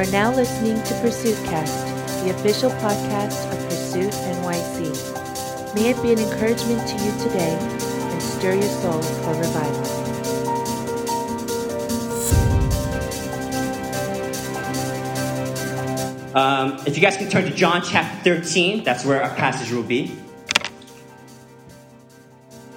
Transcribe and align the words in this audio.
are 0.00 0.10
now 0.12 0.34
listening 0.34 0.82
to 0.82 0.94
Pursuit 1.02 1.36
Cast, 1.44 1.86
the 2.24 2.30
official 2.30 2.70
podcast 2.70 3.52
of 3.52 3.58
Pursuit 3.68 4.10
NYC. 4.10 5.74
May 5.74 5.90
it 5.90 6.02
be 6.02 6.14
an 6.14 6.18
encouragement 6.18 6.88
to 6.88 6.94
you 7.04 7.12
today 7.18 7.58
and 7.60 8.22
stir 8.22 8.54
your 8.54 8.62
soul 8.62 9.02
for 9.02 9.34
revival. 9.34 9.84
Um, 16.34 16.78
if 16.86 16.96
you 16.96 17.02
guys 17.02 17.18
can 17.18 17.28
turn 17.28 17.44
to 17.44 17.54
John 17.54 17.82
chapter 17.82 18.40
13, 18.40 18.82
that's 18.82 19.04
where 19.04 19.22
our 19.22 19.34
passage 19.34 19.70
will 19.70 19.82
be. 19.82 20.16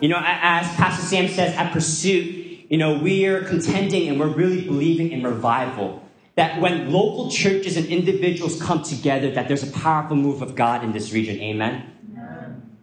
You 0.02 0.10
know, 0.10 0.20
as 0.22 0.68
Pastor 0.76 1.04
Sam 1.04 1.30
says 1.30 1.56
at 1.56 1.72
Pursuit, 1.72 2.66
you 2.70 2.78
know, 2.78 2.98
we're 2.98 3.46
contending 3.46 4.10
and 4.10 4.20
we're 4.20 4.28
really 4.28 4.66
believing 4.66 5.14
in 5.14 5.24
revival. 5.24 6.03
That 6.36 6.60
when 6.60 6.92
local 6.92 7.30
churches 7.30 7.78
and 7.78 7.86
individuals 7.86 8.60
come 8.62 8.82
together, 8.82 9.32
that 9.32 9.48
there's 9.48 9.64
a 9.64 9.72
powerful 9.72 10.16
move 10.16 10.42
of 10.42 10.56
God 10.56 10.84
in 10.84 10.92
this 10.92 11.14
region. 11.14 11.40
Amen. 11.40 11.90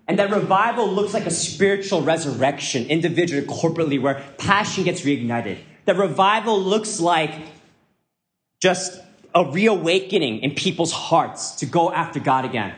And 0.07 0.19
that 0.19 0.33
revival 0.33 0.91
looks 0.91 1.15
like 1.15 1.25
a 1.27 1.31
spiritual 1.31 2.03
resurrection, 2.03 2.87
individually, 2.87 3.47
corporately, 3.47 4.03
where 4.03 4.25
passion 4.39 4.83
gets 4.83 5.03
reignited. 5.03 5.59
That 5.85 5.97
revival 5.99 6.61
looks 6.61 6.99
like 6.99 7.33
just 8.61 9.01
a 9.35 9.45
reawakening 9.45 10.41
in 10.41 10.57
people's 10.57 10.91
hearts 10.91 11.53
to 11.57 11.67
go 11.67 11.93
after 11.93 12.19
God 12.19 12.45
again. 12.45 12.75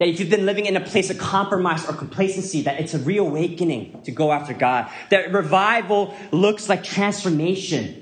That 0.00 0.08
if 0.08 0.18
you've 0.18 0.30
been 0.30 0.44
living 0.44 0.66
in 0.66 0.76
a 0.76 0.80
place 0.80 1.10
of 1.10 1.18
compromise 1.18 1.88
or 1.88 1.92
complacency, 1.92 2.62
that 2.62 2.80
it's 2.80 2.92
a 2.92 2.98
reawakening 2.98 4.02
to 4.02 4.10
go 4.10 4.32
after 4.32 4.52
God. 4.52 4.90
That 5.10 5.32
revival 5.32 6.12
looks 6.32 6.68
like 6.68 6.82
transformation 6.82 8.01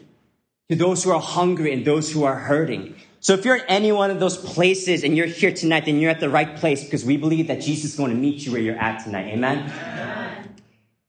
to 0.71 0.77
those 0.77 1.03
who 1.03 1.11
are 1.11 1.21
hungry 1.21 1.73
and 1.73 1.85
those 1.85 2.11
who 2.13 2.23
are 2.23 2.37
hurting. 2.37 2.95
So 3.19 3.35
if 3.35 3.45
you're 3.45 3.57
in 3.57 3.67
any 3.67 3.93
one 3.93 4.11
of 4.11 4.21
those 4.21 4.37
places 4.37 5.03
and 5.05 5.17
you're 5.17 5.27
here 5.27 5.53
tonight, 5.53 5.85
then 5.85 5.99
you're 5.99 6.13
at 6.13 6.21
the 6.21 6.31
right 6.31 6.57
place 6.57 6.85
because 6.85 7.05
we 7.05 7.17
believe 7.17 7.49
that 7.49 7.61
Jesus 7.61 7.91
is 7.91 7.97
going 7.97 8.11
to 8.11 8.17
meet 8.17 8.47
you 8.47 8.53
where 8.53 8.61
you're 8.61 8.79
at 8.79 9.05
tonight. 9.05 9.27
Amen? 9.27 9.59
Amen. 9.69 10.55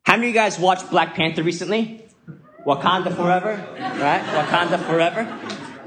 How 0.03 0.17
many 0.17 0.29
of 0.29 0.33
you 0.35 0.41
guys 0.41 0.57
watched 0.57 0.89
Black 0.89 1.13
Panther 1.13 1.43
recently? 1.43 2.03
Wakanda 2.65 3.15
forever, 3.15 3.65
right? 3.79 4.21
Wakanda 4.21 4.83
forever. 4.85 5.21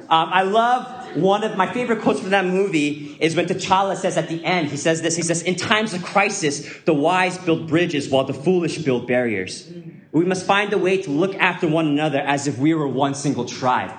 Um, 0.09 0.29
I 0.33 0.43
love 0.43 1.17
one 1.17 1.43
of 1.43 1.57
my 1.57 1.73
favorite 1.73 2.01
quotes 2.01 2.21
from 2.21 2.31
that 2.31 2.45
movie 2.45 3.17
is 3.21 3.35
when 3.35 3.47
T'Challa 3.47 3.97
says 3.97 4.17
at 4.17 4.29
the 4.29 4.45
end, 4.45 4.69
he 4.69 4.77
says 4.77 5.03
this, 5.03 5.17
he 5.17 5.23
says, 5.23 5.43
in 5.43 5.57
times 5.57 5.95
of 5.95 6.03
crisis, 6.05 6.79
the 6.85 6.95
wise 6.95 7.39
build 7.39 7.67
bridges 7.69 8.09
while 8.09 8.25
the 8.25 8.35
foolish 8.35 8.79
build 8.79 9.09
barriers. 9.09 9.69
We 10.15 10.25
must 10.25 10.47
find 10.47 10.73
a 10.73 10.79
way 10.79 11.03
to 11.03 11.11
look 11.11 11.35
after 11.35 11.67
one 11.67 11.89
another 11.89 12.21
as 12.21 12.47
if 12.47 12.57
we 12.57 12.73
were 12.73 12.87
one 12.87 13.15
single 13.15 13.47
tribe. 13.47 13.91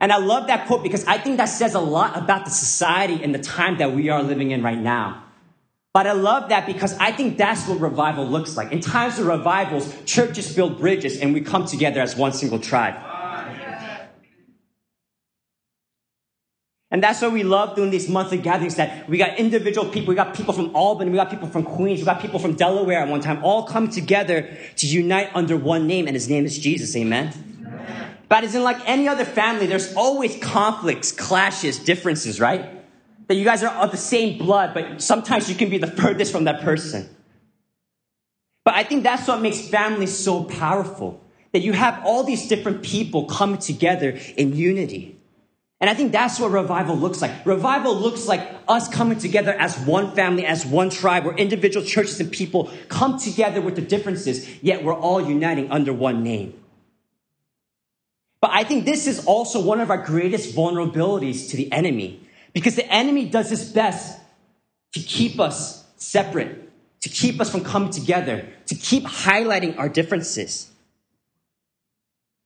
And 0.00 0.10
I 0.10 0.16
love 0.16 0.46
that 0.46 0.66
quote 0.66 0.82
because 0.82 1.04
I 1.04 1.18
think 1.18 1.36
that 1.36 1.50
says 1.50 1.74
a 1.74 1.80
lot 1.80 2.16
about 2.16 2.46
the 2.46 2.50
society 2.50 3.22
and 3.22 3.34
the 3.34 3.38
time 3.40 3.76
that 3.76 3.92
we 3.92 4.08
are 4.08 4.22
living 4.22 4.52
in 4.52 4.62
right 4.62 4.78
now. 4.78 5.22
But 5.92 6.06
I 6.06 6.12
love 6.12 6.48
that 6.48 6.64
because 6.66 6.96
I 6.96 7.12
think 7.12 7.36
that's 7.36 7.68
what 7.68 7.78
revival 7.78 8.24
looks 8.26 8.56
like. 8.56 8.72
In 8.72 8.80
times 8.80 9.18
of 9.18 9.26
revivals, 9.26 9.94
churches 10.06 10.54
build 10.56 10.78
bridges 10.78 11.18
and 11.18 11.34
we 11.34 11.42
come 11.42 11.66
together 11.66 12.00
as 12.00 12.16
one 12.16 12.32
single 12.32 12.58
tribe. 12.58 12.94
And 16.92 17.02
that's 17.02 17.22
why 17.22 17.28
we 17.28 17.44
love 17.44 17.76
doing 17.76 17.90
these 17.90 18.08
monthly 18.08 18.38
gatherings 18.38 18.74
that 18.74 19.08
we 19.08 19.16
got 19.16 19.38
individual 19.38 19.88
people, 19.88 20.08
we 20.08 20.16
got 20.16 20.34
people 20.34 20.52
from 20.52 20.74
Albany, 20.74 21.10
we 21.10 21.16
got 21.16 21.30
people 21.30 21.48
from 21.48 21.62
Queens, 21.62 22.00
we 22.00 22.04
got 22.04 22.20
people 22.20 22.40
from 22.40 22.54
Delaware 22.54 23.00
at 23.00 23.08
one 23.08 23.20
time, 23.20 23.44
all 23.44 23.62
come 23.62 23.88
together 23.88 24.48
to 24.76 24.86
unite 24.86 25.30
under 25.34 25.56
one 25.56 25.86
name, 25.86 26.08
and 26.08 26.16
his 26.16 26.28
name 26.28 26.44
is 26.44 26.58
Jesus. 26.58 26.96
Amen. 26.96 27.32
Amen. 27.64 28.16
But 28.28 28.42
as 28.42 28.56
in 28.56 28.64
like 28.64 28.88
any 28.88 29.06
other 29.06 29.24
family, 29.24 29.66
there's 29.66 29.94
always 29.94 30.36
conflicts, 30.38 31.12
clashes, 31.12 31.78
differences, 31.78 32.40
right? 32.40 32.68
That 33.28 33.36
you 33.36 33.44
guys 33.44 33.62
are 33.62 33.72
of 33.74 33.92
the 33.92 33.96
same 33.96 34.38
blood, 34.38 34.74
but 34.74 35.00
sometimes 35.00 35.48
you 35.48 35.54
can 35.54 35.70
be 35.70 35.78
the 35.78 35.86
furthest 35.86 36.32
from 36.32 36.44
that 36.44 36.62
person. 36.62 37.08
But 38.64 38.74
I 38.74 38.82
think 38.82 39.04
that's 39.04 39.28
what 39.28 39.40
makes 39.40 39.68
families 39.68 40.16
so 40.16 40.42
powerful. 40.42 41.24
That 41.52 41.60
you 41.60 41.72
have 41.72 42.02
all 42.04 42.24
these 42.24 42.48
different 42.48 42.82
people 42.82 43.26
come 43.26 43.58
together 43.58 44.18
in 44.36 44.56
unity. 44.56 45.19
And 45.80 45.88
I 45.88 45.94
think 45.94 46.12
that's 46.12 46.38
what 46.38 46.50
revival 46.50 46.94
looks 46.94 47.22
like. 47.22 47.46
Revival 47.46 47.96
looks 47.96 48.26
like 48.26 48.46
us 48.68 48.86
coming 48.88 49.18
together 49.18 49.52
as 49.52 49.78
one 49.78 50.14
family, 50.14 50.44
as 50.44 50.66
one 50.66 50.90
tribe, 50.90 51.24
where 51.24 51.34
individual 51.34 51.84
churches 51.84 52.20
and 52.20 52.30
people 52.30 52.70
come 52.88 53.18
together 53.18 53.62
with 53.62 53.76
the 53.76 53.82
differences, 53.82 54.62
yet 54.62 54.84
we're 54.84 54.94
all 54.94 55.26
uniting 55.26 55.70
under 55.70 55.92
one 55.92 56.22
name. 56.22 56.52
But 58.42 58.50
I 58.52 58.64
think 58.64 58.84
this 58.84 59.06
is 59.06 59.24
also 59.24 59.60
one 59.62 59.80
of 59.80 59.90
our 59.90 60.02
greatest 60.02 60.54
vulnerabilities 60.54 61.50
to 61.50 61.56
the 61.56 61.72
enemy, 61.72 62.20
because 62.52 62.76
the 62.76 62.86
enemy 62.92 63.26
does 63.26 63.48
his 63.48 63.70
best 63.72 64.18
to 64.92 65.00
keep 65.00 65.40
us 65.40 65.86
separate, 65.96 66.70
to 67.00 67.08
keep 67.08 67.40
us 67.40 67.50
from 67.50 67.64
coming 67.64 67.90
together, 67.90 68.46
to 68.66 68.74
keep 68.74 69.04
highlighting 69.04 69.78
our 69.78 69.88
differences. 69.88 70.69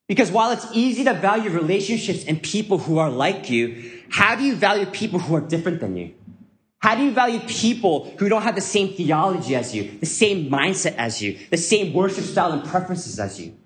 Because 0.07 0.31
while 0.31 0.51
it's 0.51 0.67
easy 0.73 1.05
to 1.05 1.15
value 1.15 1.51
relationships 1.51 2.25
and 2.25 2.43
people 2.43 2.79
who 2.79 2.99
are 2.99 3.11
like 3.11 3.49
you, 3.49 4.03
how 4.11 4.35
do 4.35 4.45
you 4.45 4.55
value 4.55 4.87
people 4.87 5.19
who 5.19 5.35
are 5.35 5.41
different 5.41 5.81
than 5.81 5.97
you? 5.97 6.15
How 6.79 6.95
do 6.95 7.03
you 7.03 7.13
value 7.13 7.41
people 7.41 8.15
who 8.19 8.29
don't 8.29 8.43
have 8.43 8.55
the 8.55 8.61
same 8.61 8.93
theology 8.93 9.57
as 9.57 9.75
you, 9.75 9.99
the 10.01 10.07
same 10.07 10.51
mindset 10.51 10.97
as 10.97 11.23
you, 11.23 11.39
the 11.51 11.57
same 11.57 11.95
worship 11.95 12.25
style 12.25 12.53
and 12.53 12.63
preferences 12.63 13.19
as 13.19 13.41
you? 13.41 13.57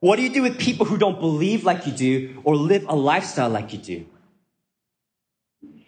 What 0.00 0.16
do 0.16 0.22
you 0.22 0.30
do 0.30 0.42
with 0.42 0.58
people 0.58 0.86
who 0.86 0.96
don't 0.96 1.20
believe 1.20 1.64
like 1.64 1.86
you 1.86 1.92
do 1.92 2.40
or 2.44 2.56
live 2.56 2.86
a 2.88 2.96
lifestyle 2.96 3.50
like 3.50 3.74
you 3.74 3.78
do? 3.78 4.06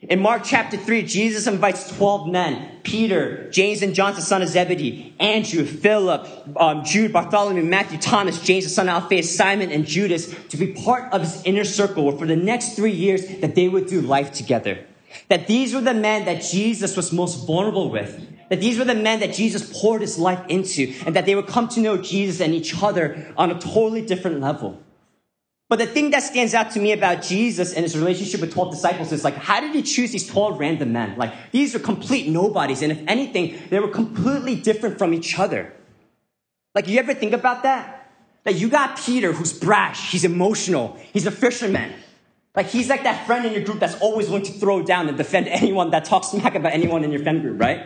In 0.08 0.20
Mark 0.20 0.40
chapter 0.42 0.78
3, 0.78 1.02
Jesus 1.02 1.46
invites 1.46 1.94
12 1.96 2.28
men 2.28 2.80
Peter, 2.82 3.50
James 3.50 3.82
and 3.82 3.94
John, 3.94 4.14
the 4.14 4.22
son 4.22 4.40
of 4.40 4.48
Zebedee, 4.48 5.14
Andrew, 5.20 5.66
Philip, 5.66 6.26
um, 6.56 6.82
Jude, 6.82 7.12
Bartholomew, 7.12 7.62
Matthew, 7.62 7.98
Thomas, 7.98 8.40
James, 8.40 8.64
the 8.64 8.70
son 8.70 8.88
of 8.88 9.02
Alphaeus, 9.02 9.36
Simon, 9.36 9.70
and 9.70 9.84
Judas 9.84 10.34
to 10.48 10.56
be 10.56 10.72
part 10.72 11.12
of 11.12 11.20
his 11.20 11.42
inner 11.44 11.64
circle 11.64 12.04
where 12.04 12.16
for 12.16 12.26
the 12.26 12.36
next 12.36 12.74
three 12.74 12.92
years 12.92 13.26
that 13.40 13.54
they 13.54 13.68
would 13.68 13.86
do 13.86 14.00
life 14.00 14.32
together. 14.32 14.82
That 15.28 15.46
these 15.46 15.74
were 15.74 15.82
the 15.82 15.92
men 15.92 16.24
that 16.24 16.40
Jesus 16.42 16.96
was 16.96 17.12
most 17.12 17.46
vulnerable 17.46 17.90
with. 17.90 18.48
That 18.48 18.60
these 18.60 18.78
were 18.78 18.86
the 18.86 18.94
men 18.94 19.20
that 19.20 19.34
Jesus 19.34 19.78
poured 19.78 20.00
his 20.00 20.18
life 20.18 20.42
into 20.48 20.94
and 21.04 21.14
that 21.16 21.26
they 21.26 21.34
would 21.34 21.48
come 21.48 21.68
to 21.68 21.80
know 21.80 21.98
Jesus 21.98 22.40
and 22.40 22.54
each 22.54 22.82
other 22.82 23.30
on 23.36 23.50
a 23.50 23.60
totally 23.60 24.06
different 24.06 24.40
level. 24.40 24.82
But 25.68 25.78
the 25.78 25.86
thing 25.86 26.10
that 26.10 26.22
stands 26.22 26.54
out 26.54 26.70
to 26.72 26.80
me 26.80 26.92
about 26.92 27.22
Jesus 27.22 27.74
and 27.74 27.82
his 27.82 27.96
relationship 27.96 28.40
with 28.40 28.52
12 28.52 28.70
disciples 28.70 29.12
is 29.12 29.22
like, 29.22 29.34
how 29.34 29.60
did 29.60 29.74
he 29.74 29.82
choose 29.82 30.12
these 30.12 30.26
12 30.26 30.58
random 30.58 30.92
men? 30.92 31.18
Like, 31.18 31.34
these 31.52 31.74
are 31.74 31.78
complete 31.78 32.28
nobodies. 32.28 32.80
And 32.80 32.90
if 32.90 33.00
anything, 33.06 33.58
they 33.68 33.78
were 33.78 33.88
completely 33.88 34.54
different 34.54 34.96
from 34.96 35.12
each 35.12 35.38
other. 35.38 35.74
Like, 36.74 36.88
you 36.88 36.98
ever 36.98 37.12
think 37.12 37.34
about 37.34 37.64
that? 37.64 38.10
That 38.44 38.54
you 38.54 38.70
got 38.70 38.98
Peter, 38.98 39.32
who's 39.32 39.52
brash, 39.52 40.10
he's 40.10 40.24
emotional, 40.24 40.96
he's 41.12 41.26
a 41.26 41.30
fisherman. 41.30 41.92
Like, 42.56 42.66
he's 42.68 42.88
like 42.88 43.02
that 43.02 43.26
friend 43.26 43.44
in 43.44 43.52
your 43.52 43.62
group 43.62 43.78
that's 43.78 44.00
always 44.00 44.28
willing 44.28 44.44
to 44.44 44.52
throw 44.52 44.82
down 44.82 45.08
and 45.08 45.18
defend 45.18 45.48
anyone 45.48 45.90
that 45.90 46.06
talks 46.06 46.28
smack 46.28 46.54
about 46.54 46.72
anyone 46.72 47.04
in 47.04 47.12
your 47.12 47.22
friend 47.22 47.42
group, 47.42 47.60
right? 47.60 47.84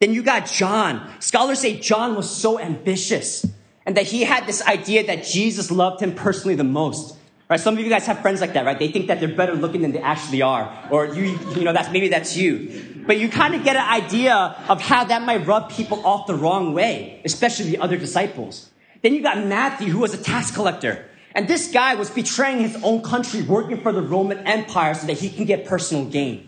Then 0.00 0.14
you 0.14 0.22
got 0.22 0.46
John. 0.46 1.10
Scholars 1.20 1.58
say 1.58 1.80
John 1.80 2.14
was 2.14 2.30
so 2.30 2.60
ambitious 2.60 3.44
and 3.88 3.96
that 3.96 4.04
he 4.04 4.22
had 4.22 4.46
this 4.46 4.60
idea 4.66 5.06
that 5.06 5.24
Jesus 5.24 5.70
loved 5.70 6.02
him 6.02 6.14
personally 6.14 6.54
the 6.54 6.62
most. 6.62 7.16
Right? 7.48 7.58
Some 7.58 7.78
of 7.78 7.80
you 7.82 7.88
guys 7.88 8.04
have 8.04 8.20
friends 8.20 8.42
like 8.42 8.52
that, 8.52 8.66
right? 8.66 8.78
They 8.78 8.92
think 8.92 9.06
that 9.06 9.18
they're 9.18 9.34
better 9.34 9.54
looking 9.54 9.80
than 9.80 9.92
they 9.92 9.98
actually 9.98 10.42
are. 10.42 10.70
Or 10.90 11.06
you, 11.06 11.38
you 11.56 11.64
know, 11.64 11.72
that's, 11.72 11.90
maybe 11.90 12.08
that's 12.08 12.36
you. 12.36 13.02
But 13.06 13.18
you 13.18 13.30
kind 13.30 13.54
of 13.54 13.64
get 13.64 13.76
an 13.76 13.88
idea 13.90 14.34
of 14.68 14.82
how 14.82 15.04
that 15.04 15.22
might 15.22 15.46
rub 15.46 15.72
people 15.72 16.06
off 16.06 16.26
the 16.26 16.34
wrong 16.34 16.74
way, 16.74 17.22
especially 17.24 17.70
the 17.70 17.78
other 17.78 17.96
disciples. 17.96 18.68
Then 19.00 19.14
you 19.14 19.22
got 19.22 19.38
Matthew, 19.46 19.88
who 19.90 20.00
was 20.00 20.12
a 20.12 20.22
tax 20.22 20.50
collector. 20.50 21.06
And 21.34 21.48
this 21.48 21.72
guy 21.72 21.94
was 21.94 22.10
betraying 22.10 22.58
his 22.60 22.76
own 22.82 23.00
country, 23.00 23.40
working 23.40 23.80
for 23.80 23.92
the 23.92 24.02
Roman 24.02 24.46
Empire 24.46 24.92
so 24.92 25.06
that 25.06 25.16
he 25.16 25.30
can 25.30 25.46
get 25.46 25.64
personal 25.64 26.04
gain. 26.04 26.47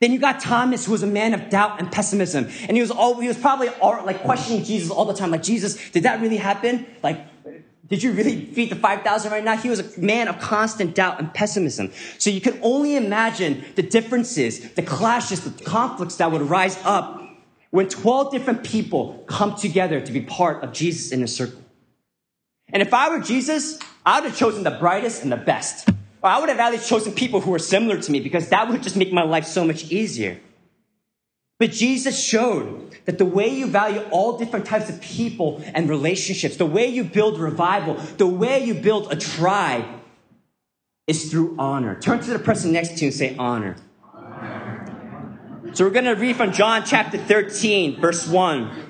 Then 0.00 0.12
you 0.12 0.18
got 0.18 0.40
Thomas, 0.40 0.86
who 0.86 0.92
was 0.92 1.02
a 1.02 1.06
man 1.06 1.34
of 1.34 1.50
doubt 1.50 1.78
and 1.78 1.92
pessimism. 1.92 2.48
And 2.66 2.76
he 2.76 2.80
was 2.80 2.90
all, 2.90 3.20
he 3.20 3.28
was 3.28 3.36
probably 3.36 3.68
all, 3.68 4.04
like 4.04 4.22
questioning 4.22 4.64
Jesus 4.64 4.90
all 4.90 5.04
the 5.04 5.14
time. 5.14 5.30
Like, 5.30 5.42
Jesus, 5.42 5.90
did 5.90 6.04
that 6.04 6.20
really 6.22 6.38
happen? 6.38 6.86
Like, 7.02 7.26
did 7.86 8.02
you 8.02 8.12
really 8.12 8.46
feed 8.46 8.70
the 8.70 8.76
5,000 8.76 9.30
right 9.30 9.44
now? 9.44 9.56
He 9.56 9.68
was 9.68 9.80
a 9.80 10.00
man 10.00 10.28
of 10.28 10.38
constant 10.38 10.94
doubt 10.94 11.18
and 11.18 11.34
pessimism. 11.34 11.92
So 12.18 12.30
you 12.30 12.40
can 12.40 12.58
only 12.62 12.96
imagine 12.96 13.64
the 13.74 13.82
differences, 13.82 14.72
the 14.72 14.82
clashes, 14.82 15.40
the 15.40 15.64
conflicts 15.64 16.16
that 16.16 16.30
would 16.32 16.42
rise 16.42 16.78
up 16.84 17.20
when 17.70 17.88
12 17.88 18.32
different 18.32 18.64
people 18.64 19.24
come 19.26 19.54
together 19.54 20.00
to 20.00 20.12
be 20.12 20.20
part 20.20 20.62
of 20.64 20.72
Jesus 20.72 21.12
in 21.12 21.22
a 21.22 21.28
circle. 21.28 21.60
And 22.72 22.80
if 22.80 22.94
I 22.94 23.10
were 23.10 23.20
Jesus, 23.20 23.78
I 24.06 24.20
would 24.20 24.30
have 24.30 24.38
chosen 24.38 24.62
the 24.62 24.70
brightest 24.70 25.24
and 25.24 25.32
the 25.32 25.36
best. 25.36 25.88
Or 26.22 26.30
I 26.30 26.38
would 26.38 26.48
have 26.48 26.58
at 26.58 26.72
least 26.72 26.88
chosen 26.88 27.12
people 27.12 27.40
who 27.40 27.50
were 27.50 27.58
similar 27.58 28.00
to 28.00 28.12
me 28.12 28.20
because 28.20 28.48
that 28.50 28.68
would 28.68 28.82
just 28.82 28.96
make 28.96 29.12
my 29.12 29.22
life 29.22 29.46
so 29.46 29.64
much 29.64 29.90
easier. 29.90 30.38
But 31.58 31.72
Jesus 31.72 32.22
showed 32.22 32.96
that 33.04 33.18
the 33.18 33.24
way 33.24 33.48
you 33.48 33.66
value 33.66 34.00
all 34.10 34.38
different 34.38 34.64
types 34.64 34.88
of 34.88 35.00
people 35.00 35.62
and 35.74 35.88
relationships, 35.88 36.56
the 36.56 36.66
way 36.66 36.86
you 36.86 37.04
build 37.04 37.38
revival, 37.38 37.94
the 38.16 38.26
way 38.26 38.64
you 38.64 38.74
build 38.74 39.12
a 39.12 39.16
tribe, 39.16 39.84
is 41.06 41.30
through 41.30 41.56
honor. 41.58 42.00
Turn 42.00 42.20
to 42.20 42.30
the 42.30 42.38
person 42.38 42.72
next 42.72 42.96
to 42.98 43.04
you 43.04 43.08
and 43.08 43.14
say 43.14 43.36
honor. 43.36 43.76
So 45.72 45.84
we're 45.84 45.90
going 45.90 46.04
to 46.06 46.12
read 46.12 46.36
from 46.36 46.52
John 46.52 46.84
chapter 46.84 47.18
13, 47.18 48.00
verse 48.00 48.26
1. 48.26 48.89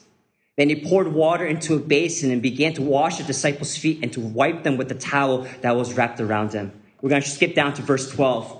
Then 0.57 0.69
he 0.69 0.75
poured 0.75 1.07
water 1.07 1.45
into 1.45 1.75
a 1.75 1.79
basin 1.79 2.31
and 2.31 2.41
began 2.41 2.73
to 2.73 2.81
wash 2.81 3.17
the 3.17 3.23
disciples' 3.23 3.77
feet 3.77 3.99
and 4.01 4.11
to 4.13 4.19
wipe 4.19 4.63
them 4.63 4.77
with 4.77 4.89
the 4.89 4.95
towel 4.95 5.47
that 5.61 5.75
was 5.75 5.93
wrapped 5.93 6.19
around 6.19 6.51
them. 6.51 6.71
We're 7.01 7.09
going 7.09 7.21
to 7.21 7.29
skip 7.29 7.55
down 7.55 7.73
to 7.75 7.81
verse 7.81 8.11
12. 8.11 8.57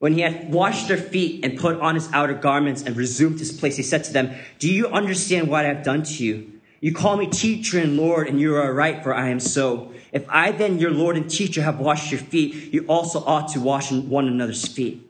When 0.00 0.14
he 0.14 0.20
had 0.20 0.52
washed 0.52 0.88
their 0.88 0.96
feet 0.96 1.44
and 1.44 1.56
put 1.56 1.78
on 1.80 1.94
his 1.94 2.12
outer 2.12 2.34
garments 2.34 2.82
and 2.82 2.96
resumed 2.96 3.38
his 3.38 3.52
place, 3.52 3.76
he 3.76 3.84
said 3.84 4.02
to 4.04 4.12
them, 4.12 4.34
Do 4.58 4.72
you 4.72 4.88
understand 4.88 5.48
what 5.48 5.64
I 5.64 5.68
have 5.68 5.84
done 5.84 6.02
to 6.02 6.24
you? 6.24 6.60
You 6.80 6.92
call 6.92 7.16
me 7.16 7.28
teacher 7.28 7.78
and 7.78 7.96
Lord, 7.96 8.26
and 8.26 8.40
you 8.40 8.56
are 8.56 8.74
right, 8.74 9.00
for 9.04 9.14
I 9.14 9.28
am 9.28 9.38
so. 9.38 9.92
If 10.10 10.28
I 10.28 10.50
then, 10.50 10.80
your 10.80 10.90
Lord 10.90 11.16
and 11.16 11.30
teacher, 11.30 11.62
have 11.62 11.78
washed 11.78 12.10
your 12.10 12.20
feet, 12.20 12.74
you 12.74 12.84
also 12.88 13.20
ought 13.24 13.52
to 13.52 13.60
wash 13.60 13.92
one 13.92 14.26
another's 14.26 14.66
feet. 14.66 15.08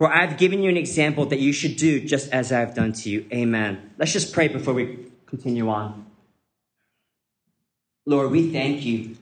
For 0.00 0.10
I 0.10 0.24
have 0.24 0.38
given 0.38 0.62
you 0.62 0.70
an 0.70 0.78
example 0.78 1.26
that 1.26 1.40
you 1.40 1.52
should 1.52 1.76
do 1.76 2.00
just 2.00 2.32
as 2.32 2.52
I 2.52 2.60
have 2.60 2.74
done 2.74 2.94
to 2.94 3.10
you. 3.10 3.26
Amen. 3.34 3.90
Let's 3.98 4.14
just 4.14 4.32
pray 4.32 4.48
before 4.48 4.72
we 4.72 5.10
continue 5.26 5.68
on. 5.68 6.06
Lord, 8.06 8.30
we 8.30 8.50
thank 8.50 8.82
you. 8.82 9.18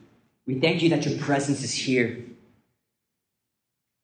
We 0.47 0.57
thank 0.61 0.81
you 0.81 0.89
that 0.91 1.05
your 1.05 1.19
presence 1.19 1.63
is 1.63 1.73
here. 1.73 2.23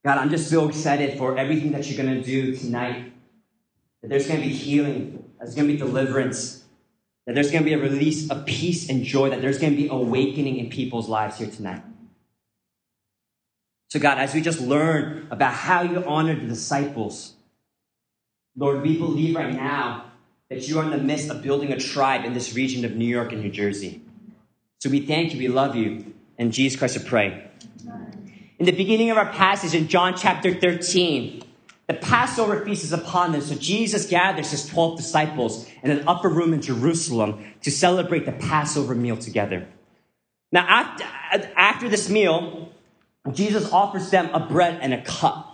God, 0.04 0.18
I'm 0.18 0.30
just 0.30 0.50
so 0.50 0.68
excited 0.68 1.18
for 1.18 1.38
everything 1.38 1.72
that 1.72 1.90
you're 1.90 2.04
going 2.04 2.22
to 2.22 2.22
do 2.22 2.54
tonight. 2.58 3.14
That 4.02 4.10
there's 4.10 4.28
going 4.28 4.42
to 4.42 4.46
be 4.46 4.54
healing, 4.54 5.24
there's 5.40 5.56
going 5.56 5.70
to 5.70 5.74
be 5.74 5.80
deliverance, 5.80 6.66
that 7.26 7.36
there's 7.36 7.52
going 7.52 7.64
to 7.64 7.70
be 7.70 7.74
a 7.74 7.82
release 7.82 8.30
of 8.30 8.46
peace 8.46 8.90
and 8.90 9.06
joy, 9.06 9.30
that 9.30 9.42
there's 9.42 9.60
going 9.60 9.72
to 9.72 9.82
be 9.82 9.88
awakening 9.88 10.58
in 10.58 10.70
people's 10.70 11.08
lives 11.08 11.38
here 11.38 11.50
tonight. 11.50 11.84
So, 13.96 14.02
God, 14.02 14.18
as 14.18 14.34
we 14.34 14.42
just 14.42 14.60
learn 14.60 15.26
about 15.32 15.54
how 15.54 15.82
you 15.82 16.04
honored 16.04 16.42
the 16.42 16.48
disciples, 16.48 17.32
Lord, 18.58 18.82
we 18.82 18.98
believe 18.98 19.38
right 19.38 19.56
now 19.56 20.12
that 20.50 20.68
you 20.68 20.80
are 20.80 20.84
in 20.84 20.90
the 20.90 20.98
midst 20.98 21.30
of 21.30 21.42
building 21.42 21.72
a 21.72 21.80
tribe 21.80 22.26
in 22.26 22.34
this 22.34 22.56
region 22.56 22.84
of 22.84 22.94
New 22.98 23.06
York 23.06 23.32
and 23.32 23.42
New 23.42 23.50
Jersey. 23.50 24.02
So 24.80 24.90
we 24.90 25.00
thank 25.06 25.34
you, 25.34 25.40
we 25.40 25.48
love 25.48 25.78
you, 25.78 26.14
and 26.38 26.52
Jesus 26.52 26.78
Christ, 26.78 26.98
we 26.98 27.06
pray. 27.06 27.50
In 28.60 28.66
the 28.66 28.74
beginning 28.74 29.12
of 29.12 29.18
our 29.18 29.32
passage 29.32 29.74
in 29.74 29.88
John 29.88 30.18
chapter 30.18 30.54
13, 30.54 31.44
the 31.88 31.94
Passover 31.94 32.66
feast 32.66 32.84
is 32.84 32.92
upon 32.92 33.32
them. 33.32 33.40
So 33.40 33.56
Jesus 33.56 34.08
gathers 34.08 34.52
his 34.52 34.68
12 34.68 34.98
disciples 34.98 35.70
in 35.84 35.90
an 35.90 36.06
upper 36.06 36.28
room 36.28 36.52
in 36.54 36.62
Jerusalem 36.62 37.46
to 37.62 37.72
celebrate 37.72 38.26
the 38.26 38.34
Passover 38.34 38.94
meal 38.94 39.16
together. 39.16 39.66
Now, 40.52 40.66
after, 40.68 41.06
after 41.56 41.88
this 41.88 42.10
meal, 42.10 42.74
Jesus 43.32 43.72
offers 43.72 44.10
them 44.10 44.30
a 44.34 44.40
bread 44.40 44.80
and 44.82 44.94
a 44.94 45.02
cup. 45.02 45.52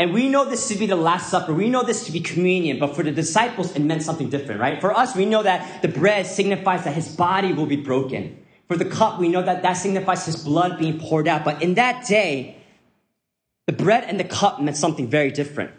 And 0.00 0.14
we 0.14 0.28
know 0.28 0.48
this 0.48 0.68
to 0.68 0.76
be 0.76 0.86
the 0.86 0.96
Last 0.96 1.28
Supper. 1.28 1.52
We 1.52 1.68
know 1.68 1.82
this 1.82 2.04
to 2.06 2.12
be 2.12 2.20
communion, 2.20 2.78
but 2.78 2.94
for 2.94 3.02
the 3.02 3.10
disciples, 3.10 3.74
it 3.74 3.80
meant 3.80 4.04
something 4.04 4.30
different, 4.30 4.60
right? 4.60 4.80
For 4.80 4.96
us, 4.96 5.16
we 5.16 5.26
know 5.26 5.42
that 5.42 5.82
the 5.82 5.88
bread 5.88 6.26
signifies 6.26 6.84
that 6.84 6.94
his 6.94 7.08
body 7.16 7.52
will 7.52 7.66
be 7.66 7.76
broken. 7.76 8.44
For 8.68 8.76
the 8.76 8.84
cup, 8.84 9.18
we 9.18 9.28
know 9.28 9.42
that 9.42 9.62
that 9.62 9.72
signifies 9.72 10.24
his 10.24 10.36
blood 10.36 10.78
being 10.78 11.00
poured 11.00 11.26
out. 11.26 11.44
But 11.44 11.62
in 11.62 11.74
that 11.74 12.06
day, 12.06 12.58
the 13.66 13.72
bread 13.72 14.04
and 14.04 14.20
the 14.20 14.24
cup 14.24 14.60
meant 14.60 14.76
something 14.76 15.08
very 15.08 15.32
different. 15.32 15.72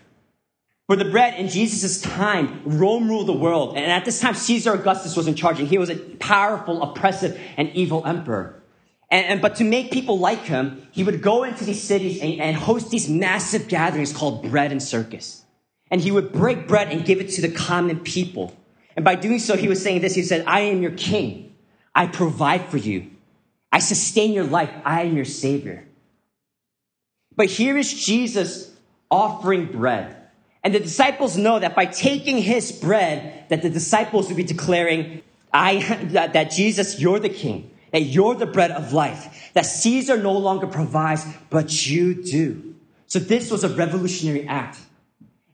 For 0.87 0.95
the 0.97 1.05
bread 1.05 1.39
in 1.39 1.47
Jesus' 1.47 2.01
time, 2.01 2.61
Rome 2.65 3.07
ruled 3.07 3.27
the 3.27 3.33
world. 3.33 3.77
And 3.77 3.89
at 3.89 4.05
this 4.05 4.19
time, 4.19 4.33
Caesar 4.33 4.73
Augustus 4.73 5.15
was 5.15 5.27
in 5.27 5.35
charge, 5.35 5.59
and 5.59 5.67
he 5.67 5.77
was 5.77 5.89
a 5.89 5.95
powerful, 5.95 6.81
oppressive, 6.81 7.39
and 7.55 7.69
evil 7.69 8.03
emperor. 8.05 8.58
And, 9.11 9.25
and, 9.25 9.41
but 9.41 9.55
to 9.55 9.63
make 9.63 9.91
people 9.91 10.19
like 10.19 10.43
him, 10.43 10.87
he 10.91 11.03
would 11.03 11.21
go 11.21 11.43
into 11.43 11.63
these 11.63 11.81
cities 11.81 12.21
and, 12.21 12.39
and 12.39 12.55
host 12.55 12.91
these 12.91 13.09
massive 13.09 13.67
gatherings 13.67 14.13
called 14.13 14.43
bread 14.43 14.71
and 14.71 14.81
circus. 14.81 15.43
And 15.89 15.99
he 15.99 16.11
would 16.11 16.31
break 16.31 16.67
bread 16.67 16.91
and 16.91 17.03
give 17.03 17.19
it 17.19 17.29
to 17.31 17.41
the 17.41 17.49
common 17.49 18.01
people. 18.01 18.55
And 18.95 19.03
by 19.03 19.15
doing 19.15 19.39
so, 19.39 19.57
he 19.57 19.67
was 19.67 19.81
saying 19.81 20.01
this. 20.01 20.13
He 20.13 20.21
said, 20.21 20.43
I 20.45 20.61
am 20.61 20.83
your 20.83 20.91
king. 20.91 21.55
I 21.95 22.05
provide 22.05 22.65
for 22.65 22.77
you. 22.77 23.09
I 23.71 23.79
sustain 23.79 24.33
your 24.33 24.43
life. 24.43 24.71
I 24.85 25.03
am 25.03 25.15
your 25.15 25.25
savior. 25.25 25.87
But 27.35 27.47
here 27.47 27.77
is 27.77 27.91
Jesus 27.91 28.71
offering 29.09 29.71
bread. 29.71 30.15
And 30.63 30.75
the 30.75 30.79
disciples 30.79 31.37
know 31.37 31.57
that 31.57 31.75
by 31.75 31.85
taking 31.85 32.37
his 32.37 32.71
bread, 32.71 33.45
that 33.49 33.63
the 33.63 33.69
disciples 33.69 34.27
would 34.27 34.37
be 34.37 34.43
declaring, 34.43 35.23
I, 35.51 35.79
that, 36.11 36.33
that 36.33 36.51
Jesus, 36.51 36.99
you're 36.99 37.19
the 37.19 37.29
king 37.29 37.71
that 37.91 38.01
you're 38.01 38.35
the 38.35 38.45
bread 38.45 38.71
of 38.71 38.93
life, 38.93 39.51
that 39.53 39.65
Caesar 39.65 40.17
no 40.17 40.33
longer 40.33 40.67
provides, 40.67 41.25
but 41.49 41.87
you 41.87 42.13
do. 42.13 42.75
So 43.07 43.19
this 43.19 43.49
was 43.49 43.63
a 43.63 43.69
revolutionary 43.69 44.47
act. 44.47 44.79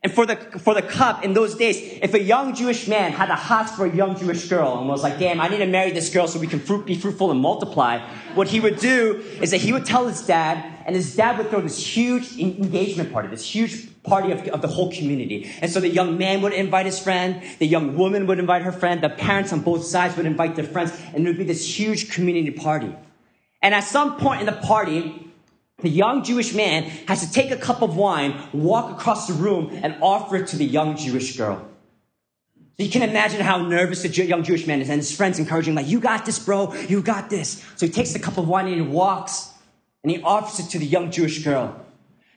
And 0.04 0.14
for 0.14 0.28
the, 0.28 0.36
for 0.36 0.76
the 0.76 0.84
cup 0.84 1.24
in 1.24 1.34
those 1.34 1.56
days, 1.56 1.78
if 2.04 2.14
a 2.14 2.22
young 2.22 2.54
Jewish 2.54 2.88
man 2.88 3.12
had 3.12 3.30
a 3.30 3.36
heart 3.36 3.72
for 3.72 3.88
a 3.88 3.96
young 3.96 4.16
Jewish 4.16 4.48
girl 4.48 4.78
and 4.78 4.88
was 4.88 5.02
like, 5.02 5.18
damn, 5.18 5.42
I 5.42 5.48
need 5.48 5.58
to 5.58 5.66
marry 5.66 5.90
this 5.92 6.12
girl 6.14 6.28
so 6.28 6.38
we 6.40 6.46
can 6.46 6.60
fruit, 6.60 6.86
be 6.86 6.94
fruitful 6.94 7.32
and 7.32 7.40
multiply, 7.40 8.08
what 8.36 8.48
he 8.48 8.60
would 8.60 8.78
do 8.78 9.24
is 9.42 9.50
that 9.50 9.62
he 9.62 9.74
would 9.74 9.84
tell 9.84 10.08
his 10.08 10.22
dad, 10.22 10.75
and 10.86 10.96
his 10.96 11.16
dad 11.16 11.38
would 11.38 11.50
throw 11.50 11.62
this 11.62 11.84
huge 11.84 12.38
engagement 12.38 13.12
party, 13.12 13.28
this 13.28 13.44
huge 13.44 13.90
party 14.04 14.32
of, 14.32 14.48
of 14.50 14.62
the 14.62 14.68
whole 14.68 14.92
community. 14.92 15.52
And 15.60 15.72
so 15.72 15.80
the 15.80 15.90
young 15.90 16.18
man 16.18 16.44
would 16.44 16.54
invite 16.54 16.86
his 16.86 17.00
friend, 17.00 17.42
the 17.58 17.66
young 17.66 17.98
woman 17.98 18.28
would 18.28 18.38
invite 18.38 18.62
her 18.62 18.72
friend, 18.72 19.02
the 19.02 19.10
parents 19.10 19.52
on 19.52 19.62
both 19.62 19.84
sides 19.84 20.16
would 20.16 20.28
invite 20.28 20.56
their 20.56 20.66
friends, 20.66 20.92
and 21.14 21.26
it 21.26 21.30
would 21.30 21.40
be 21.40 21.44
this 21.44 21.78
huge 21.78 22.12
community 22.12 22.52
party. 22.52 22.96
And 23.64 23.74
at 23.74 23.84
some 23.84 24.18
point 24.18 24.42
in 24.42 24.46
the 24.46 24.54
party, 24.54 25.28
the 25.80 25.90
young 25.90 26.24
Jewish 26.24 26.54
man 26.54 26.84
has 27.08 27.26
to 27.26 27.34
take 27.34 27.50
a 27.50 27.58
cup 27.58 27.82
of 27.82 27.98
wine, 27.98 28.40
walk 28.54 28.92
across 28.92 29.28
the 29.28 29.34
room, 29.34 29.78
and 29.82 29.98
offer 30.02 30.36
it 30.36 30.48
to 30.48 30.56
the 30.56 30.66
young 30.66 30.96
Jewish 30.96 31.36
girl. 31.36 31.68
So 32.78 32.84
you 32.84 32.92
can 32.92 33.02
imagine 33.02 33.42
how 33.42 33.58
nervous 33.58 34.04
the 34.04 34.10
young 34.10 34.44
Jewish 34.44 34.68
man 34.68 34.82
is, 34.82 34.90
and 34.90 35.00
his 35.00 35.16
friends 35.16 35.40
encouraging 35.40 35.74
like, 35.74 35.88
you 35.88 36.00
got 36.00 36.26
this, 36.26 36.38
bro, 36.38 36.76
you 36.76 37.02
got 37.02 37.32
this. 37.32 37.64
So 37.76 37.88
he 37.88 37.92
takes 37.92 38.14
the 38.14 38.20
cup 38.20 38.38
of 38.38 38.48
wine 38.48 38.68
and 38.68 38.76
he 38.76 38.82
walks, 38.82 39.52
and 40.06 40.12
he 40.12 40.22
offers 40.22 40.60
it 40.60 40.70
to 40.70 40.78
the 40.78 40.86
young 40.86 41.10
Jewish 41.10 41.44
girl. 41.44 41.84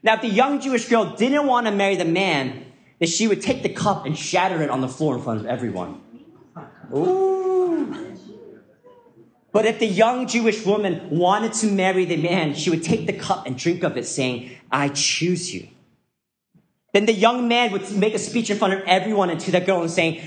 Now, 0.02 0.14
if 0.14 0.22
the 0.22 0.28
young 0.28 0.58
Jewish 0.58 0.88
girl 0.88 1.14
didn't 1.14 1.46
want 1.46 1.66
to 1.66 1.70
marry 1.70 1.96
the 1.96 2.06
man, 2.06 2.64
then 2.98 3.10
she 3.10 3.28
would 3.28 3.42
take 3.42 3.62
the 3.62 3.68
cup 3.68 4.06
and 4.06 4.16
shatter 4.16 4.62
it 4.62 4.70
on 4.70 4.80
the 4.80 4.88
floor 4.88 5.16
in 5.16 5.22
front 5.22 5.40
of 5.40 5.46
everyone. 5.46 6.00
Ooh. 6.96 7.94
But 9.52 9.66
if 9.66 9.80
the 9.80 9.87
young 9.87 10.26
Jewish 10.26 10.64
woman 10.64 11.10
wanted 11.10 11.52
to 11.60 11.66
marry 11.66 12.06
the 12.06 12.16
man, 12.16 12.54
she 12.54 12.70
would 12.70 12.82
take 12.82 13.06
the 13.06 13.12
cup 13.12 13.46
and 13.46 13.58
drink 13.58 13.82
of 13.82 13.98
it, 13.98 14.06
saying, 14.06 14.50
I 14.72 14.88
choose 14.88 15.52
you. 15.52 15.68
Then 16.94 17.04
the 17.04 17.12
young 17.12 17.48
man 17.48 17.72
would 17.72 17.92
make 17.92 18.14
a 18.14 18.18
speech 18.18 18.48
in 18.48 18.56
front 18.56 18.72
of 18.72 18.80
everyone 18.87 19.28
and 19.28 19.38
to 19.40 19.50
that 19.50 19.66
girl 19.66 19.82
and 19.82 19.90
saying, 19.90 20.22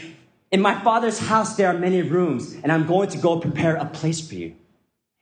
In 0.52 0.62
my 0.62 0.80
father's 0.84 1.18
house 1.18 1.56
there 1.56 1.70
are 1.70 1.80
many 1.80 2.04
rooms, 2.04 2.54
and 2.62 2.72
I'm 2.72 2.86
going 2.86 3.10
to 3.10 3.18
go 3.18 3.40
prepare 3.40 3.78
a 3.78 3.86
place 3.86 4.22
for 4.22 4.36
you. 4.36 4.54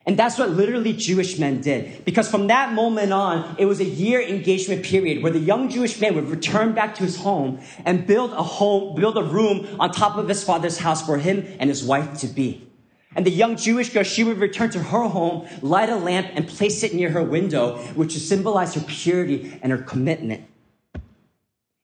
And 0.10 0.18
that's 0.18 0.40
what 0.40 0.50
literally 0.50 0.94
Jewish 0.94 1.38
men 1.38 1.62
did. 1.62 2.04
Because 2.04 2.28
from 2.28 2.48
that 2.48 2.74
moment 2.74 3.14
on, 3.14 3.56
it 3.60 3.66
was 3.66 3.80
a 3.80 3.86
year 3.86 4.20
engagement 4.20 4.84
period 4.84 5.22
where 5.22 5.32
the 5.32 5.38
young 5.38 5.70
Jewish 5.70 6.02
man 6.02 6.16
would 6.16 6.32
return 6.32 6.74
back 6.74 6.96
to 6.96 7.04
his 7.04 7.18
home 7.18 7.60
and 7.86 8.08
build 8.08 8.34
a 8.34 8.42
home, 8.42 9.00
build 9.00 9.20
a 9.20 9.24
room 9.24 9.68
on 9.80 9.92
top 9.92 10.18
of 10.18 10.28
his 10.28 10.44
father's 10.44 10.80
house 10.80 11.06
for 11.06 11.20
him 11.20 11.46
and 11.60 11.70
his 11.70 11.84
wife 11.84 12.18
to 12.22 12.28
be. 12.28 12.68
And 13.16 13.24
the 13.24 13.30
young 13.30 13.56
Jewish 13.56 13.94
girl, 13.94 14.02
she 14.02 14.24
would 14.24 14.40
return 14.40 14.72
to 14.72 14.80
her 14.80 15.04
home, 15.04 15.48
light 15.62 15.90
a 15.90 15.96
lamp, 15.96 16.30
and 16.34 16.48
place 16.48 16.82
it 16.82 16.96
near 16.96 17.12
her 17.12 17.22
window, 17.22 17.78
which 17.94 18.16
would 18.16 18.24
symbolize 18.24 18.74
her 18.74 18.82
purity 18.82 19.60
and 19.62 19.72
her 19.72 19.78
commitment. 19.78 20.44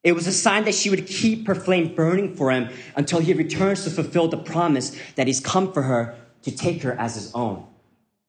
It 0.03 0.13
was 0.15 0.25
a 0.25 0.33
sign 0.33 0.65
that 0.65 0.73
she 0.73 0.89
would 0.89 1.05
keep 1.05 1.45
her 1.45 1.53
flame 1.53 1.93
burning 1.93 2.35
for 2.35 2.49
him 2.49 2.69
until 2.95 3.19
he 3.19 3.33
returns 3.33 3.83
to 3.83 3.91
fulfill 3.91 4.27
the 4.27 4.37
promise 4.37 4.99
that 5.13 5.27
he's 5.27 5.39
come 5.39 5.71
for 5.71 5.83
her 5.83 6.15
to 6.41 6.49
take 6.49 6.81
her 6.81 6.93
as 6.93 7.13
his 7.13 7.31
own. 7.35 7.67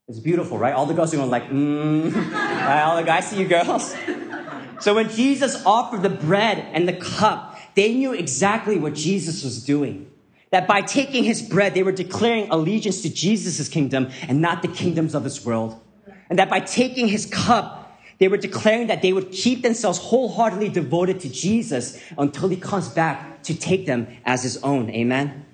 It's 0.09 0.21
beautiful, 0.21 0.57
right? 0.57 0.73
All 0.73 0.87
the 0.87 0.95
girls 0.95 1.13
are 1.13 1.17
going 1.17 1.31
like, 1.31 1.51
mm. 1.51 2.15
right, 2.33 2.83
all 2.83 2.97
the 2.97 3.03
guys 3.03 3.29
see 3.29 3.41
you 3.41 3.49
girls. 3.49 3.95
So 4.79 4.95
when 4.95 5.09
Jesus 5.09 5.65
offered 5.65 6.03
the 6.03 6.11
bread 6.11 6.59
and 6.59 6.87
the 6.87 6.93
cup, 6.93 7.59
they 7.75 7.95
knew 7.95 8.13
exactly 8.13 8.79
what 8.79 8.93
Jesus 8.93 9.43
was 9.43 9.65
doing. 9.65 10.11
That 10.51 10.69
by 10.69 10.83
taking 10.83 11.25
his 11.25 11.41
bread, 11.41 11.73
they 11.73 11.83
were 11.83 11.93
declaring 11.93 12.51
allegiance 12.51 13.01
to 13.01 13.09
Jesus' 13.09 13.71
kingdom 13.71 14.11
and 14.29 14.43
not 14.43 14.61
the 14.61 14.69
kingdoms 14.69 15.15
of 15.15 15.25
this 15.25 15.47
world. 15.47 15.81
And 16.29 16.39
that 16.39 16.51
by 16.51 16.61
taking 16.61 17.09
his 17.09 17.25
cup, 17.25 17.99
they 18.19 18.29
were 18.29 18.37
declaring 18.37 18.89
that 18.89 19.01
they 19.01 19.15
would 19.15 19.33
keep 19.33 19.63
themselves 19.63 19.99
wholeheartedly 19.99 20.69
devoted 20.69 21.21
to 21.21 21.31
Jesus 21.31 21.99
until 22.19 22.49
he 22.49 22.57
comes 22.59 22.91
back 22.91 23.43
to 23.45 23.55
take 23.55 23.87
them 23.87 24.07
as 24.27 24.43
his 24.43 24.59
own. 24.59 24.91
Amen. 24.91 25.46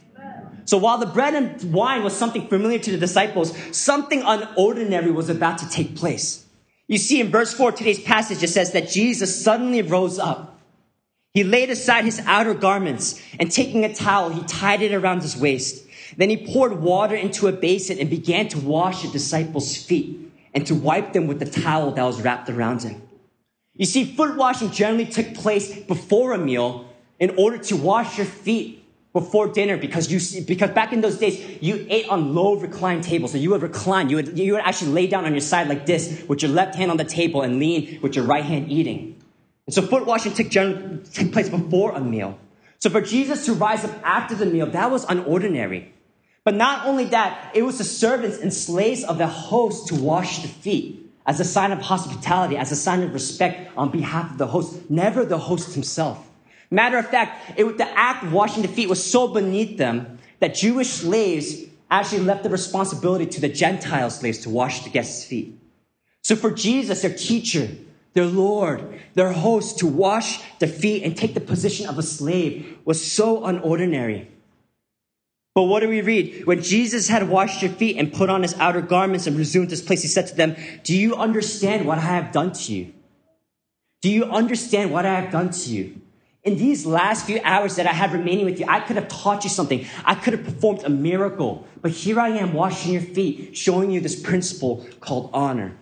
So 0.65 0.79
while 0.79 0.99
the 0.99 1.07
bread 1.07 1.35
and 1.35 1.73
wine 1.73 2.03
was 2.03 2.17
something 2.17 2.49
familiar 2.49 2.79
to 2.79 2.93
the 2.93 2.99
disciples, 2.99 3.57
something 3.77 4.23
unordinary 4.23 5.13
was 5.13 5.29
about 5.29 5.59
to 5.59 5.69
take 5.69 5.97
place. 5.97 6.47
You 6.87 6.99
see 6.99 7.21
in 7.21 7.31
verse 7.31 7.55
4, 7.55 7.73
today's 7.73 8.03
passage, 8.03 8.43
it 8.43 8.49
says 8.49 8.73
that 8.73 8.89
Jesus 8.89 9.43
suddenly 9.43 9.83
rose 9.83 10.19
up. 10.19 10.61
He 11.35 11.45
laid 11.45 11.71
aside 11.71 12.05
his 12.05 12.21
outer 12.27 12.55
garments 12.55 13.21
and 13.41 13.51
taking 13.51 13.85
a 13.85 13.95
towel, 13.95 14.31
he 14.31 14.43
tied 14.43 14.83
it 14.83 14.93
around 14.93 15.23
his 15.23 15.37
waist. 15.37 15.87
Then 16.17 16.29
he 16.29 16.53
poured 16.53 16.83
water 16.83 17.15
into 17.15 17.49
a 17.49 17.53
basin 17.53 17.99
and 17.99 18.11
began 18.11 18.49
to 18.49 18.59
wash 18.59 19.03
the 19.03 19.09
disciples' 19.09 19.77
feet 19.77 20.31
and 20.53 20.67
to 20.67 20.75
wipe 20.75 21.15
them 21.15 21.27
with 21.27 21.39
the 21.39 21.47
towel 21.47 21.93
that 21.93 22.05
was 22.05 22.21
wrapped 22.21 22.51
around 22.51 22.83
him. 22.83 23.01
You 23.75 23.87
see, 23.87 24.05
foot 24.05 24.37
washing 24.37 24.71
generally 24.71 25.07
took 25.07 25.35
place 25.35 25.75
before 25.75 26.33
a 26.33 26.39
meal 26.39 26.87
in 27.19 27.31
order 27.39 27.57
to 27.57 27.77
wash 27.77 28.19
your 28.19 28.27
feet 28.27 28.82
before 29.13 29.49
dinner 29.49 29.77
because 29.77 30.11
you 30.11 30.19
see, 30.19 30.41
because 30.41 30.71
back 30.71 30.93
in 30.93 31.01
those 31.01 31.19
days 31.19 31.63
you 31.63 31.87
ate 31.91 32.09
on 32.09 32.35
low 32.35 32.57
reclined 32.57 33.05
tables. 33.05 33.33
So 33.33 33.39
you 33.39 33.51
would 33.51 33.63
recline. 33.63 34.09
You 34.09 34.17
would 34.17 34.39
you 34.39 34.55
would 34.55 34.63
actually 34.63 34.93
lay 34.93 35.07
down 35.07 35.25
on 35.25 35.33
your 35.33 35.41
side 35.41 35.69
like 35.69 35.87
this 35.87 36.25
with 36.29 36.43
your 36.43 36.51
left 36.51 36.75
hand 36.75 36.91
on 36.91 36.97
the 36.97 37.05
table 37.05 37.43
and 37.43 37.59
lean 37.59 38.01
with 38.03 38.17
your 38.17 38.25
right 38.25 38.45
hand 38.45 38.71
eating. 38.71 39.21
And 39.67 39.75
so 39.75 39.83
foot 39.83 40.07
washing 40.07 40.33
took, 40.33 40.51
took 40.51 41.33
place 41.33 41.49
before 41.49 41.93
a 41.93 42.01
meal. 42.01 42.39
So 42.79 42.91
for 42.91 43.01
jesus 43.01 43.47
to 43.47 43.53
rise 43.53 43.85
up 43.85 43.93
after 44.03 44.35
the 44.35 44.47
meal 44.47 44.67
that 44.67 44.91
was 44.91 45.07
unordinary. 45.07 45.89
But 46.45 46.55
not 46.57 46.87
only 46.87 47.05
that, 47.07 47.53
it 47.55 47.63
was 47.63 47.79
the 47.79 47.85
servants 47.85 48.39
and 48.39 48.53
slaves 48.53 49.05
of 49.05 49.19
the 49.19 49.29
host 49.29 49.87
to 49.89 49.95
wash 49.95 50.43
the 50.43 50.49
feet 50.49 50.99
as 51.25 51.39
a 51.39 51.45
sign 51.45 51.71
of 51.71 51.81
hospitality, 51.81 52.57
as 52.57 52.73
a 52.73 52.77
sign 52.77 53.03
of 53.03 53.15
respect 53.15 53.71
on 53.77 53.91
behalf 53.91 54.33
of 54.33 54.39
the 54.39 54.49
host, 54.49 54.91
never 54.91 55.25
the 55.25 55.39
host 55.39 55.75
himself. 55.75 56.29
Matter 56.73 56.97
of 56.97 57.07
fact, 57.07 57.59
it, 57.59 57.77
the 57.77 57.99
act 57.99 58.25
of 58.25 58.33
washing 58.33 58.63
the 58.63 58.69
feet 58.69 58.89
was 58.89 59.05
so 59.05 59.29
beneath 59.29 59.77
them 59.77 60.19
that 60.41 60.55
Jewish 60.55 60.89
slaves 60.89 61.65
actually 61.91 62.23
left 62.23 62.45
the 62.45 62.49
responsibility 62.49 63.27
to 63.27 63.43
the 63.43 63.51
Gentile 63.51 64.09
slaves 64.09 64.39
to 64.39 64.51
wash 64.51 64.83
the 64.83 64.89
guests' 64.89 65.23
feet. 65.23 65.55
So 66.23 66.35
for 66.35 66.51
Jesus, 66.51 67.03
their 67.03 67.15
teacher, 67.15 67.69
their 68.15 68.25
Lord, 68.25 69.03
their 69.13 69.33
host, 69.33 69.81
to 69.81 69.87
wash 69.87 70.41
their 70.61 70.69
feet 70.69 71.03
and 71.03 71.15
take 71.15 71.35
the 71.35 71.43
position 71.43 71.91
of 71.91 71.99
a 71.99 72.03
slave 72.03 72.79
was 72.87 73.05
so 73.05 73.43
unordinary. 73.43 74.29
But 75.55 75.65
what 75.65 75.81
do 75.81 75.91
we 75.91 76.01
read? 76.01 76.47
When 76.47 76.63
Jesus 76.63 77.09
had 77.09 77.29
washed 77.29 77.61
your 77.61 77.73
feet 77.73 77.99
and 77.99 78.11
put 78.15 78.31
on 78.31 78.41
his 78.41 78.55
outer 78.55 78.81
garments 78.81 79.27
and 79.27 79.37
resumed 79.37 79.69
his 79.69 79.83
place, 79.83 80.01
he 80.01 80.09
said 80.09 80.29
to 80.29 80.35
them, 80.35 80.57
Do 80.85 80.97
you 80.97 81.17
understand 81.17 81.87
what 81.87 81.99
I 81.99 82.03
have 82.17 82.33
done 82.33 82.53
to 82.53 82.73
you? 82.73 82.95
Do 84.01 84.09
you 84.09 84.25
understand 84.25 84.91
what 84.91 85.05
I 85.05 85.21
have 85.21 85.31
done 85.31 85.51
to 85.51 85.71
you? 85.71 86.01
In 86.45 86.57
these 86.57 86.85
last 86.85 87.27
few 87.27 87.41
hours 87.45 87.77
that 87.77 87.87
I 87.87 87.93
have 87.93 88.13
remaining 88.13 88.45
with 88.45 88.59
you, 88.59 88.67
I 88.69 88.81
could 88.81 88.97
have 88.97 89.07
taught 89.07 89.45
you 89.45 89.51
something. 89.51 89.87
I 90.05 90.17
could 90.17 90.33
have 90.33 90.45
performed 90.45 90.83
a 90.83 90.89
miracle. 90.89 91.67
But 91.81 91.93
here 91.93 92.19
I 92.19 92.31
am 92.31 92.53
washing 92.53 92.95
your 92.95 93.03
feet, 93.03 93.57
showing 93.57 93.93
you 93.93 94.01
this 94.01 94.21
principle 94.21 94.85
called 95.01 95.31
honor. 95.33 95.77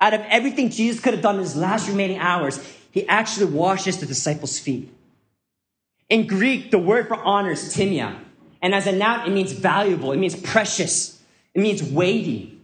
Out 0.00 0.14
of 0.14 0.20
everything 0.28 0.70
Jesus 0.70 1.00
could 1.00 1.14
have 1.14 1.22
done 1.22 1.36
in 1.36 1.40
his 1.40 1.56
last 1.56 1.88
remaining 1.88 2.18
hours, 2.18 2.64
he 2.92 3.06
actually 3.08 3.46
washes 3.46 3.98
the 3.98 4.06
disciples' 4.06 4.60
feet. 4.60 4.92
In 6.08 6.28
Greek, 6.28 6.70
the 6.70 6.78
word 6.78 7.08
for 7.08 7.16
honor 7.16 7.50
is 7.50 7.74
timia. 7.74 8.16
And 8.62 8.74
as 8.74 8.86
a 8.86 8.92
noun, 8.92 9.26
it 9.26 9.32
means 9.32 9.52
valuable, 9.52 10.12
it 10.12 10.18
means 10.18 10.36
precious, 10.36 11.20
it 11.52 11.60
means 11.60 11.82
weighty. 11.82 12.60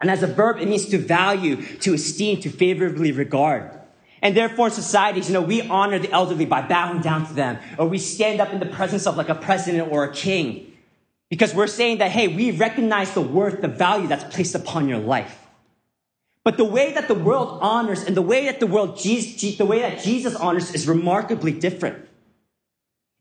And 0.00 0.10
as 0.10 0.22
a 0.22 0.26
verb, 0.26 0.58
it 0.58 0.66
means 0.66 0.86
to 0.86 0.98
value, 0.98 1.62
to 1.78 1.94
esteem, 1.94 2.40
to 2.40 2.50
favorably 2.50 3.12
regard. 3.12 3.81
And 4.22 4.36
therefore, 4.36 4.70
societies, 4.70 5.28
you 5.28 5.34
know, 5.34 5.42
we 5.42 5.62
honor 5.62 5.98
the 5.98 6.10
elderly 6.12 6.46
by 6.46 6.62
bowing 6.62 7.02
down 7.02 7.26
to 7.26 7.34
them, 7.34 7.58
or 7.76 7.88
we 7.88 7.98
stand 7.98 8.40
up 8.40 8.52
in 8.52 8.60
the 8.60 8.66
presence 8.66 9.06
of 9.06 9.16
like 9.16 9.28
a 9.28 9.34
president 9.34 9.90
or 9.90 10.04
a 10.04 10.12
king. 10.14 10.72
Because 11.28 11.52
we're 11.54 11.66
saying 11.66 11.98
that, 11.98 12.12
hey, 12.12 12.28
we 12.28 12.52
recognize 12.52 13.12
the 13.14 13.20
worth, 13.20 13.60
the 13.60 13.68
value 13.68 14.06
that's 14.06 14.32
placed 14.32 14.54
upon 14.54 14.88
your 14.88 15.00
life. 15.00 15.40
But 16.44 16.56
the 16.56 16.64
way 16.64 16.92
that 16.92 17.08
the 17.08 17.14
world 17.14 17.58
honors 17.62 18.04
and 18.04 18.16
the 18.16 18.22
way 18.22 18.46
that 18.46 18.60
the 18.60 18.66
world, 18.66 18.98
Jesus, 18.98 19.56
the 19.56 19.66
way 19.66 19.80
that 19.80 20.02
Jesus 20.02 20.36
honors 20.36 20.72
is 20.72 20.86
remarkably 20.86 21.52
different. 21.52 22.08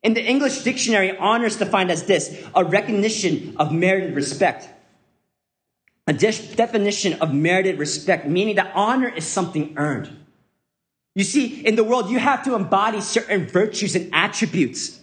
In 0.04 0.14
the 0.14 0.24
English 0.24 0.64
dictionary, 0.64 1.16
honor 1.18 1.46
is 1.46 1.58
defined 1.58 1.92
as 1.92 2.04
this 2.04 2.44
a 2.56 2.64
recognition 2.64 3.56
of 3.58 3.72
merited 3.72 4.16
respect. 4.16 4.68
A 6.08 6.14
de- 6.14 6.56
definition 6.56 7.22
of 7.22 7.34
merited 7.34 7.78
respect, 7.80 8.28
meaning 8.28 8.56
that 8.56 8.72
honor 8.76 9.10
is 9.10 9.26
something 9.26 9.76
earned. 9.78 10.21
You 11.16 11.24
see, 11.24 11.66
in 11.66 11.76
the 11.76 11.84
world, 11.84 12.10
you 12.10 12.20
have 12.20 12.44
to 12.46 12.56
embody 12.56 13.02
certain 13.02 13.46
virtues 13.46 13.96
and 13.96 14.10
attributes, 14.14 15.00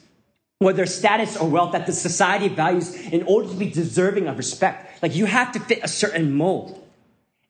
whether 0.59 0.87
status 0.87 1.37
or 1.37 1.49
wealth, 1.49 1.73
that 1.73 1.87
the 1.87 1.93
society 1.93 2.49
values 2.49 2.95
in 2.95 3.25
order 3.25 3.49
to 3.49 3.55
be 3.55 3.71
deserving 3.71 4.27
of 4.27 4.39
respect. 4.39 5.03
Like 5.03 5.15
you 5.15 5.27
have 5.27 5.53
to 5.53 5.61
fit 5.61 5.81
a 5.83 5.89
certain 5.89 6.33
mold. 6.33 6.83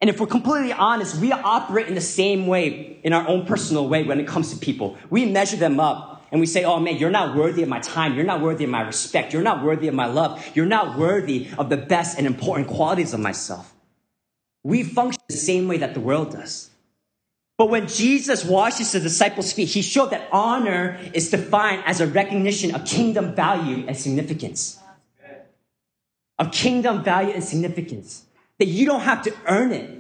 And 0.01 0.11
if 0.11 0.21
we're 0.21 0.27
completely 0.27 0.73
honest, 0.73 1.17
we 1.21 1.33
operate 1.33 1.89
in 1.89 1.95
the 1.95 2.01
same 2.01 2.47
way, 2.47 3.01
in 3.03 3.13
our 3.13 3.27
own 3.27 3.47
personal 3.47 3.89
way, 3.89 4.05
when 4.05 4.21
it 4.21 4.27
comes 4.27 4.53
to 4.53 4.59
people. 4.59 4.97
We 5.11 5.25
measure 5.25 5.57
them 5.57 5.81
up 5.81 6.27
and 6.31 6.41
we 6.41 6.47
say, 6.47 6.65
oh 6.65 6.79
man, 6.79 6.97
you're 6.99 7.11
not 7.11 7.37
worthy 7.37 7.63
of 7.63 7.69
my 7.69 7.81
time. 7.81 8.15
You're 8.15 8.25
not 8.25 8.41
worthy 8.41 8.65
of 8.65 8.71
my 8.71 8.83
respect. 8.83 9.33
You're 9.33 9.43
not 9.43 9.65
worthy 9.65 9.89
of 9.89 9.95
my 9.95 10.07
love. 10.07 10.45
You're 10.55 10.67
not 10.67 10.99
worthy 10.99 11.49
of 11.59 11.69
the 11.69 11.77
best 11.77 12.19
and 12.19 12.27
important 12.27 12.69
qualities 12.69 13.15
of 13.15 13.21
myself. 13.21 13.75
We 14.63 14.83
function 14.83 15.23
the 15.29 15.37
same 15.37 15.69
way 15.69 15.79
that 15.79 15.95
the 15.95 16.01
world 16.01 16.33
does. 16.33 16.68
But 17.59 17.71
when 17.71 17.89
Jesus 17.89 18.45
washes 18.45 18.93
the 18.93 19.01
disciples' 19.01 19.53
feet, 19.53 19.69
he 19.69 19.83
showed 19.83 20.11
that 20.11 20.29
honor 20.31 20.99
is 21.13 21.29
defined 21.29 21.83
as 21.87 22.01
a 22.01 22.07
recognition 22.07 22.73
of 22.73 22.87
kingdom 22.87 23.35
value 23.35 23.85
and 23.87 23.97
significance. 23.97 24.79
Of 26.39 26.53
kingdom 26.53 27.03
value 27.03 27.33
and 27.33 27.43
significance. 27.43 28.25
That 28.61 28.67
you 28.67 28.87
don't 28.87 29.01
have 29.01 29.23
to 29.23 29.35
earn 29.47 29.73
it. 29.73 29.91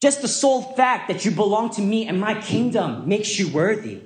Just 0.00 0.22
the 0.22 0.28
sole 0.28 0.62
fact 0.62 1.08
that 1.08 1.26
you 1.26 1.30
belong 1.30 1.68
to 1.74 1.82
me 1.82 2.08
and 2.08 2.18
my 2.18 2.40
kingdom 2.40 3.06
makes 3.06 3.38
you 3.38 3.52
worthy. 3.52 4.00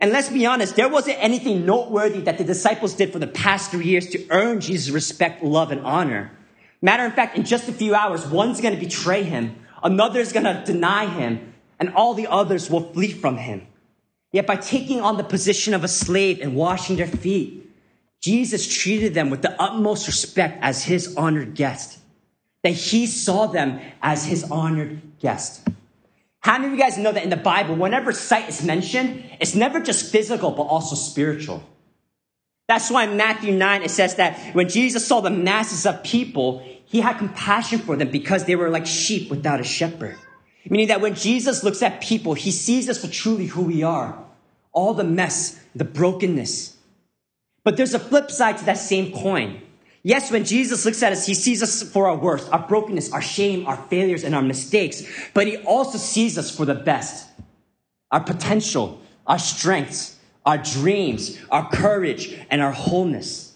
And 0.00 0.10
let's 0.10 0.28
be 0.28 0.44
honest, 0.44 0.74
there 0.74 0.88
wasn't 0.88 1.18
anything 1.20 1.64
noteworthy 1.64 2.20
that 2.22 2.36
the 2.36 2.44
disciples 2.44 2.94
did 2.94 3.12
for 3.12 3.20
the 3.20 3.28
past 3.28 3.70
three 3.70 3.86
years 3.86 4.08
to 4.08 4.26
earn 4.30 4.60
Jesus' 4.60 4.90
respect, 4.90 5.44
love, 5.44 5.70
and 5.70 5.80
honor. 5.86 6.32
Matter 6.82 7.06
of 7.06 7.14
fact, 7.14 7.36
in 7.38 7.44
just 7.44 7.68
a 7.68 7.72
few 7.72 7.94
hours, 7.94 8.26
one's 8.26 8.60
going 8.60 8.74
to 8.74 8.80
betray 8.80 9.22
him, 9.22 9.54
another's 9.82 10.32
going 10.32 10.44
to 10.44 10.62
deny 10.64 11.06
him, 11.06 11.54
and 11.78 11.94
all 11.94 12.14
the 12.14 12.26
others 12.26 12.70
will 12.70 12.92
flee 12.92 13.12
from 13.12 13.36
him. 13.36 13.66
Yet 14.32 14.46
by 14.46 14.56
taking 14.56 15.00
on 15.00 15.16
the 15.16 15.24
position 15.24 15.74
of 15.74 15.84
a 15.84 15.88
slave 15.88 16.40
and 16.40 16.54
washing 16.54 16.96
their 16.96 17.06
feet, 17.06 17.70
Jesus 18.20 18.66
treated 18.66 19.14
them 19.14 19.30
with 19.30 19.42
the 19.42 19.60
utmost 19.60 20.06
respect 20.06 20.58
as 20.62 20.84
his 20.84 21.16
honored 21.16 21.54
guest. 21.54 21.98
That 22.62 22.70
he 22.70 23.06
saw 23.06 23.46
them 23.46 23.80
as 24.00 24.24
his 24.24 24.44
honored 24.44 25.18
guest. 25.18 25.66
How 26.40 26.58
many 26.58 26.66
of 26.66 26.72
you 26.72 26.78
guys 26.78 26.98
know 26.98 27.12
that 27.12 27.22
in 27.22 27.30
the 27.30 27.36
Bible, 27.36 27.74
whenever 27.74 28.12
sight 28.12 28.48
is 28.48 28.64
mentioned, 28.64 29.24
it's 29.40 29.54
never 29.54 29.80
just 29.80 30.10
physical, 30.10 30.52
but 30.52 30.62
also 30.62 30.96
spiritual? 30.96 31.62
That's 32.68 32.90
why 32.90 33.04
in 33.04 33.16
Matthew 33.16 33.52
9, 33.52 33.82
it 33.82 33.90
says 33.90 34.14
that 34.16 34.54
when 34.54 34.68
Jesus 34.68 35.06
saw 35.06 35.20
the 35.20 35.30
masses 35.30 35.84
of 35.84 36.02
people, 36.02 36.64
he 36.92 37.00
had 37.00 37.16
compassion 37.16 37.78
for 37.78 37.96
them 37.96 38.10
because 38.10 38.44
they 38.44 38.54
were 38.54 38.68
like 38.68 38.86
sheep 38.86 39.30
without 39.30 39.60
a 39.60 39.64
shepherd. 39.64 40.18
Meaning 40.68 40.88
that 40.88 41.00
when 41.00 41.14
Jesus 41.14 41.64
looks 41.64 41.82
at 41.82 42.02
people, 42.02 42.34
he 42.34 42.50
sees 42.50 42.86
us 42.86 43.02
for 43.02 43.10
truly 43.10 43.46
who 43.46 43.62
we 43.62 43.82
are. 43.82 44.22
All 44.72 44.92
the 44.92 45.02
mess, 45.02 45.58
the 45.74 45.86
brokenness. 45.86 46.76
But 47.64 47.78
there's 47.78 47.94
a 47.94 47.98
flip 47.98 48.30
side 48.30 48.58
to 48.58 48.66
that 48.66 48.76
same 48.76 49.10
coin. 49.10 49.62
Yes, 50.02 50.30
when 50.30 50.44
Jesus 50.44 50.84
looks 50.84 51.02
at 51.02 51.12
us, 51.12 51.24
he 51.24 51.32
sees 51.32 51.62
us 51.62 51.82
for 51.82 52.08
our 52.08 52.16
worst, 52.16 52.52
our 52.52 52.66
brokenness, 52.68 53.10
our 53.10 53.22
shame, 53.22 53.66
our 53.66 53.78
failures, 53.88 54.22
and 54.22 54.34
our 54.34 54.42
mistakes. 54.42 55.02
But 55.32 55.46
he 55.46 55.56
also 55.58 55.96
sees 55.96 56.36
us 56.36 56.54
for 56.54 56.66
the 56.66 56.74
best. 56.74 57.26
Our 58.10 58.22
potential, 58.22 59.00
our 59.26 59.38
strengths, 59.38 60.18
our 60.44 60.58
dreams, 60.58 61.40
our 61.50 61.70
courage, 61.70 62.38
and 62.50 62.60
our 62.60 62.72
wholeness. 62.72 63.51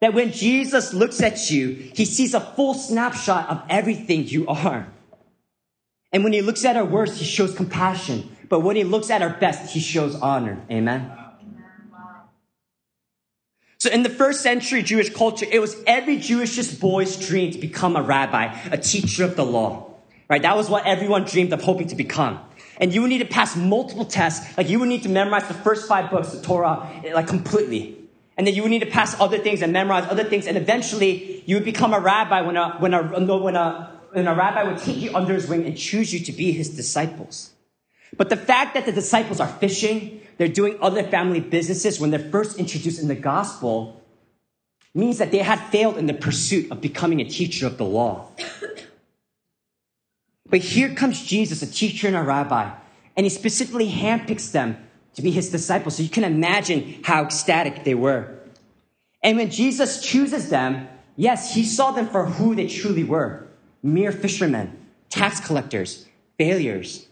That 0.00 0.12
when 0.12 0.32
Jesus 0.32 0.92
looks 0.92 1.22
at 1.22 1.50
you, 1.50 1.68
he 1.94 2.04
sees 2.04 2.34
a 2.34 2.40
full 2.40 2.74
snapshot 2.74 3.48
of 3.48 3.62
everything 3.68 4.28
you 4.28 4.46
are. 4.46 4.86
And 6.12 6.22
when 6.22 6.32
he 6.32 6.42
looks 6.42 6.64
at 6.64 6.76
our 6.76 6.84
worst, 6.84 7.18
he 7.18 7.24
shows 7.24 7.54
compassion. 7.54 8.36
But 8.48 8.60
when 8.60 8.76
he 8.76 8.84
looks 8.84 9.10
at 9.10 9.22
our 9.22 9.30
best, 9.30 9.72
he 9.72 9.80
shows 9.80 10.14
honor. 10.14 10.62
Amen. 10.70 11.10
So 13.78 13.90
in 13.90 14.02
the 14.02 14.10
first 14.10 14.42
century 14.42 14.82
Jewish 14.82 15.10
culture, 15.10 15.46
it 15.50 15.60
was 15.60 15.76
every 15.86 16.16
Jewish 16.18 16.56
boy's 16.74 17.16
dream 17.16 17.52
to 17.52 17.58
become 17.58 17.96
a 17.96 18.02
rabbi, 18.02 18.46
a 18.70 18.78
teacher 18.78 19.24
of 19.24 19.36
the 19.36 19.44
law. 19.44 19.94
Right? 20.28 20.42
That 20.42 20.56
was 20.56 20.68
what 20.68 20.86
everyone 20.86 21.24
dreamed 21.24 21.52
of 21.52 21.62
hoping 21.62 21.86
to 21.88 21.96
become. 21.96 22.40
And 22.78 22.92
you 22.92 23.02
would 23.02 23.10
need 23.10 23.18
to 23.18 23.26
pass 23.26 23.56
multiple 23.56 24.04
tests. 24.04 24.56
Like 24.56 24.68
you 24.68 24.78
would 24.80 24.88
need 24.88 25.02
to 25.04 25.08
memorize 25.08 25.46
the 25.48 25.54
first 25.54 25.88
five 25.88 26.10
books 26.10 26.34
of 26.34 26.42
Torah, 26.42 26.88
like 27.14 27.26
completely. 27.26 28.05
And 28.36 28.46
then 28.46 28.54
you 28.54 28.62
would 28.62 28.70
need 28.70 28.80
to 28.80 28.86
pass 28.86 29.18
other 29.20 29.38
things 29.38 29.62
and 29.62 29.72
memorize 29.72 30.04
other 30.10 30.24
things. 30.24 30.46
And 30.46 30.56
eventually 30.56 31.42
you 31.46 31.56
would 31.56 31.64
become 31.64 31.94
a 31.94 32.00
rabbi 32.00 32.42
when 32.42 32.56
a, 32.56 32.76
when 32.78 32.92
a, 32.92 33.02
when 33.02 33.56
a, 33.56 33.98
when 34.12 34.28
a 34.28 34.34
rabbi 34.34 34.64
would 34.64 34.78
take 34.78 34.96
you 34.96 35.14
under 35.14 35.34
his 35.34 35.48
wing 35.48 35.64
and 35.64 35.76
choose 35.76 36.12
you 36.12 36.20
to 36.20 36.32
be 36.32 36.52
his 36.52 36.70
disciples. 36.70 37.52
But 38.16 38.28
the 38.28 38.36
fact 38.36 38.74
that 38.74 38.86
the 38.86 38.92
disciples 38.92 39.40
are 39.40 39.48
fishing, 39.48 40.20
they're 40.38 40.48
doing 40.48 40.78
other 40.80 41.02
family 41.02 41.40
businesses 41.40 41.98
when 41.98 42.10
they're 42.10 42.30
first 42.30 42.58
introduced 42.58 43.00
in 43.00 43.08
the 43.08 43.14
gospel 43.14 44.02
means 44.94 45.18
that 45.18 45.30
they 45.30 45.38
had 45.38 45.60
failed 45.70 45.98
in 45.98 46.06
the 46.06 46.14
pursuit 46.14 46.70
of 46.70 46.80
becoming 46.80 47.20
a 47.20 47.24
teacher 47.24 47.66
of 47.66 47.76
the 47.76 47.84
law. 47.84 48.30
But 50.48 50.60
here 50.60 50.94
comes 50.94 51.24
Jesus, 51.24 51.60
a 51.62 51.66
teacher 51.66 52.06
and 52.06 52.16
a 52.16 52.22
rabbi, 52.22 52.70
and 53.16 53.26
he 53.26 53.30
specifically 53.30 53.90
handpicks 53.90 54.52
them 54.52 54.76
to 55.16 55.22
be 55.22 55.30
his 55.30 55.50
disciples. 55.50 55.96
So 55.96 56.02
you 56.02 56.08
can 56.08 56.24
imagine 56.24 57.00
how 57.02 57.24
ecstatic 57.24 57.84
they 57.84 57.94
were. 57.94 58.38
And 59.22 59.36
when 59.36 59.50
Jesus 59.50 60.00
chooses 60.00 60.50
them, 60.50 60.88
yes, 61.16 61.54
he 61.54 61.64
saw 61.64 61.90
them 61.90 62.06
for 62.06 62.26
who 62.26 62.54
they 62.54 62.68
truly 62.68 63.04
were 63.04 63.46
mere 63.82 64.12
fishermen, 64.12 64.76
tax 65.08 65.40
collectors, 65.40 66.06
failures. 66.38 67.06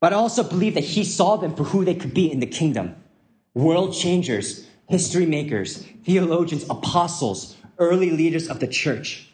But 0.00 0.12
I 0.12 0.16
also 0.16 0.42
believe 0.42 0.74
that 0.74 0.84
he 0.84 1.04
saw 1.04 1.36
them 1.36 1.54
for 1.54 1.64
who 1.64 1.84
they 1.84 1.94
could 1.94 2.14
be 2.14 2.30
in 2.30 2.40
the 2.40 2.46
kingdom 2.46 2.96
world 3.52 3.92
changers, 3.92 4.66
history 4.88 5.26
makers, 5.26 5.84
theologians, 6.04 6.64
apostles, 6.70 7.56
early 7.78 8.10
leaders 8.10 8.48
of 8.48 8.60
the 8.60 8.68
church. 8.68 9.29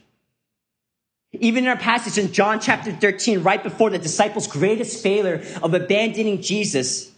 Even 1.41 1.65
in 1.65 1.69
our 1.71 1.77
passage 1.77 2.23
in 2.23 2.33
John 2.33 2.61
chapter 2.61 2.93
13, 2.93 3.43
right 3.43 3.63
before 3.63 3.91
the 3.91 3.99
disciples' 3.99 4.47
greatest 4.47 5.03
failure 5.03 5.45
of 5.63 5.75
abandoning 5.75 6.43
Jesus, 6.43 7.11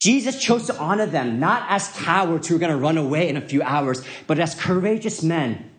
Jesus 0.00 0.42
chose 0.42 0.66
to 0.66 0.76
honor 0.78 1.06
them 1.06 1.38
not 1.38 1.64
as 1.68 1.88
cowards 1.88 2.48
who 2.48 2.56
are 2.56 2.58
going 2.58 2.72
to 2.72 2.76
run 2.76 2.98
away 2.98 3.28
in 3.28 3.36
a 3.36 3.40
few 3.40 3.62
hours, 3.62 4.04
but 4.26 4.38
as 4.38 4.54
courageous 4.54 5.22
men 5.22 5.70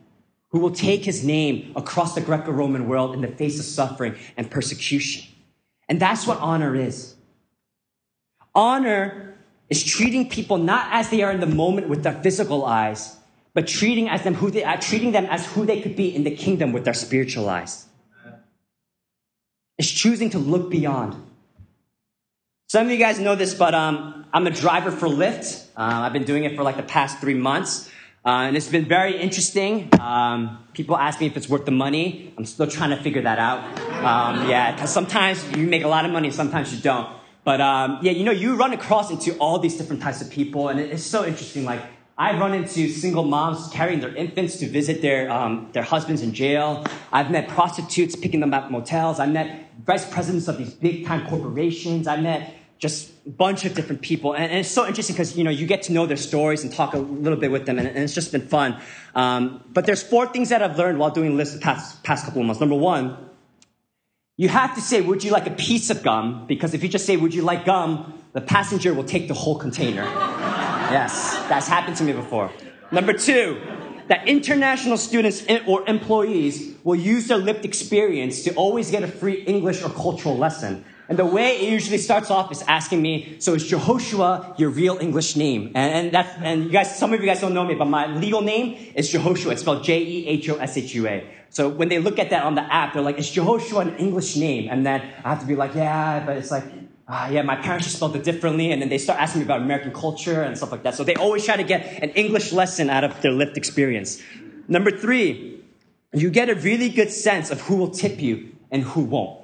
who 0.50 0.60
will 0.60 0.72
take 0.72 1.03
his 1.03 1.25
name 1.25 1.74
across 1.75 2.15
the 2.15 2.22
Greco 2.22 2.51
Roman 2.51 2.88
world 2.88 3.15
in 3.15 3.22
the 3.22 3.27
face 3.27 3.60
of 3.60 3.65
suffering 3.65 4.15
and 4.38 4.50
persecution. 4.50 5.27
And 5.89 6.00
that's 6.00 6.25
what 6.25 6.39
honor 6.39 6.75
is. 6.75 7.15
Honor 8.55 9.36
is 9.70 9.84
treating 9.84 10.29
people 10.29 10.58
not 10.58 10.88
as 10.91 11.10
they 11.10 11.24
are 11.24 11.32
in 11.32 11.39
the 11.39 11.48
moment 11.48 11.89
with 11.89 12.03
their 12.03 12.13
physical 12.22 12.65
eyes, 12.65 13.17
but 13.53 13.67
treating, 13.67 14.10
as 14.10 14.24
them 14.24 14.33
who 14.33 14.51
they, 14.51 14.63
uh, 14.63 14.77
treating 14.77 15.12
them 15.12 15.25
as 15.25 15.45
who 15.53 15.65
they 15.65 15.81
could 15.81 15.95
be 15.95 16.13
in 16.13 16.24
the 16.24 16.36
kingdom 16.36 16.72
with 16.72 16.86
their 16.86 16.93
spiritual 16.93 17.50
eyes. 17.50 17.86
It's 19.77 19.89
choosing 19.89 20.29
to 20.31 20.39
look 20.39 20.69
beyond. 20.69 21.15
Some 22.67 22.86
of 22.88 22.91
you 22.91 22.98
guys 22.98 23.19
know 23.19 23.36
this, 23.36 23.53
but 23.53 23.74
um, 23.74 24.25
I'm 24.33 24.48
a 24.48 24.51
driver 24.51 24.91
for 24.91 25.07
Lyft. 25.07 25.67
Uh, 25.75 26.01
I've 26.05 26.13
been 26.13 26.24
doing 26.24 26.43
it 26.43 26.55
for 26.55 26.63
like 26.63 26.77
the 26.77 26.83
past 26.83 27.19
three 27.19 27.33
months. 27.36 27.89
Uh, 28.25 28.48
and 28.48 28.55
it's 28.55 28.69
been 28.69 28.86
very 28.86 29.19
interesting. 29.19 29.89
Um, 30.00 30.65
people 30.74 30.95
ask 30.95 31.19
me 31.19 31.27
if 31.27 31.36
it's 31.36 31.50
worth 31.50 31.65
the 31.65 31.72
money. 31.72 32.33
I'm 32.38 32.45
still 32.45 32.67
trying 32.67 32.91
to 32.91 33.03
figure 33.03 33.22
that 33.24 33.38
out. 33.38 33.60
Um, 34.03 34.50
yeah, 34.50 34.72
because 34.72 34.93
sometimes 34.93 35.45
you 35.51 35.67
make 35.67 35.83
a 35.83 35.89
lot 35.89 36.05
of 36.05 36.12
money, 36.12 36.31
sometimes 36.31 36.74
you 36.74 36.81
don't. 36.81 37.10
But 37.43 37.60
um, 37.60 38.00
yeah, 38.01 38.13
you 38.13 38.24
know, 38.24 38.31
you 38.31 38.55
run 38.55 38.72
across 38.72 39.12
into 39.12 39.38
all 39.38 39.60
these 39.60 39.77
different 39.77 40.01
types 40.01 40.22
of 40.22 40.29
people, 40.29 40.69
and 40.69 40.79
it's 40.79 41.03
so 41.03 41.25
interesting. 41.25 41.65
Like, 41.65 41.81
I've 42.17 42.39
run 42.39 42.53
into 42.53 42.89
single 42.89 43.24
moms 43.24 43.70
carrying 43.70 44.00
their 44.00 44.15
infants 44.15 44.58
to 44.58 44.67
visit 44.67 45.01
their, 45.01 45.32
um, 45.32 45.70
their 45.74 45.84
husbands 45.84 46.22
in 46.22 46.34
jail. 46.34 46.86
I've 47.12 47.32
met 47.32 47.48
prostitutes 47.48 48.15
picking 48.15 48.39
them 48.39 48.53
up 48.53 48.65
at 48.65 48.72
motels. 48.72 49.20
I've 49.20 49.32
met 49.32 49.72
vice 49.84 50.08
presidents 50.10 50.47
of 50.47 50.60
these 50.60 50.73
big 50.73 51.08
time 51.08 51.28
corporations. 51.28 52.08
I've 52.08 52.21
met 52.21 52.54
just 52.78 53.12
a 53.26 53.30
bunch 53.30 53.65
of 53.65 53.73
different 53.73 54.02
people. 54.02 54.34
And, 54.34 54.43
and 54.43 54.60
it's 54.60 54.69
so 54.69 54.86
interesting 54.86 55.15
because, 55.15 55.36
you 55.36 55.43
know, 55.43 55.49
you 55.49 55.65
get 55.65 55.84
to 55.84 55.93
know 55.93 56.06
their 56.06 56.17
stories 56.17 56.63
and 56.63 56.71
talk 56.71 56.93
a 56.93 56.99
little 56.99 57.39
bit 57.39 57.49
with 57.49 57.65
them, 57.65 57.80
and, 57.80 57.88
and 57.88 57.97
it's 57.97 58.13
just 58.13 58.32
been 58.32 58.47
fun. 58.47 58.80
Um, 59.15 59.63
but 59.71 59.86
there's 59.86 60.04
four 60.04 60.28
things 60.28 60.49
that 60.49 60.62
I've 60.62 60.78
learned 60.78 60.99
while 60.99 61.10
doing 61.10 61.36
this 61.38 61.54
the 61.54 61.60
past, 61.60 62.04
past 62.04 62.26
couple 62.26 62.41
of 62.41 62.47
months. 62.47 62.60
Number 62.60 62.76
one, 62.76 63.17
you 64.38 64.49
have 64.49 64.76
to 64.76 64.82
say, 64.82 65.02
would 65.02 65.23
you 65.23 65.32
like 65.32 65.47
a 65.47 65.52
piece 65.52 65.89
of 65.89 66.04
gum? 66.04 66.45
Because 66.45 66.73
if 66.73 66.84
you 66.84 66.89
just 66.89 67.06
say, 67.06 67.15
would 67.17 67.34
you 67.34 67.41
like 67.41 67.65
gum, 67.65 68.21
the 68.34 68.41
passenger 68.41 68.93
will 68.93 69.04
take 69.04 69.28
the 69.28 69.34
whole 69.34 69.58
container. 69.58 70.04
Yes, 70.93 71.34
that's 71.49 71.67
happened 71.67 71.97
to 71.97 72.03
me 72.03 72.13
before. 72.13 72.51
Number 72.91 73.13
two, 73.13 73.60
that 74.08 74.27
international 74.27 74.97
students 74.97 75.43
or 75.65 75.88
employees 75.88 76.75
will 76.84 76.95
use 76.95 77.27
their 77.27 77.38
lived 77.38 77.65
experience 77.65 78.43
to 78.43 78.53
always 78.56 78.91
get 78.91 79.03
a 79.03 79.08
free 79.08 79.41
English 79.43 79.82
or 79.84 79.89
cultural 79.89 80.38
lesson. 80.38 80.86
And 81.10 81.19
the 81.19 81.25
way 81.25 81.58
it 81.60 81.69
usually 81.69 81.97
starts 81.97 82.32
off 82.32 82.51
is 82.51 82.62
asking 82.63 83.01
me, 83.01 83.36
so 83.39 83.53
is 83.53 83.69
Jehoshua 83.69 84.58
your 84.58 84.69
real 84.69 84.97
English 84.99 85.36
name? 85.36 85.71
And, 85.75 85.93
and 85.93 86.12
that's, 86.12 86.29
and 86.41 86.65
you 86.65 86.69
guys, 86.69 86.97
some 86.97 87.13
of 87.13 87.19
you 87.19 87.25
guys 87.25 87.41
don't 87.41 87.53
know 87.53 87.65
me, 87.65 87.75
but 87.75 87.86
my 87.86 88.08
legal 88.08 88.41
name 88.41 88.91
is 88.95 89.12
Jehoshua. 89.12 89.51
It's 89.51 89.62
spelled 89.62 89.84
J-E-H-O-S-H-U-A. 89.84 91.27
So 91.49 91.69
when 91.69 91.89
they 91.89 91.99
look 91.99 92.19
at 92.19 92.29
that 92.29 92.43
on 92.43 92.56
the 92.56 92.63
app, 92.73 92.93
they're 92.93 93.01
like, 93.01 93.19
is 93.19 93.29
Jehoshua 93.29 93.82
an 93.82 93.97
English 93.97 94.38
name? 94.38 94.69
And 94.71 94.86
then 94.86 95.01
I 95.23 95.29
have 95.29 95.41
to 95.41 95.45
be 95.45 95.56
like, 95.56 95.75
yeah, 95.75 96.25
but 96.25 96.38
it's 96.38 96.51
like, 96.51 96.63
uh, 97.08 97.30
yeah, 97.32 97.42
my 97.42 97.56
parents 97.56 97.86
just 97.86 97.98
spelled 97.98 98.16
it 98.16 98.24
differently. 98.24 98.72
And 98.72 98.82
then 98.82 98.89
they 98.89 98.98
start 98.98 99.20
asking 99.20 99.42
me 99.42 99.46
about 99.46 99.62
American 99.62 99.92
culture 99.92 100.42
and 100.42 100.58
stuff 100.58 100.72
like 100.72 100.84
that. 100.84 100.96
So 100.96 101.04
they 101.04 101.16
always 101.16 101.44
try 101.46 101.58
to 101.58 101.63
get 101.63 102.02
an 102.02 102.12
English 102.12 102.54
lesson 102.54 102.89
out 102.89 103.04
of 103.04 103.22
their 103.22 103.32
lived 103.32 103.58
experience. 103.58 104.22
Number 104.68 104.92
three, 104.92 105.62
you 106.13 106.30
get 106.30 106.50
a 106.50 106.56
really 106.56 106.89
good 106.89 107.12
sense 107.12 107.52
of 107.52 107.60
who 107.62 107.76
will 107.76 107.89
tip 107.89 108.22
you 108.22 108.56
and 108.72 108.84
who 108.84 109.02
won't. 109.02 109.39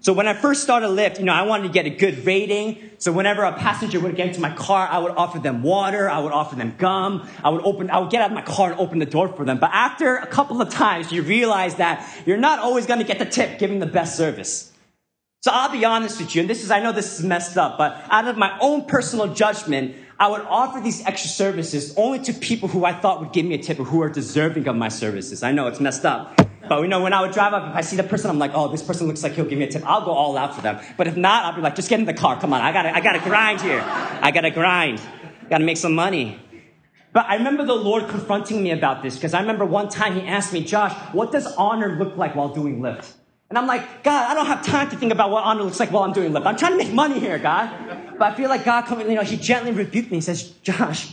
So 0.00 0.12
when 0.12 0.28
I 0.28 0.32
first 0.32 0.62
started 0.62 0.88
Lyft, 0.88 1.18
you 1.18 1.24
know, 1.24 1.32
I 1.32 1.42
wanted 1.42 1.64
to 1.64 1.72
get 1.72 1.84
a 1.84 1.90
good 1.90 2.24
rating. 2.24 2.90
So 2.98 3.10
whenever 3.10 3.42
a 3.42 3.52
passenger 3.52 3.98
would 3.98 4.14
get 4.14 4.28
into 4.28 4.40
my 4.40 4.54
car, 4.54 4.86
I 4.88 4.98
would 4.98 5.12
offer 5.12 5.40
them 5.40 5.62
water, 5.62 6.08
I 6.08 6.20
would 6.20 6.32
offer 6.32 6.54
them 6.54 6.76
gum, 6.78 7.28
I 7.42 7.50
would 7.50 7.62
open, 7.64 7.90
I 7.90 7.98
would 7.98 8.10
get 8.10 8.22
out 8.22 8.30
of 8.30 8.34
my 8.34 8.42
car 8.42 8.70
and 8.70 8.80
open 8.80 9.00
the 9.00 9.06
door 9.06 9.28
for 9.28 9.44
them. 9.44 9.58
But 9.58 9.70
after 9.72 10.16
a 10.16 10.26
couple 10.26 10.62
of 10.62 10.70
times, 10.70 11.10
you 11.10 11.22
realize 11.22 11.74
that 11.76 12.08
you're 12.24 12.36
not 12.36 12.60
always 12.60 12.86
going 12.86 13.00
to 13.00 13.04
get 13.04 13.18
the 13.18 13.24
tip 13.24 13.58
giving 13.58 13.80
the 13.80 13.86
best 13.86 14.16
service. 14.16 14.67
So 15.48 15.54
I'll 15.54 15.72
be 15.72 15.82
honest 15.82 16.20
with 16.20 16.34
you, 16.34 16.42
and 16.42 16.50
this 16.50 16.62
is, 16.62 16.70
I 16.70 16.80
know 16.80 16.92
this 16.92 17.18
is 17.18 17.24
messed 17.24 17.56
up, 17.56 17.78
but 17.78 18.04
out 18.10 18.28
of 18.28 18.36
my 18.36 18.54
own 18.60 18.84
personal 18.84 19.32
judgment, 19.32 19.96
I 20.20 20.28
would 20.28 20.42
offer 20.42 20.78
these 20.78 21.02
extra 21.06 21.30
services 21.30 21.94
only 21.96 22.18
to 22.24 22.34
people 22.34 22.68
who 22.68 22.84
I 22.84 22.92
thought 22.92 23.20
would 23.20 23.32
give 23.32 23.46
me 23.46 23.54
a 23.54 23.58
tip 23.58 23.80
or 23.80 23.84
who 23.84 24.02
are 24.02 24.10
deserving 24.10 24.68
of 24.68 24.76
my 24.76 24.90
services. 24.90 25.42
I 25.42 25.52
know 25.52 25.66
it's 25.66 25.80
messed 25.80 26.04
up. 26.04 26.38
But 26.68 26.82
you 26.82 26.88
know, 26.88 27.02
when 27.02 27.14
I 27.14 27.22
would 27.22 27.32
drive 27.32 27.54
up, 27.54 27.70
if 27.70 27.74
I 27.74 27.80
see 27.80 27.96
the 27.96 28.02
person, 28.02 28.28
I'm 28.28 28.38
like, 28.38 28.50
oh, 28.52 28.68
this 28.68 28.82
person 28.82 29.06
looks 29.06 29.22
like 29.22 29.32
he'll 29.32 29.46
give 29.46 29.58
me 29.58 29.64
a 29.64 29.70
tip. 29.70 29.84
I'll 29.86 30.04
go 30.04 30.10
all 30.10 30.36
out 30.36 30.54
for 30.54 30.60
them. 30.60 30.84
But 30.98 31.06
if 31.06 31.16
not, 31.16 31.46
I'll 31.46 31.56
be 31.56 31.62
like, 31.62 31.76
just 31.76 31.88
get 31.88 31.98
in 31.98 32.04
the 32.04 32.12
car. 32.12 32.38
Come 32.38 32.52
on, 32.52 32.60
I 32.60 32.70
gotta, 32.70 32.94
I 32.94 33.00
gotta 33.00 33.20
grind 33.20 33.62
here. 33.62 33.80
I 33.80 34.30
gotta 34.30 34.50
grind. 34.50 35.00
Gotta 35.48 35.64
make 35.64 35.78
some 35.78 35.94
money. 35.94 36.38
But 37.14 37.24
I 37.24 37.36
remember 37.36 37.64
the 37.64 37.72
Lord 37.72 38.06
confronting 38.08 38.62
me 38.62 38.72
about 38.72 39.02
this 39.02 39.14
because 39.14 39.32
I 39.32 39.40
remember 39.40 39.64
one 39.64 39.88
time 39.88 40.14
He 40.14 40.26
asked 40.28 40.52
me, 40.52 40.62
Josh, 40.62 40.92
what 41.14 41.32
does 41.32 41.46
honor 41.54 41.96
look 41.98 42.18
like 42.18 42.36
while 42.36 42.50
doing 42.50 42.80
Lyft? 42.80 43.14
And 43.48 43.56
I'm 43.56 43.66
like, 43.66 44.02
God, 44.02 44.30
I 44.30 44.34
don't 44.34 44.46
have 44.46 44.64
time 44.64 44.90
to 44.90 44.96
think 44.96 45.10
about 45.10 45.30
what 45.30 45.44
honor 45.44 45.62
looks 45.62 45.80
like 45.80 45.90
while 45.90 46.04
I'm 46.04 46.12
doing 46.12 46.32
Lyft. 46.32 46.46
I'm 46.46 46.56
trying 46.56 46.72
to 46.72 46.78
make 46.78 46.92
money 46.92 47.18
here, 47.18 47.38
God. 47.38 47.70
But 48.18 48.32
I 48.32 48.34
feel 48.34 48.50
like 48.50 48.64
God 48.64 48.84
coming, 48.84 49.08
you 49.08 49.14
know, 49.14 49.22
He 49.22 49.36
gently 49.36 49.72
rebuked 49.72 50.10
me. 50.10 50.18
He 50.18 50.20
says, 50.20 50.50
Josh, 50.62 51.12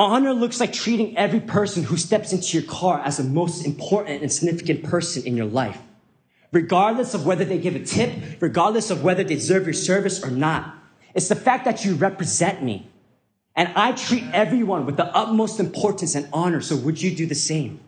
Honor 0.00 0.32
looks 0.32 0.60
like 0.60 0.72
treating 0.72 1.14
every 1.18 1.40
person 1.40 1.82
who 1.82 1.98
steps 1.98 2.32
into 2.32 2.58
your 2.58 2.66
car 2.66 3.02
as 3.04 3.18
the 3.18 3.22
most 3.22 3.66
important 3.66 4.22
and 4.22 4.32
significant 4.32 4.82
person 4.82 5.26
in 5.26 5.36
your 5.36 5.44
life. 5.44 5.76
Regardless 6.52 7.12
of 7.12 7.26
whether 7.26 7.44
they 7.44 7.58
give 7.58 7.76
a 7.76 7.84
tip, 7.84 8.10
regardless 8.40 8.90
of 8.90 9.04
whether 9.04 9.22
they 9.22 9.34
deserve 9.34 9.66
your 9.66 9.74
service 9.74 10.24
or 10.24 10.30
not. 10.30 10.74
It's 11.14 11.28
the 11.28 11.36
fact 11.36 11.66
that 11.66 11.84
you 11.84 11.96
represent 11.96 12.62
me. 12.62 12.88
And 13.54 13.68
I 13.76 13.92
treat 13.92 14.24
everyone 14.32 14.86
with 14.86 14.96
the 14.96 15.04
utmost 15.14 15.60
importance 15.60 16.14
and 16.14 16.26
honor. 16.32 16.62
So 16.62 16.76
would 16.76 17.02
you 17.02 17.14
do 17.14 17.26
the 17.26 17.34
same? 17.34 17.78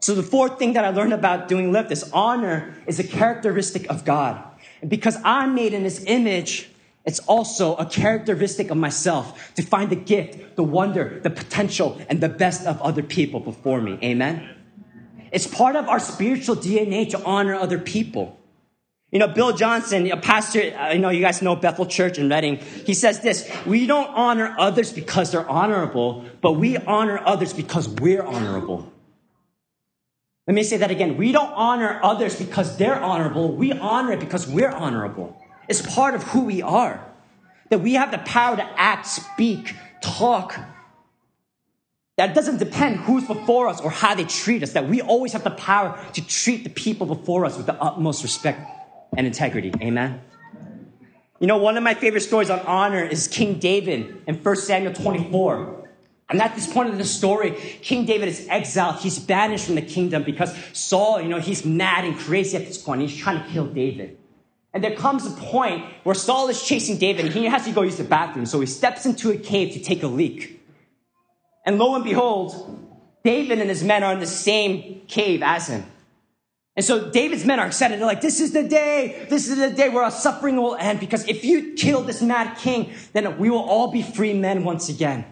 So 0.00 0.14
the 0.14 0.22
fourth 0.22 0.58
thing 0.58 0.72
that 0.72 0.84
I 0.84 0.90
learned 0.90 1.12
about 1.12 1.46
doing 1.46 1.72
Lyft 1.72 1.90
is 1.90 2.10
honor 2.12 2.74
is 2.86 2.98
a 2.98 3.04
characteristic 3.04 3.88
of 3.90 4.04
God. 4.04 4.42
And 4.80 4.88
because 4.88 5.18
I'm 5.24 5.54
made 5.54 5.74
in 5.74 5.84
his 5.84 6.04
image, 6.06 6.70
it's 7.04 7.18
also 7.20 7.76
a 7.76 7.84
characteristic 7.84 8.70
of 8.70 8.78
myself 8.78 9.54
to 9.56 9.62
find 9.62 9.90
the 9.90 9.96
gift, 9.96 10.56
the 10.56 10.62
wonder, 10.62 11.20
the 11.22 11.30
potential, 11.30 12.00
and 12.08 12.20
the 12.20 12.30
best 12.30 12.66
of 12.66 12.80
other 12.80 13.02
people 13.02 13.40
before 13.40 13.80
me. 13.80 13.98
Amen? 14.02 14.48
It's 15.32 15.46
part 15.46 15.76
of 15.76 15.88
our 15.88 16.00
spiritual 16.00 16.56
DNA 16.56 17.10
to 17.10 17.22
honor 17.22 17.54
other 17.54 17.78
people. 17.78 18.38
You 19.10 19.18
know, 19.18 19.28
Bill 19.28 19.52
Johnson, 19.52 20.10
a 20.10 20.16
pastor, 20.16 20.72
uh, 20.74 20.78
I 20.78 20.96
know 20.96 21.10
you 21.10 21.20
guys 21.20 21.42
know 21.42 21.56
Bethel 21.56 21.84
Church 21.84 22.16
in 22.16 22.28
Redding. 22.28 22.58
He 22.86 22.94
says 22.94 23.20
this, 23.20 23.50
we 23.66 23.86
don't 23.86 24.08
honor 24.08 24.54
others 24.56 24.92
because 24.92 25.32
they're 25.32 25.48
honorable, 25.48 26.24
but 26.40 26.52
we 26.52 26.76
honor 26.76 27.20
others 27.24 27.52
because 27.52 27.88
we're 27.88 28.22
honorable. 28.22 28.90
Let 30.50 30.56
me 30.56 30.64
say 30.64 30.78
that 30.78 30.90
again. 30.90 31.16
We 31.16 31.30
don't 31.30 31.52
honor 31.52 32.00
others 32.02 32.34
because 32.34 32.76
they're 32.76 33.00
honorable. 33.00 33.54
We 33.54 33.72
honor 33.72 34.14
it 34.14 34.18
because 34.18 34.48
we're 34.48 34.72
honorable. 34.72 35.40
It's 35.68 35.80
part 35.80 36.16
of 36.16 36.24
who 36.24 36.40
we 36.40 36.60
are. 36.60 37.06
That 37.68 37.82
we 37.82 37.94
have 37.94 38.10
the 38.10 38.18
power 38.18 38.56
to 38.56 38.68
act, 38.76 39.06
speak, 39.06 39.76
talk. 40.02 40.58
That 42.16 42.34
doesn't 42.34 42.56
depend 42.56 42.96
who's 42.96 43.28
before 43.28 43.68
us 43.68 43.80
or 43.80 43.92
how 43.92 44.16
they 44.16 44.24
treat 44.24 44.64
us. 44.64 44.72
That 44.72 44.88
we 44.88 45.00
always 45.00 45.34
have 45.34 45.44
the 45.44 45.52
power 45.52 46.04
to 46.14 46.26
treat 46.26 46.64
the 46.64 46.70
people 46.70 47.06
before 47.06 47.44
us 47.44 47.56
with 47.56 47.66
the 47.66 47.80
utmost 47.80 48.24
respect 48.24 48.60
and 49.16 49.28
integrity. 49.28 49.72
Amen? 49.80 50.20
You 51.38 51.46
know, 51.46 51.58
one 51.58 51.76
of 51.76 51.84
my 51.84 51.94
favorite 51.94 52.22
stories 52.22 52.50
on 52.50 52.58
honor 52.66 53.04
is 53.04 53.28
King 53.28 53.60
David 53.60 54.20
in 54.26 54.34
1 54.34 54.56
Samuel 54.56 54.94
24. 54.94 55.89
And 56.30 56.40
at 56.40 56.54
this 56.54 56.72
point 56.72 56.88
of 56.88 56.96
the 56.96 57.04
story, 57.04 57.50
King 57.82 58.06
David 58.06 58.28
is 58.28 58.46
exiled. 58.48 59.00
He's 59.00 59.18
banished 59.18 59.66
from 59.66 59.74
the 59.74 59.82
kingdom 59.82 60.22
because 60.22 60.56
Saul, 60.72 61.20
you 61.20 61.28
know, 61.28 61.40
he's 61.40 61.64
mad 61.64 62.04
and 62.04 62.16
crazy 62.16 62.56
at 62.56 62.66
this 62.66 62.78
point. 62.78 63.00
He's 63.02 63.16
trying 63.16 63.42
to 63.42 63.50
kill 63.50 63.66
David. 63.66 64.16
And 64.72 64.84
there 64.84 64.94
comes 64.94 65.26
a 65.26 65.30
point 65.30 65.84
where 66.04 66.14
Saul 66.14 66.48
is 66.48 66.62
chasing 66.62 66.98
David 66.98 67.24
and 67.24 67.34
he 67.34 67.46
has 67.46 67.64
to 67.64 67.72
go 67.72 67.82
use 67.82 67.96
the 67.96 68.04
bathroom. 68.04 68.46
So 68.46 68.60
he 68.60 68.66
steps 68.66 69.04
into 69.04 69.32
a 69.32 69.36
cave 69.36 69.74
to 69.74 69.80
take 69.80 70.04
a 70.04 70.06
leak. 70.06 70.62
And 71.66 71.78
lo 71.78 71.96
and 71.96 72.04
behold, 72.04 72.86
David 73.24 73.58
and 73.58 73.68
his 73.68 73.82
men 73.82 74.04
are 74.04 74.12
in 74.12 74.20
the 74.20 74.26
same 74.26 75.02
cave 75.08 75.42
as 75.42 75.66
him. 75.66 75.84
And 76.76 76.84
so 76.84 77.10
David's 77.10 77.44
men 77.44 77.58
are 77.58 77.66
excited. 77.66 77.98
They're 77.98 78.06
like, 78.06 78.20
this 78.20 78.40
is 78.40 78.52
the 78.52 78.62
day. 78.62 79.26
This 79.28 79.48
is 79.48 79.58
the 79.58 79.70
day 79.70 79.88
where 79.88 80.04
our 80.04 80.12
suffering 80.12 80.56
will 80.56 80.76
end. 80.76 81.00
Because 81.00 81.26
if 81.28 81.44
you 81.44 81.74
kill 81.74 82.04
this 82.04 82.22
mad 82.22 82.56
king, 82.58 82.92
then 83.12 83.36
we 83.36 83.50
will 83.50 83.58
all 83.68 83.90
be 83.90 84.02
free 84.02 84.32
men 84.32 84.62
once 84.62 84.88
again. 84.88 85.24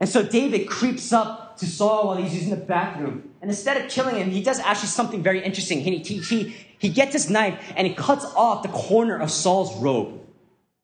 And 0.00 0.08
so 0.08 0.22
David 0.22 0.68
creeps 0.68 1.12
up 1.12 1.56
to 1.58 1.66
Saul 1.66 2.06
while 2.06 2.16
he's 2.16 2.34
using 2.34 2.50
the 2.50 2.56
bathroom. 2.56 3.30
And 3.40 3.50
instead 3.50 3.76
of 3.76 3.90
killing 3.90 4.16
him, 4.16 4.30
he 4.30 4.42
does 4.42 4.60
actually 4.60 4.88
something 4.88 5.22
very 5.22 5.42
interesting. 5.42 5.80
He, 5.80 5.98
he, 5.98 6.18
he, 6.18 6.56
he 6.78 6.88
gets 6.88 7.12
his 7.12 7.28
knife 7.30 7.60
and 7.76 7.86
he 7.86 7.94
cuts 7.94 8.24
off 8.36 8.62
the 8.62 8.68
corner 8.68 9.18
of 9.18 9.30
Saul's 9.30 9.76
robe. 9.80 10.20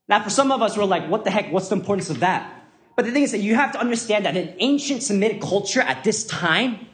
Now, 0.08 0.22
for 0.22 0.30
some 0.30 0.52
of 0.52 0.62
us, 0.62 0.76
we're 0.76 0.84
like, 0.84 1.08
what 1.08 1.24
the 1.24 1.30
heck? 1.30 1.52
What's 1.52 1.68
the 1.68 1.76
importance 1.76 2.10
of 2.10 2.20
that? 2.20 2.64
But 2.96 3.06
the 3.06 3.12
thing 3.12 3.22
is 3.22 3.32
that 3.32 3.38
you 3.38 3.54
have 3.54 3.72
to 3.72 3.80
understand 3.80 4.24
that 4.26 4.36
in 4.36 4.54
ancient 4.58 5.02
Semitic 5.02 5.40
culture 5.40 5.80
at 5.80 6.04
this 6.04 6.24
time, 6.26 6.86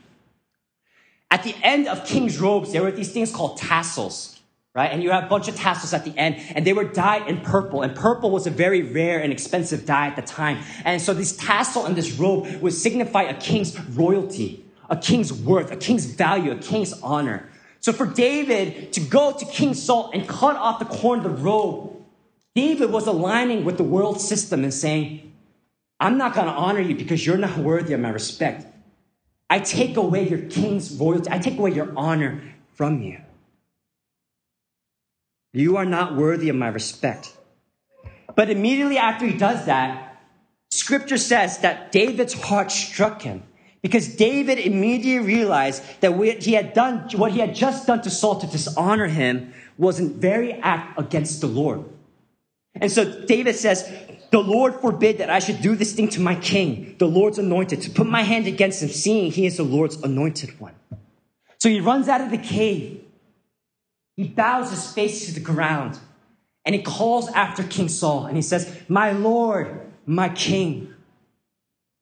at 1.30 1.42
the 1.42 1.54
end 1.62 1.88
of 1.88 2.06
king's 2.06 2.38
robes, 2.38 2.72
there 2.72 2.82
were 2.82 2.90
these 2.90 3.12
things 3.12 3.32
called 3.32 3.56
tassels 3.56 4.39
right? 4.74 4.90
And 4.92 5.02
you 5.02 5.10
have 5.10 5.24
a 5.24 5.28
bunch 5.28 5.48
of 5.48 5.56
tassels 5.56 5.92
at 5.92 6.04
the 6.04 6.16
end, 6.16 6.36
and 6.54 6.66
they 6.66 6.72
were 6.72 6.84
dyed 6.84 7.26
in 7.28 7.40
purple. 7.40 7.82
And 7.82 7.94
purple 7.94 8.30
was 8.30 8.46
a 8.46 8.50
very 8.50 8.82
rare 8.82 9.20
and 9.20 9.32
expensive 9.32 9.84
dye 9.84 10.06
at 10.06 10.16
the 10.16 10.22
time. 10.22 10.58
And 10.84 11.02
so 11.02 11.12
this 11.12 11.36
tassel 11.36 11.86
and 11.86 11.96
this 11.96 12.12
robe 12.12 12.46
would 12.60 12.72
signify 12.72 13.22
a 13.22 13.34
king's 13.34 13.78
royalty, 13.90 14.64
a 14.88 14.96
king's 14.96 15.32
worth, 15.32 15.70
a 15.72 15.76
king's 15.76 16.04
value, 16.06 16.52
a 16.52 16.56
king's 16.56 16.92
honor. 17.02 17.48
So 17.80 17.92
for 17.92 18.06
David 18.06 18.92
to 18.92 19.00
go 19.00 19.32
to 19.32 19.44
King 19.46 19.74
Saul 19.74 20.10
and 20.12 20.28
cut 20.28 20.54
off 20.56 20.78
the 20.78 20.84
corner 20.84 21.26
of 21.26 21.36
the 21.36 21.42
robe, 21.42 21.96
David 22.54 22.90
was 22.90 23.06
aligning 23.06 23.64
with 23.64 23.76
the 23.76 23.84
world 23.84 24.20
system 24.20 24.64
and 24.64 24.74
saying, 24.74 25.32
I'm 25.98 26.18
not 26.18 26.34
going 26.34 26.46
to 26.46 26.52
honor 26.52 26.80
you 26.80 26.94
because 26.94 27.24
you're 27.24 27.38
not 27.38 27.56
worthy 27.58 27.94
of 27.94 28.00
my 28.00 28.10
respect. 28.10 28.66
I 29.48 29.58
take 29.60 29.96
away 29.96 30.28
your 30.28 30.40
king's 30.42 30.92
royalty. 30.92 31.28
I 31.30 31.38
take 31.38 31.58
away 31.58 31.72
your 31.72 31.92
honor 31.96 32.42
from 32.74 33.02
you. 33.02 33.20
You 35.52 35.76
are 35.76 35.84
not 35.84 36.16
worthy 36.16 36.48
of 36.48 36.56
my 36.56 36.68
respect. 36.68 37.36
But 38.36 38.50
immediately 38.50 38.98
after 38.98 39.26
he 39.26 39.36
does 39.36 39.66
that, 39.66 40.22
scripture 40.70 41.18
says 41.18 41.58
that 41.58 41.92
David's 41.92 42.34
heart 42.34 42.70
struck 42.70 43.22
him 43.22 43.42
because 43.82 44.14
David 44.14 44.58
immediately 44.58 45.26
realized 45.26 45.82
that 46.00 46.14
what 46.14 46.42
he 46.42 46.52
had 46.52 46.72
done, 46.74 47.08
what 47.16 47.32
he 47.32 47.40
had 47.40 47.54
just 47.54 47.86
done 47.86 48.02
to 48.02 48.10
Saul 48.10 48.40
to 48.40 48.46
dishonor 48.46 49.06
him 49.06 49.52
was 49.78 49.98
a 49.98 50.06
very 50.06 50.52
act 50.52 50.98
against 50.98 51.40
the 51.40 51.46
Lord. 51.46 51.84
And 52.74 52.92
so 52.92 53.24
David 53.26 53.56
says, 53.56 53.90
the 54.30 54.38
Lord 54.38 54.74
forbid 54.76 55.18
that 55.18 55.30
I 55.30 55.40
should 55.40 55.60
do 55.60 55.74
this 55.74 55.92
thing 55.92 56.08
to 56.10 56.20
my 56.20 56.36
king, 56.36 56.94
the 56.98 57.08
Lord's 57.08 57.38
anointed, 57.38 57.82
to 57.82 57.90
put 57.90 58.06
my 58.06 58.22
hand 58.22 58.46
against 58.46 58.82
him, 58.82 58.90
seeing 58.90 59.32
he 59.32 59.46
is 59.46 59.56
the 59.56 59.64
Lord's 59.64 59.96
anointed 60.02 60.60
one. 60.60 60.74
So 61.58 61.68
he 61.68 61.80
runs 61.80 62.08
out 62.08 62.20
of 62.20 62.30
the 62.30 62.38
cave 62.38 62.99
he 64.20 64.28
bows 64.28 64.68
his 64.68 64.92
face 64.92 65.24
to 65.24 65.32
the 65.32 65.40
ground 65.40 65.98
and 66.66 66.74
he 66.74 66.82
calls 66.82 67.30
after 67.30 67.62
King 67.62 67.88
Saul 67.88 68.26
and 68.26 68.36
he 68.36 68.42
says, 68.42 68.78
My 68.86 69.12
Lord, 69.12 69.80
my 70.04 70.28
King. 70.28 70.92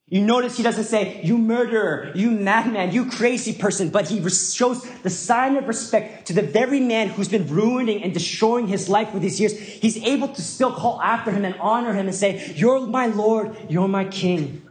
You 0.09 0.22
notice 0.22 0.57
he 0.57 0.64
doesn't 0.64 0.87
say, 0.87 1.20
You 1.22 1.38
murderer, 1.38 2.11
you 2.16 2.33
madman, 2.33 2.90
you 2.90 3.09
crazy 3.09 3.52
person, 3.52 3.90
but 3.90 4.09
he 4.09 4.28
shows 4.31 4.83
the 5.02 5.11
sign 5.11 5.57
of 5.59 5.68
respect 5.68 6.26
to 6.26 6.33
the 6.33 6.42
very 6.42 6.81
man 6.81 7.07
who's 7.07 7.28
been 7.28 7.46
ruining 7.46 8.02
and 8.02 8.12
destroying 8.12 8.66
his 8.66 8.88
life 8.88 9.14
with 9.14 9.22
these 9.22 9.38
years. 9.38 9.57
He's 9.57 9.98
able 9.98 10.26
to 10.26 10.42
still 10.42 10.72
call 10.72 11.00
after 11.00 11.31
him 11.31 11.44
and 11.44 11.54
honor 11.61 11.92
him 11.92 12.07
and 12.07 12.14
say, 12.16 12.52
You're 12.57 12.81
my 12.81 13.07
Lord, 13.07 13.57
you're 13.68 13.87
my 13.87 14.07
King. 14.07 14.66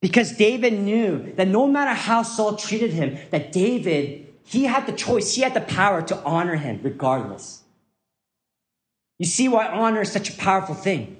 Because 0.00 0.32
David 0.32 0.72
knew 0.72 1.32
that 1.34 1.46
no 1.46 1.68
matter 1.68 1.94
how 1.94 2.24
Saul 2.24 2.56
treated 2.56 2.92
him, 2.92 3.16
that 3.30 3.52
David 3.52 4.21
he 4.44 4.64
had 4.64 4.86
the 4.86 4.92
choice, 4.92 5.34
he 5.34 5.42
had 5.42 5.54
the 5.54 5.60
power 5.60 6.02
to 6.02 6.16
honor 6.24 6.56
him 6.56 6.80
regardless. 6.82 7.62
You 9.18 9.26
see 9.26 9.48
why 9.48 9.66
honor 9.66 10.00
is 10.00 10.10
such 10.10 10.30
a 10.30 10.36
powerful 10.36 10.74
thing. 10.74 11.16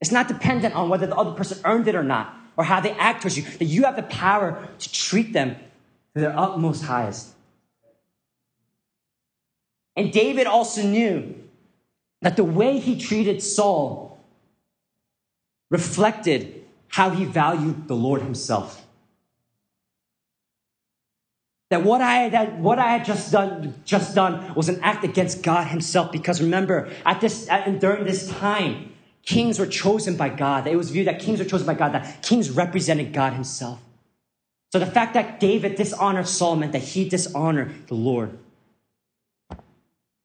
It's 0.00 0.10
not 0.10 0.28
dependent 0.28 0.74
on 0.74 0.88
whether 0.88 1.06
the 1.06 1.16
other 1.16 1.32
person 1.32 1.60
earned 1.64 1.86
it 1.86 1.94
or 1.94 2.02
not, 2.02 2.34
or 2.56 2.64
how 2.64 2.80
they 2.80 2.92
act 2.92 3.22
towards 3.22 3.36
you, 3.36 3.44
that 3.44 3.64
you 3.66 3.84
have 3.84 3.96
the 3.96 4.02
power 4.02 4.68
to 4.78 4.92
treat 4.92 5.32
them 5.32 5.56
to 6.14 6.20
their 6.20 6.36
utmost 6.36 6.84
highest. 6.84 7.28
And 9.96 10.12
David 10.12 10.46
also 10.46 10.82
knew 10.82 11.34
that 12.22 12.36
the 12.36 12.44
way 12.44 12.78
he 12.78 12.98
treated 12.98 13.42
Saul 13.42 14.18
reflected 15.70 16.64
how 16.88 17.10
he 17.10 17.24
valued 17.24 17.86
the 17.86 17.94
Lord 17.94 18.22
himself 18.22 18.84
that 21.70 21.84
what 21.84 22.00
I 22.00 22.28
that 22.28 22.58
what 22.58 22.78
I 22.78 22.92
had 22.92 23.04
just 23.04 23.32
done 23.32 23.74
just 23.84 24.14
done 24.14 24.54
was 24.54 24.68
an 24.68 24.80
act 24.82 25.04
against 25.04 25.42
God 25.42 25.68
Himself. 25.68 26.12
Because 26.12 26.42
remember, 26.42 26.90
at 27.06 27.20
this 27.20 27.48
at, 27.48 27.80
during 27.80 28.04
this 28.04 28.28
time, 28.28 28.92
kings 29.24 29.58
were 29.58 29.66
chosen 29.66 30.16
by 30.16 30.28
God. 30.28 30.66
It 30.66 30.76
was 30.76 30.90
viewed 30.90 31.06
that 31.06 31.20
kings 31.20 31.38
were 31.38 31.44
chosen 31.44 31.66
by 31.66 31.74
God. 31.74 31.92
That 31.92 32.22
kings 32.22 32.50
represented 32.50 33.12
God 33.12 33.32
Himself. 33.32 33.80
So 34.72 34.78
the 34.78 34.86
fact 34.86 35.14
that 35.14 35.40
David 35.40 35.76
dishonored 35.76 36.28
Saul 36.28 36.56
meant 36.56 36.72
that 36.72 36.82
he 36.82 37.08
dishonored 37.08 37.88
the 37.88 37.94
Lord. 37.94 38.38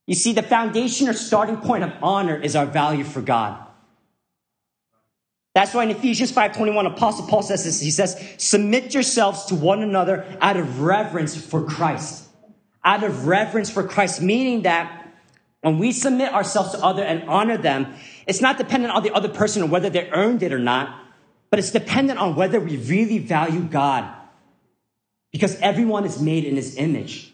You 0.05 0.13
see, 0.13 0.33
the 0.33 0.43
foundation 0.43 1.07
or 1.07 1.13
starting 1.13 1.57
point 1.57 1.83
of 1.83 1.91
honor 2.01 2.37
is 2.37 2.55
our 2.55 2.67
value 2.67 3.03
for 3.03 3.21
God. 3.21 3.64
That's 5.55 5.73
why 5.73 5.83
in 5.83 5.89
Ephesians 5.89 6.33
5:21, 6.33 6.85
Apostle 6.85 7.27
Paul 7.27 7.41
says 7.41 7.63
this. 7.63 7.79
He 7.79 7.89
says, 7.89 8.21
submit 8.37 8.93
yourselves 8.93 9.45
to 9.45 9.55
one 9.55 9.81
another 9.81 10.25
out 10.41 10.57
of 10.57 10.81
reverence 10.81 11.35
for 11.35 11.63
Christ. 11.63 12.27
Out 12.83 13.05
of 13.05 13.25
reverence 13.25 13.69
for 13.69 13.87
Christ, 13.87 14.21
meaning 14.21 14.63
that 14.63 15.13
when 15.61 15.79
we 15.79 15.93
submit 15.93 16.33
ourselves 16.33 16.73
to 16.73 16.83
other 16.83 17.03
and 17.03 17.27
honor 17.29 17.57
them, 17.57 17.95
it's 18.27 18.41
not 18.41 18.57
dependent 18.57 18.93
on 18.93 19.01
the 19.01 19.11
other 19.13 19.29
person 19.29 19.63
or 19.63 19.67
whether 19.67 19.89
they 19.89 20.09
earned 20.11 20.43
it 20.43 20.51
or 20.51 20.59
not, 20.59 20.93
but 21.49 21.57
it's 21.57 21.71
dependent 21.71 22.19
on 22.19 22.35
whether 22.35 22.59
we 22.59 22.75
really 22.75 23.17
value 23.17 23.61
God. 23.61 24.13
Because 25.31 25.55
everyone 25.61 26.05
is 26.05 26.21
made 26.21 26.43
in 26.43 26.57
his 26.57 26.75
image, 26.75 27.33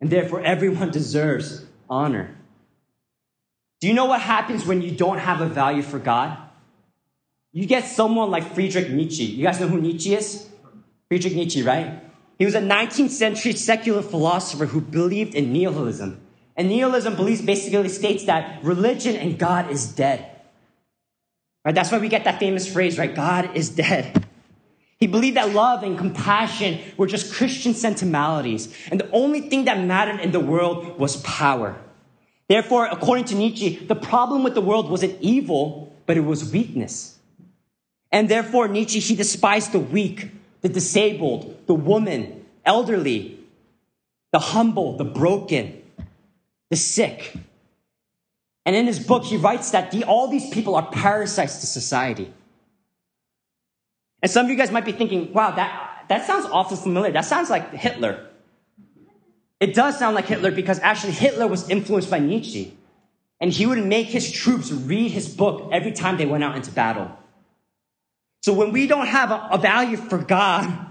and 0.00 0.10
therefore 0.10 0.42
everyone 0.42 0.90
deserves 0.90 1.64
honor. 1.88 2.36
Do 3.80 3.88
you 3.88 3.94
know 3.94 4.04
what 4.04 4.20
happens 4.20 4.66
when 4.66 4.82
you 4.82 4.92
don't 4.92 5.18
have 5.18 5.40
a 5.40 5.46
value 5.46 5.82
for 5.82 5.98
God? 5.98 6.38
You 7.52 7.66
get 7.66 7.84
someone 7.84 8.30
like 8.30 8.54
Friedrich 8.54 8.90
Nietzsche. 8.90 9.24
You 9.24 9.44
guys 9.44 9.60
know 9.60 9.68
who 9.68 9.80
Nietzsche 9.80 10.14
is? 10.14 10.48
Friedrich 11.08 11.34
Nietzsche, 11.34 11.62
right? 11.62 12.02
He 12.38 12.46
was 12.46 12.54
a 12.54 12.60
19th 12.60 13.10
century 13.10 13.52
secular 13.52 14.02
philosopher 14.02 14.66
who 14.66 14.80
believed 14.80 15.34
in 15.34 15.52
nihilism. 15.52 16.20
And 16.56 16.68
nihilism 16.68 17.14
believes 17.14 17.42
basically 17.42 17.88
states 17.88 18.24
that 18.24 18.64
religion 18.64 19.16
and 19.16 19.38
God 19.38 19.70
is 19.70 19.86
dead. 19.86 20.28
Right? 21.64 21.74
That's 21.74 21.92
why 21.92 21.98
we 21.98 22.08
get 22.08 22.24
that 22.24 22.38
famous 22.38 22.70
phrase, 22.70 22.98
right? 22.98 23.14
God 23.14 23.54
is 23.54 23.68
dead. 23.70 24.26
He 24.98 25.06
believed 25.06 25.36
that 25.36 25.52
love 25.52 25.82
and 25.82 25.98
compassion 25.98 26.80
were 26.96 27.06
just 27.06 27.34
Christian 27.34 27.74
sentimentalities. 27.74 28.74
And 28.90 29.00
the 29.00 29.10
only 29.10 29.42
thing 29.42 29.64
that 29.64 29.78
mattered 29.84 30.20
in 30.20 30.32
the 30.32 30.40
world 30.40 30.98
was 30.98 31.16
power. 31.18 31.76
Therefore, 32.48 32.86
according 32.86 33.26
to 33.26 33.34
Nietzsche, 33.34 33.76
the 33.76 33.94
problem 33.94 34.42
with 34.42 34.54
the 34.54 34.60
world 34.60 34.90
wasn't 34.90 35.20
evil, 35.20 35.92
but 36.06 36.16
it 36.16 36.20
was 36.20 36.50
weakness. 36.52 37.18
And 38.12 38.28
therefore, 38.28 38.68
Nietzsche, 38.68 39.00
he 39.00 39.16
despised 39.16 39.72
the 39.72 39.80
weak, 39.80 40.30
the 40.60 40.68
disabled, 40.68 41.66
the 41.66 41.74
woman, 41.74 42.44
elderly, 42.64 43.40
the 44.32 44.38
humble, 44.38 44.98
the 44.98 45.04
broken, 45.04 45.82
the 46.70 46.76
sick. 46.76 47.34
And 48.64 48.76
in 48.76 48.86
his 48.86 49.00
book, 49.00 49.24
he 49.24 49.38
writes 49.38 49.70
that 49.70 49.90
the, 49.90 50.04
all 50.04 50.28
these 50.28 50.48
people 50.50 50.76
are 50.76 50.86
parasites 50.90 51.60
to 51.60 51.66
society. 51.66 52.32
And 54.22 54.30
some 54.30 54.46
of 54.46 54.50
you 54.50 54.56
guys 54.56 54.70
might 54.70 54.84
be 54.84 54.92
thinking, 54.92 55.32
wow, 55.32 55.50
that, 55.52 56.04
that 56.08 56.26
sounds 56.26 56.46
awful 56.46 56.76
familiar. 56.76 57.12
That 57.12 57.24
sounds 57.24 57.50
like 57.50 57.72
Hitler. 57.72 58.28
It 59.58 59.74
does 59.74 59.98
sound 59.98 60.14
like 60.14 60.26
Hitler 60.26 60.50
because 60.50 60.78
actually 60.80 61.12
Hitler 61.12 61.46
was 61.46 61.68
influenced 61.68 62.10
by 62.10 62.18
Nietzsche. 62.18 62.76
And 63.40 63.50
he 63.50 63.66
would 63.66 63.84
make 63.84 64.06
his 64.06 64.30
troops 64.30 64.70
read 64.70 65.10
his 65.10 65.28
book 65.28 65.70
every 65.72 65.92
time 65.92 66.18
they 66.18 66.26
went 66.26 66.44
out 66.44 66.56
into 66.56 66.70
battle. 66.70 67.10
So 68.42 68.52
when 68.52 68.72
we 68.72 68.86
don't 68.86 69.06
have 69.06 69.30
a, 69.30 69.48
a 69.52 69.58
value 69.58 69.96
for 69.96 70.18
God, 70.18 70.86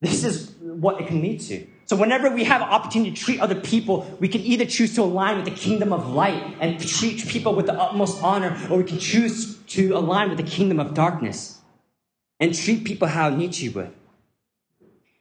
this 0.00 0.24
is 0.24 0.52
what 0.60 1.00
it 1.00 1.08
can 1.08 1.20
lead 1.20 1.40
to. 1.42 1.66
So 1.86 1.96
whenever 1.96 2.30
we 2.30 2.44
have 2.44 2.62
opportunity 2.62 3.12
to 3.12 3.16
treat 3.16 3.40
other 3.40 3.54
people, 3.54 4.16
we 4.20 4.28
can 4.28 4.40
either 4.40 4.64
choose 4.64 4.94
to 4.96 5.02
align 5.02 5.36
with 5.36 5.44
the 5.44 5.52
kingdom 5.52 5.92
of 5.92 6.08
light 6.08 6.56
and 6.60 6.80
treat 6.80 7.26
people 7.26 7.54
with 7.54 7.66
the 7.66 7.74
utmost 7.74 8.22
honor, 8.22 8.58
or 8.70 8.78
we 8.78 8.84
can 8.84 8.98
choose 8.98 9.56
to 9.68 9.92
align 9.92 10.28
with 10.28 10.38
the 10.38 10.44
kingdom 10.44 10.80
of 10.80 10.94
darkness 10.94 11.60
and 12.38 12.54
treat 12.54 12.84
people 12.84 13.08
how 13.08 13.28
Nietzsche 13.28 13.68
would. 13.68 13.92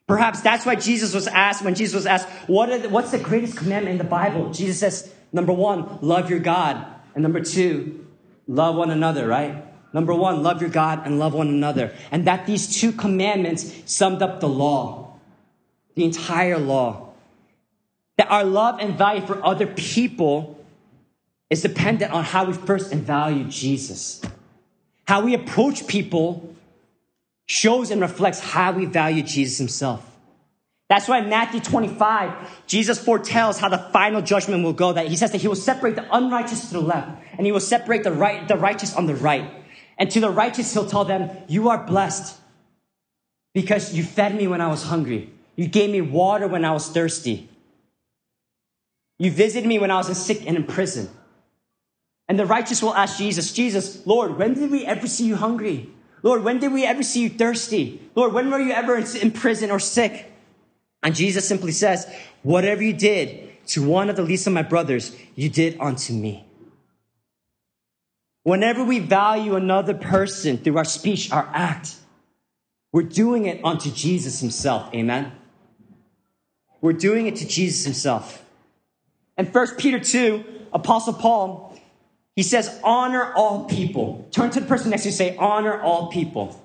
Perhaps 0.07 0.41
that's 0.41 0.65
why 0.65 0.75
Jesus 0.75 1.13
was 1.13 1.27
asked, 1.27 1.63
when 1.63 1.73
Jesus 1.73 1.95
was 1.95 2.05
asked, 2.05 2.27
what 2.47 2.67
the, 2.81 2.89
what's 2.89 3.11
the 3.11 3.17
greatest 3.17 3.57
commandment 3.57 3.93
in 3.93 3.97
the 3.97 4.03
Bible? 4.03 4.51
Jesus 4.51 4.79
says, 4.79 5.11
number 5.31 5.53
one, 5.53 5.99
love 6.01 6.29
your 6.29 6.39
God. 6.39 6.85
And 7.15 7.23
number 7.23 7.41
two, 7.41 8.04
love 8.47 8.75
one 8.75 8.91
another, 8.91 9.27
right? 9.27 9.63
Number 9.93 10.13
one, 10.13 10.43
love 10.43 10.61
your 10.61 10.69
God 10.69 11.05
and 11.05 11.19
love 11.19 11.33
one 11.33 11.47
another. 11.47 11.93
And 12.11 12.25
that 12.27 12.45
these 12.45 12.79
two 12.79 12.91
commandments 12.91 13.73
summed 13.85 14.21
up 14.21 14.41
the 14.41 14.49
law, 14.49 15.17
the 15.95 16.03
entire 16.03 16.59
law. 16.59 17.13
That 18.17 18.29
our 18.29 18.43
love 18.43 18.79
and 18.79 18.97
value 18.97 19.25
for 19.25 19.43
other 19.45 19.67
people 19.67 20.63
is 21.49 21.61
dependent 21.61 22.11
on 22.11 22.23
how 22.23 22.45
we 22.45 22.53
first 22.53 22.93
value 22.93 23.45
Jesus. 23.45 24.21
How 25.07 25.21
we 25.21 25.33
approach 25.33 25.87
people 25.87 26.55
shows 27.45 27.91
and 27.91 28.01
reflects 28.01 28.39
how 28.39 28.71
we 28.71 28.85
value 28.85 29.21
Jesus 29.21 29.57
himself. 29.57 30.14
That's 30.87 31.07
why 31.07 31.19
in 31.19 31.29
Matthew 31.29 31.61
25, 31.61 32.67
Jesus 32.67 32.99
foretells 33.03 33.57
how 33.57 33.69
the 33.69 33.79
final 33.91 34.21
judgment 34.21 34.63
will 34.63 34.73
go. 34.73 34.93
That 34.93 35.07
he 35.07 35.15
says 35.15 35.31
that 35.31 35.41
he 35.41 35.47
will 35.47 35.55
separate 35.55 35.95
the 35.95 36.05
unrighteous 36.15 36.67
to 36.67 36.73
the 36.75 36.81
left, 36.81 37.09
and 37.37 37.45
he 37.45 37.51
will 37.51 37.59
separate 37.59 38.03
the 38.03 38.11
right, 38.11 38.47
the 38.47 38.55
righteous 38.55 38.95
on 38.95 39.07
the 39.07 39.15
right. 39.15 39.49
And 39.97 40.11
to 40.11 40.19
the 40.19 40.29
righteous, 40.29 40.73
he'll 40.73 40.85
tell 40.85 41.05
them, 41.05 41.31
"You 41.47 41.69
are 41.69 41.83
blessed 41.83 42.37
because 43.53 43.95
you 43.95 44.03
fed 44.03 44.35
me 44.35 44.45
when 44.45 44.61
I 44.61 44.67
was 44.67 44.83
hungry. 44.83 45.31
You 45.55 45.67
gave 45.67 45.89
me 45.89 46.01
water 46.01 46.47
when 46.47 46.63
I 46.63 46.71
was 46.71 46.87
thirsty. 46.89 47.49
You 49.17 49.31
visited 49.31 49.67
me 49.67 49.79
when 49.79 49.89
I 49.89 49.97
was 49.97 50.15
sick 50.17 50.43
and 50.45 50.55
in 50.55 50.65
prison." 50.65 51.09
And 52.27 52.37
the 52.37 52.45
righteous 52.45 52.83
will 52.83 52.93
ask 52.93 53.17
Jesus, 53.17 53.53
"Jesus, 53.53 54.05
Lord, 54.05 54.37
when 54.37 54.53
did 54.53 54.69
we 54.69 54.85
ever 54.85 55.07
see 55.07 55.25
you 55.25 55.35
hungry? 55.35 55.89
Lord, 56.21 56.43
when 56.43 56.59
did 56.59 56.73
we 56.73 56.85
ever 56.85 57.01
see 57.01 57.21
you 57.21 57.29
thirsty? 57.29 58.01
Lord, 58.13 58.33
when 58.33 58.51
were 58.51 58.59
you 58.59 58.71
ever 58.71 58.97
in 58.97 59.31
prison 59.31 59.71
or 59.71 59.79
sick?" 59.79 60.31
And 61.05 61.13
Jesus 61.13 61.47
simply 61.47 61.71
says, 61.71 62.11
Whatever 62.41 62.81
you 62.81 62.91
did 62.91 63.63
to 63.67 63.87
one 63.87 64.09
of 64.09 64.15
the 64.15 64.23
least 64.23 64.47
of 64.47 64.53
my 64.53 64.63
brothers, 64.63 65.15
you 65.35 65.49
did 65.49 65.77
unto 65.79 66.13
me. 66.13 66.45
Whenever 68.41 68.83
we 68.83 68.99
value 68.99 69.55
another 69.55 69.93
person 69.93 70.57
through 70.57 70.77
our 70.77 70.85
speech, 70.85 71.31
our 71.31 71.47
act, 71.53 71.95
we're 72.91 73.03
doing 73.03 73.45
it 73.45 73.63
unto 73.63 73.91
Jesus 73.91 74.39
himself. 74.39 74.91
Amen. 74.95 75.31
We're 76.81 76.93
doing 76.93 77.27
it 77.27 77.35
to 77.37 77.47
Jesus 77.47 77.83
himself. 77.83 78.43
And 79.37 79.53
1 79.53 79.75
Peter 79.77 79.99
2, 79.99 80.43
Apostle 80.73 81.13
Paul, 81.13 81.77
he 82.35 82.41
says, 82.41 82.79
honor 82.83 83.31
all 83.33 83.65
people. 83.65 84.27
Turn 84.31 84.49
to 84.49 84.59
the 84.59 84.65
person 84.65 84.89
next 84.89 85.03
to 85.03 85.09
you 85.09 85.11
and 85.11 85.17
say, 85.17 85.37
honor 85.37 85.79
all 85.81 86.07
people. 86.07 86.59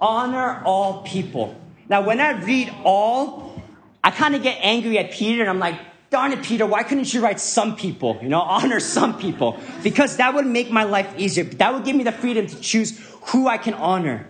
Honor 0.00 0.62
all 0.64 1.02
people. 1.02 1.56
Now, 1.88 2.02
when 2.02 2.20
I 2.20 2.32
read 2.42 2.72
all, 2.84 3.62
I 4.04 4.10
kind 4.10 4.34
of 4.34 4.42
get 4.42 4.58
angry 4.60 4.98
at 4.98 5.10
Peter 5.10 5.40
and 5.40 5.50
I'm 5.50 5.58
like, 5.58 5.80
darn 6.10 6.32
it, 6.32 6.42
Peter, 6.42 6.66
why 6.66 6.82
couldn't 6.82 7.12
you 7.12 7.20
write 7.20 7.40
some 7.40 7.76
people? 7.76 8.18
You 8.22 8.28
know, 8.28 8.40
honor 8.56 8.80
some 8.80 9.18
people. 9.18 9.58
Because 9.82 10.16
that 10.18 10.34
would 10.34 10.46
make 10.46 10.70
my 10.70 10.84
life 10.84 11.12
easier. 11.16 11.44
That 11.44 11.74
would 11.74 11.84
give 11.84 11.96
me 11.96 12.04
the 12.04 12.12
freedom 12.12 12.46
to 12.46 12.60
choose 12.60 12.98
who 13.28 13.48
I 13.48 13.58
can 13.58 13.74
honor 13.74 14.26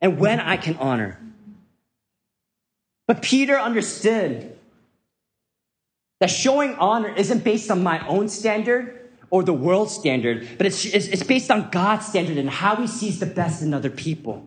and 0.00 0.18
when 0.18 0.40
I 0.40 0.56
can 0.56 0.76
honor. 0.76 1.18
But 3.06 3.22
Peter 3.22 3.56
understood 3.58 4.56
that 6.20 6.30
showing 6.30 6.74
honor 6.76 7.12
isn't 7.14 7.42
based 7.42 7.70
on 7.70 7.82
my 7.82 8.06
own 8.06 8.28
standard 8.28 9.10
or 9.30 9.42
the 9.42 9.52
world's 9.52 9.92
standard, 9.92 10.46
but 10.56 10.66
it's, 10.66 10.84
it's 10.84 11.22
based 11.22 11.50
on 11.50 11.70
God's 11.70 12.06
standard 12.06 12.36
and 12.36 12.48
how 12.48 12.76
he 12.76 12.86
sees 12.86 13.18
the 13.18 13.26
best 13.26 13.62
in 13.62 13.74
other 13.74 13.90
people. 13.90 14.46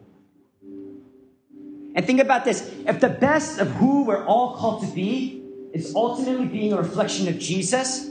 And 1.96 2.06
think 2.06 2.20
about 2.20 2.44
this 2.44 2.70
if 2.86 3.00
the 3.00 3.10
best 3.10 3.60
of 3.60 3.72
who 3.72 4.04
we're 4.04 4.26
all 4.26 4.58
called 4.58 4.82
to 4.82 4.94
be 4.94 5.42
is 5.74 5.96
ultimately 5.96 6.46
being 6.46 6.74
a 6.74 6.78
reflection 6.78 7.28
of 7.30 7.40
Jesus, 7.40 8.10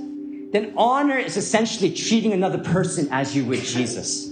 then 0.52 0.72
honor 0.76 1.18
is 1.18 1.36
essentially 1.36 1.92
treating 1.92 2.32
another 2.32 2.58
person 2.58 3.08
as 3.10 3.36
you 3.36 3.44
would 3.44 3.60
Jesus. 3.60 4.30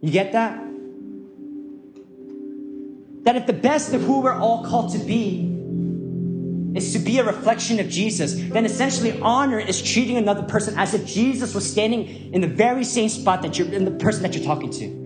You 0.00 0.10
get 0.10 0.32
that? 0.32 0.62
That 3.24 3.36
if 3.36 3.46
the 3.46 3.54
best 3.54 3.92
of 3.92 4.02
who 4.02 4.20
we're 4.20 4.34
all 4.34 4.64
called 4.64 4.92
to 4.92 4.98
be 4.98 5.50
is 6.76 6.92
to 6.92 6.98
be 6.98 7.18
a 7.18 7.24
reflection 7.24 7.80
of 7.80 7.88
Jesus, 7.88 8.34
then 8.34 8.64
essentially 8.66 9.18
honor 9.20 9.58
is 9.58 9.80
treating 9.80 10.16
another 10.16 10.42
person 10.42 10.78
as 10.78 10.92
if 10.92 11.06
Jesus 11.06 11.54
was 11.54 11.68
standing 11.68 12.32
in 12.34 12.40
the 12.40 12.48
very 12.48 12.84
same 12.84 13.08
spot 13.08 13.42
that 13.42 13.58
you're 13.58 13.72
in 13.72 13.84
the 13.84 13.92
person 13.92 14.22
that 14.22 14.34
you're 14.34 14.44
talking 14.44 14.70
to. 14.72 15.03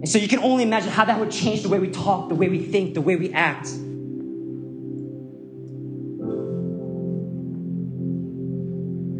And 0.00 0.08
so 0.08 0.18
you 0.18 0.28
can 0.28 0.38
only 0.40 0.62
imagine 0.62 0.90
how 0.90 1.04
that 1.04 1.18
would 1.18 1.32
change 1.32 1.62
the 1.62 1.68
way 1.68 1.80
we 1.80 1.90
talk, 1.90 2.28
the 2.28 2.34
way 2.36 2.48
we 2.48 2.60
think, 2.60 2.94
the 2.94 3.00
way 3.00 3.16
we 3.16 3.32
act. 3.32 3.66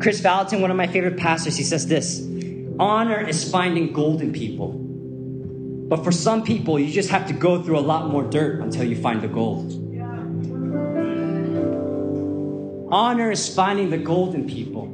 Kris 0.01 0.21
Vallotton, 0.21 0.61
one 0.61 0.71
of 0.71 0.77
my 0.77 0.87
favorite 0.87 1.17
pastors, 1.17 1.57
he 1.57 1.65
says 1.65 1.89
this 1.89 2.25
Honor 2.79 3.21
is 3.21 3.51
finding 3.51 3.93
golden 3.93 4.33
people. 4.33 4.73
But 5.89 6.05
for 6.05 6.13
some 6.13 6.45
people, 6.45 6.79
you 6.79 6.93
just 6.93 7.11
have 7.11 7.27
to 7.27 7.33
go 7.33 7.61
through 7.63 7.79
a 7.79 7.81
lot 7.81 8.09
more 8.09 8.23
dirt 8.23 8.61
until 8.61 8.85
you 8.85 8.95
find 8.95 9.21
the 9.21 9.29
gold. 9.29 9.73
Honor 12.93 13.31
is 13.33 13.53
finding 13.53 13.91
the 13.91 13.99
golden 13.99 14.49
people. 14.49 14.87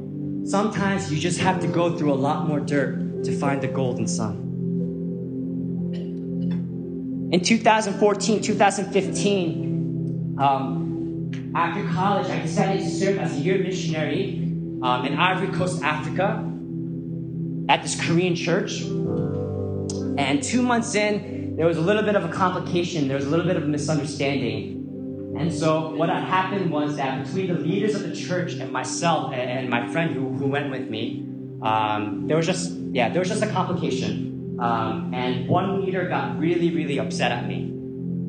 Sometimes 0.45 1.13
you 1.13 1.19
just 1.19 1.39
have 1.39 1.61
to 1.61 1.67
go 1.67 1.95
through 1.95 2.11
a 2.11 2.15
lot 2.15 2.47
more 2.47 2.59
dirt 2.59 3.23
to 3.23 3.37
find 3.37 3.61
the 3.61 3.67
gold 3.67 3.99
in 3.99 4.07
some. 4.07 4.44
In 7.35 7.41
2014, 7.41 8.41
2015, 8.41 10.37
um, 10.39 11.51
after 11.53 11.85
college, 11.89 12.27
I 12.27 12.39
decided 12.39 12.81
to 12.81 12.89
serve 12.89 13.17
as 13.17 13.35
a 13.35 13.39
year 13.41 13.57
missionary 13.57 14.37
um, 14.81 15.05
in 15.05 15.17
Ivory 15.17 15.49
Coast, 15.49 15.83
Africa, 15.83 16.49
at 17.67 17.83
this 17.83 17.99
Korean 17.99 18.35
church. 18.35 18.83
And 20.17 20.41
two 20.41 20.61
months 20.61 20.95
in, 20.95 21.57
there 21.57 21.65
was 21.65 21.75
a 21.75 21.81
little 21.81 22.03
bit 22.03 22.15
of 22.15 22.23
a 22.23 22.29
complication. 22.29 23.09
There 23.09 23.17
was 23.17 23.25
a 23.25 23.29
little 23.29 23.45
bit 23.45 23.57
of 23.57 23.63
a 23.63 23.67
misunderstanding. 23.67 25.35
And 25.37 25.53
so 25.53 25.93
what 25.93 26.07
had 26.07 26.23
happened 26.23 26.71
was 26.71 26.95
that 26.95 27.25
between 27.25 27.47
the 27.47 27.59
leaders 27.59 27.95
of 27.95 28.03
the 28.03 28.15
church 28.15 28.53
and 28.53 28.71
myself 28.71 29.33
and, 29.33 29.69
my 29.69 29.91
friend 29.91 30.15
who, 30.15 30.29
who 30.29 30.47
went 30.47 30.71
with 30.71 30.89
me, 30.89 31.27
um, 31.61 32.27
there 32.27 32.37
was 32.37 32.45
just 32.45 32.71
yeah, 32.93 33.09
there 33.09 33.19
was 33.19 33.27
just 33.27 33.43
a 33.43 33.47
complication. 33.47 34.34
Um, 34.59 35.13
and 35.13 35.47
one 35.47 35.85
leader 35.85 36.07
got 36.07 36.39
really, 36.39 36.73
really 36.73 36.97
upset 36.99 37.31
at 37.31 37.47
me. 37.47 37.71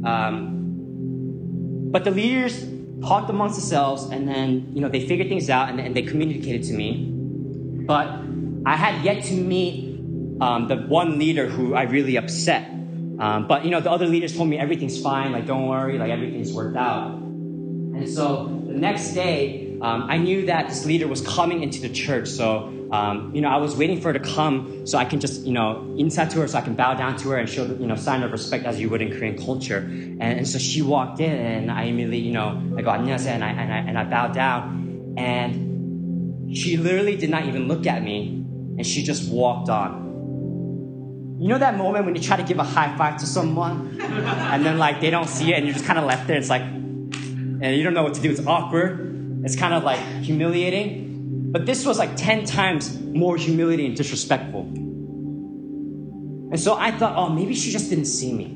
Um, 0.05 1.91
but 1.91 2.05
the 2.05 2.11
leaders 2.11 2.65
talked 3.03 3.31
amongst 3.31 3.57
themselves, 3.57 4.05
and 4.05 4.29
then 4.29 4.73
you 4.75 4.81
know 4.81 4.89
they 4.89 5.07
figured 5.07 5.29
things 5.29 5.49
out, 5.51 5.69
and, 5.71 5.81
and 5.81 5.95
they 5.95 6.03
communicated 6.03 6.65
to 6.65 6.73
me. 6.73 7.09
But 7.87 8.09
I 8.65 8.77
had 8.77 9.05
yet 9.05 9.25
to 9.25 9.35
meet 9.35 10.01
um, 10.41 10.69
the 10.69 10.77
one 10.77 11.19
leader 11.19 11.47
who 11.47 11.75
I 11.75 11.83
really 11.83 12.17
upset. 12.17 12.69
Um, 13.19 13.47
but 13.49 13.65
you 13.65 13.71
know 13.71 13.81
the 13.81 13.91
other 13.91 14.07
leaders 14.07 14.37
told 14.37 14.49
me 14.49 14.59
everything's 14.59 15.01
fine, 15.01 15.33
like 15.33 15.47
don't 15.47 15.67
worry, 15.67 15.99
like 15.99 16.11
everything's 16.11 16.53
worked 16.53 16.77
out. 16.77 17.13
And 17.13 18.09
so 18.09 18.63
the 18.67 18.75
next 18.75 19.15
day, 19.15 19.79
um, 19.81 20.03
I 20.11 20.19
knew 20.19 20.47
that 20.47 20.69
this 20.69 20.85
leader 20.85 21.09
was 21.09 21.23
coming 21.23 21.63
into 21.63 21.81
the 21.81 21.89
church, 21.89 22.29
so 22.29 22.76
um, 22.92 23.34
you 23.34 23.42
know, 23.42 23.48
I 23.48 23.58
was 23.58 23.76
waiting 23.76 24.02
for 24.02 24.12
her 24.12 24.20
to 24.20 24.34
come 24.36 24.86
so 24.86 24.98
I 24.98 25.06
can 25.06 25.20
just, 25.20 25.46
you 25.46 25.54
know, 25.54 25.96
inside 25.98 26.30
to 26.32 26.42
her 26.42 26.48
so 26.48 26.58
I 26.58 26.62
can 26.62 26.76
bow 26.76 26.94
down 26.94 27.16
to 27.18 27.30
her 27.30 27.38
and 27.38 27.48
show, 27.48 27.66
you 27.66 27.88
know, 27.88 27.96
sign 27.96 28.22
of 28.24 28.32
respect 28.32 28.66
as 28.66 28.80
you 28.80 28.90
would 28.90 29.02
in 29.02 29.12
Korean 29.18 29.38
culture. 29.38 29.78
And, 29.78 30.22
and 30.22 30.48
so 30.48 30.60
she 30.60 30.82
walked 30.82 31.20
in 31.22 31.32
and 31.32 31.72
I 31.72 31.84
immediately, 31.84 32.20
you 32.20 32.34
know, 32.34 32.62
I 32.78 32.82
go, 32.82 32.92
안녕하세요, 32.92 33.28
and 33.28 33.44
I, 33.44 33.50
and 33.50 33.74
I, 33.74 33.78
and 33.78 33.98
I 33.98 34.04
bowed 34.04 34.34
down. 34.34 35.16
And 35.18 36.56
she 36.58 36.76
literally 36.78 37.16
did 37.16 37.30
not 37.30 37.46
even 37.46 37.68
look 37.68 37.88
at 37.88 38.04
me 38.04 38.44
and 38.78 38.86
she 38.86 39.04
just 39.04 39.32
walked 39.32 39.70
on. 39.70 40.02
You 41.40 41.48
know 41.48 41.58
that 41.58 41.78
moment 41.78 42.06
when 42.06 42.16
you 42.16 42.22
try 42.22 42.38
to 42.38 42.44
give 42.44 42.60
a 42.60 42.64
high 42.64 42.96
five 42.98 43.20
to 43.22 43.26
someone 43.26 43.98
and 44.02 44.66
then 44.66 44.78
like 44.78 45.02
they 45.02 45.10
don't 45.10 45.28
see 45.28 45.54
it 45.54 45.58
and 45.58 45.66
you're 45.66 45.74
just 45.74 45.86
kind 45.86 45.98
of 45.98 46.06
left 46.06 46.28
there. 46.28 46.38
It's 46.38 46.50
like, 46.50 46.62
and 46.62 47.76
you 47.76 47.84
don't 47.84 47.94
know 47.94 48.04
what 48.04 48.16
to 48.16 48.22
do. 48.22 48.30
It's 48.30 48.46
awkward. 48.46 49.42
It's 49.44 49.56
kind 49.56 49.74
of 49.74 49.84
like 49.84 50.00
humiliating. 50.22 51.12
But 51.57 51.65
this 51.65 51.87
was 51.87 51.99
like 51.99 52.15
10 52.17 52.45
times 52.45 53.01
more 53.01 53.39
humility 53.39 53.87
and 53.87 53.97
disrespectful. 53.97 54.61
And 56.51 56.61
so 56.61 56.77
I 56.77 56.91
thought, 56.91 57.17
oh, 57.17 57.31
maybe 57.31 57.55
she 57.55 57.71
just 57.71 57.89
didn't 57.89 58.05
see 58.05 58.31
me. 58.31 58.49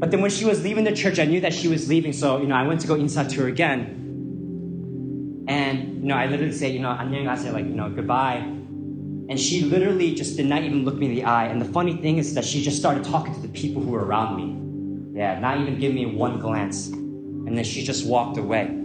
But 0.00 0.10
then 0.10 0.22
when 0.22 0.32
she 0.32 0.44
was 0.44 0.64
leaving 0.64 0.82
the 0.82 0.90
church, 0.90 1.20
I 1.20 1.26
knew 1.26 1.40
that 1.42 1.54
she 1.54 1.68
was 1.68 1.88
leaving. 1.88 2.12
So, 2.12 2.38
you 2.40 2.48
know, 2.48 2.56
I 2.56 2.66
went 2.66 2.80
to 2.80 2.88
go 2.88 2.96
inside 2.96 3.30
to 3.30 3.42
her 3.42 3.46
again. 3.46 5.44
And, 5.46 6.02
you 6.02 6.08
know, 6.08 6.16
I 6.16 6.26
literally 6.26 6.52
said, 6.52 6.72
you 6.74 6.80
know, 6.80 6.90
I 6.90 7.36
said, 7.36 7.52
like, 7.52 7.66
you 7.66 7.74
know, 7.76 7.88
goodbye. 7.88 8.38
And 8.38 9.38
she 9.38 9.60
literally 9.60 10.12
just 10.12 10.36
did 10.36 10.46
not 10.46 10.64
even 10.64 10.84
look 10.84 10.96
me 10.96 11.06
in 11.06 11.14
the 11.14 11.22
eye. 11.22 11.46
And 11.46 11.60
the 11.60 11.72
funny 11.72 11.98
thing 11.98 12.18
is 12.18 12.34
that 12.34 12.44
she 12.44 12.64
just 12.64 12.78
started 12.78 13.04
talking 13.04 13.32
to 13.32 13.40
the 13.40 13.50
people 13.50 13.80
who 13.80 13.92
were 13.92 14.04
around 14.04 14.34
me. 14.34 15.20
Yeah, 15.20 15.38
not 15.38 15.60
even 15.60 15.78
give 15.78 15.94
me 15.94 16.04
one 16.04 16.40
glance. 16.40 16.88
And 16.88 17.56
then 17.56 17.62
she 17.62 17.84
just 17.84 18.04
walked 18.08 18.38
away. 18.38 18.82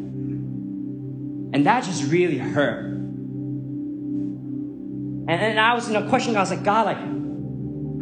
And 1.53 1.65
that 1.65 1.83
just 1.83 2.09
really 2.11 2.37
hurt. 2.37 2.85
And, 5.27 5.29
and 5.29 5.59
I 5.59 5.73
was 5.73 5.89
in 5.89 5.95
a 5.95 6.07
question, 6.09 6.35
I 6.35 6.39
was 6.39 6.49
like, 6.49 6.63
God, 6.63 6.85
like, 6.85 6.97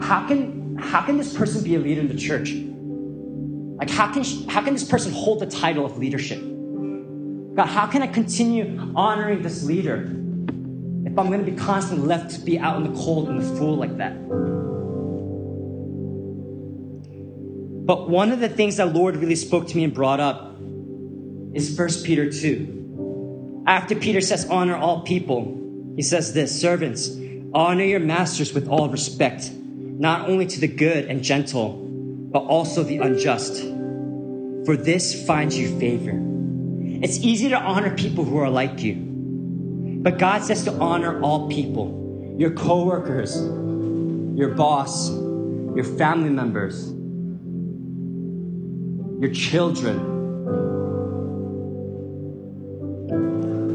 how 0.04 0.28
can 0.28 0.78
how 0.78 1.02
can 1.02 1.18
this 1.18 1.36
person 1.36 1.64
be 1.64 1.76
a 1.76 1.80
leader 1.80 2.02
in 2.02 2.08
the 2.08 2.16
church? 2.16 2.52
Like, 2.52 3.90
how 3.90 4.12
can 4.14 4.24
she, 4.24 4.46
how 4.46 4.62
can 4.62 4.74
this 4.74 4.86
person 4.86 5.12
hold 5.12 5.40
the 5.40 5.48
title 5.48 5.86
of 5.86 5.98
leadership? 5.98 6.40
God, 6.40 7.66
how 7.66 7.88
can 7.88 8.02
I 8.02 8.08
continue 8.08 8.94
honoring 8.96 9.42
this 9.42 9.64
leader? 9.64 10.16
if 11.06 11.18
I'm 11.18 11.28
going 11.28 11.44
to 11.44 11.52
be 11.52 11.58
constantly 11.58 12.08
left 12.08 12.32
to 12.36 12.42
be 12.42 12.60
out 12.60 12.78
in 12.78 12.92
the 12.92 13.00
cold 13.00 13.30
and 13.30 13.42
the 13.42 13.56
fool 13.58 13.76
like 13.76 13.98
that. 13.98 14.14
But 17.86 18.10
one 18.10 18.32
of 18.32 18.40
the 18.40 18.50
things 18.50 18.78
that 18.78 18.94
Lord 18.94 19.16
really 19.18 19.36
spoke 19.36 19.68
to 19.68 19.76
me 19.76 19.84
and 19.84 19.94
brought 19.94 20.20
up 20.20 20.56
is 21.54 21.78
1 21.78 21.90
Peter 22.04 22.32
2. 22.32 22.79
After 23.70 23.94
Peter 23.94 24.20
says, 24.20 24.48
honor 24.50 24.76
all 24.76 25.02
people, 25.02 25.94
he 25.96 26.02
says 26.02 26.34
this 26.34 26.60
Servants, 26.60 27.16
honor 27.54 27.84
your 27.84 28.00
masters 28.00 28.52
with 28.52 28.68
all 28.68 28.90
respect, 28.90 29.52
not 29.54 30.28
only 30.28 30.48
to 30.48 30.60
the 30.60 30.68
good 30.68 31.06
and 31.06 31.22
gentle, 31.24 31.74
but 32.32 32.40
also 32.40 32.82
the 32.82 32.98
unjust. 32.98 33.62
For 34.66 34.76
this 34.76 35.24
finds 35.24 35.56
you 35.56 35.80
favor. 35.80 36.20
It's 37.04 37.20
easy 37.20 37.50
to 37.50 37.60
honor 37.60 37.96
people 37.96 38.24
who 38.24 38.38
are 38.38 38.50
like 38.50 38.82
you. 38.82 38.96
But 40.02 40.18
God 40.18 40.44
says 40.44 40.64
to 40.64 40.74
honor 40.80 41.22
all 41.22 41.48
people 41.48 42.36
your 42.40 42.50
coworkers, 42.50 43.36
your 44.36 44.56
boss, 44.56 45.12
your 45.12 45.84
family 45.84 46.32
members, 46.32 46.92
your 49.22 49.32
children, 49.32 50.19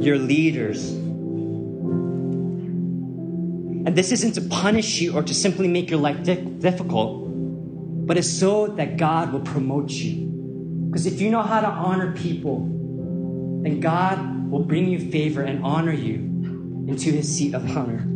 your 0.04 0.18
leaders. 0.18 0.92
And 3.86 3.94
this 3.96 4.12
isn't 4.12 4.32
to 4.32 4.40
punish 4.42 5.00
you 5.00 5.14
or 5.14 5.22
to 5.22 5.34
simply 5.34 5.68
make 5.68 5.90
your 5.90 6.00
life 6.00 6.22
difficult, 6.22 7.26
but 8.06 8.16
it's 8.16 8.30
so 8.30 8.66
that 8.68 8.96
God 8.96 9.32
will 9.32 9.40
promote 9.40 9.90
you. 9.90 10.24
Because 10.90 11.06
if 11.06 11.20
you 11.20 11.30
know 11.30 11.42
how 11.42 11.60
to 11.60 11.66
honor 11.66 12.14
people, 12.14 12.60
then 13.62 13.80
God 13.80 14.50
will 14.50 14.64
bring 14.64 14.88
you 14.88 15.10
favor 15.10 15.42
and 15.42 15.64
honor 15.64 15.92
you 15.92 16.16
into 16.88 17.10
his 17.10 17.28
seat 17.34 17.54
of 17.54 17.64
honor. 17.76 18.10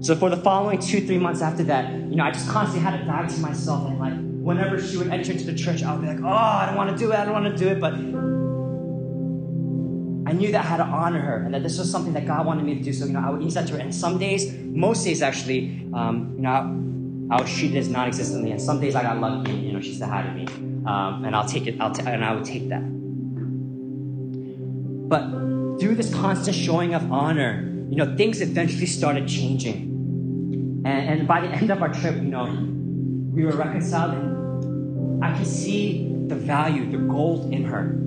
So 0.00 0.14
for 0.14 0.30
the 0.30 0.36
following 0.36 0.78
two, 0.78 1.04
three 1.06 1.18
months 1.18 1.42
after 1.42 1.64
that, 1.64 1.92
you 1.92 2.16
know, 2.16 2.24
I 2.24 2.30
just 2.30 2.48
constantly 2.48 2.88
had 2.88 2.98
to 2.98 3.04
die 3.04 3.26
to 3.26 3.40
myself 3.40 3.88
and 3.88 3.98
like 3.98 4.14
whenever 4.14 4.80
she 4.80 4.96
would 4.96 5.08
enter 5.08 5.32
into 5.32 5.44
the 5.44 5.54
church, 5.54 5.82
I 5.82 5.92
would 5.92 6.00
be 6.00 6.06
like, 6.06 6.20
oh, 6.20 6.28
I 6.28 6.66
don't 6.66 6.76
want 6.76 6.90
to 6.90 6.96
do 6.96 7.12
it, 7.12 7.18
I 7.18 7.24
don't 7.24 7.34
want 7.34 7.46
to 7.46 7.56
do 7.56 7.68
it. 7.68 7.80
But 7.80 7.94
I 10.28 10.32
knew 10.32 10.52
that 10.52 10.62
I 10.62 10.68
had 10.68 10.76
to 10.76 10.84
honor 10.84 11.20
her 11.20 11.36
and 11.36 11.54
that 11.54 11.62
this 11.62 11.78
was 11.78 11.90
something 11.90 12.12
that 12.12 12.26
God 12.26 12.44
wanted 12.44 12.62
me 12.62 12.74
to 12.74 12.82
do. 12.82 12.92
So, 12.92 13.06
you 13.06 13.14
know, 13.14 13.24
I 13.26 13.30
would 13.30 13.42
use 13.42 13.54
that 13.54 13.66
to 13.68 13.72
her. 13.72 13.78
And 13.78 13.94
some 13.94 14.18
days, 14.18 14.52
most 14.52 15.02
days 15.02 15.22
actually, 15.22 15.88
um, 15.94 16.34
you 16.36 16.42
know, 16.42 16.50
I, 16.50 17.34
I 17.34 17.40
would 17.40 17.48
treat 17.48 17.74
it 17.74 17.78
as 17.78 17.88
non-existently. 17.88 18.50
And 18.50 18.60
some 18.60 18.78
days 18.78 18.94
I 18.94 19.02
got 19.04 19.18
lucky, 19.18 19.52
you 19.52 19.72
know, 19.72 19.80
she 19.80 19.94
said 19.94 20.10
hi 20.10 20.20
to 20.24 20.32
me. 20.34 20.46
Um, 20.84 21.24
and 21.24 21.34
I'll 21.34 21.48
take 21.48 21.66
it, 21.66 21.80
I'll 21.80 21.92
t- 21.92 22.02
and 22.06 22.22
I 22.22 22.34
would 22.34 22.44
take 22.44 22.68
that. 22.68 22.82
But 25.08 25.80
through 25.80 25.94
this 25.94 26.12
constant 26.12 26.54
showing 26.54 26.92
of 26.92 27.10
honor, 27.10 27.64
you 27.88 27.96
know, 27.96 28.14
things 28.14 28.42
eventually 28.42 28.84
started 28.84 29.26
changing. 29.26 30.82
And, 30.84 31.08
and 31.08 31.26
by 31.26 31.40
the 31.40 31.48
end 31.48 31.70
of 31.70 31.80
our 31.80 31.88
trip, 31.88 32.16
you 32.16 32.28
know, 32.28 32.44
we 33.32 33.46
were 33.46 33.52
reconciled 33.52 34.12
and 34.12 35.24
I 35.24 35.38
could 35.38 35.46
see 35.46 36.12
the 36.26 36.34
value, 36.34 36.90
the 36.90 36.98
gold 36.98 37.50
in 37.50 37.64
her. 37.64 37.98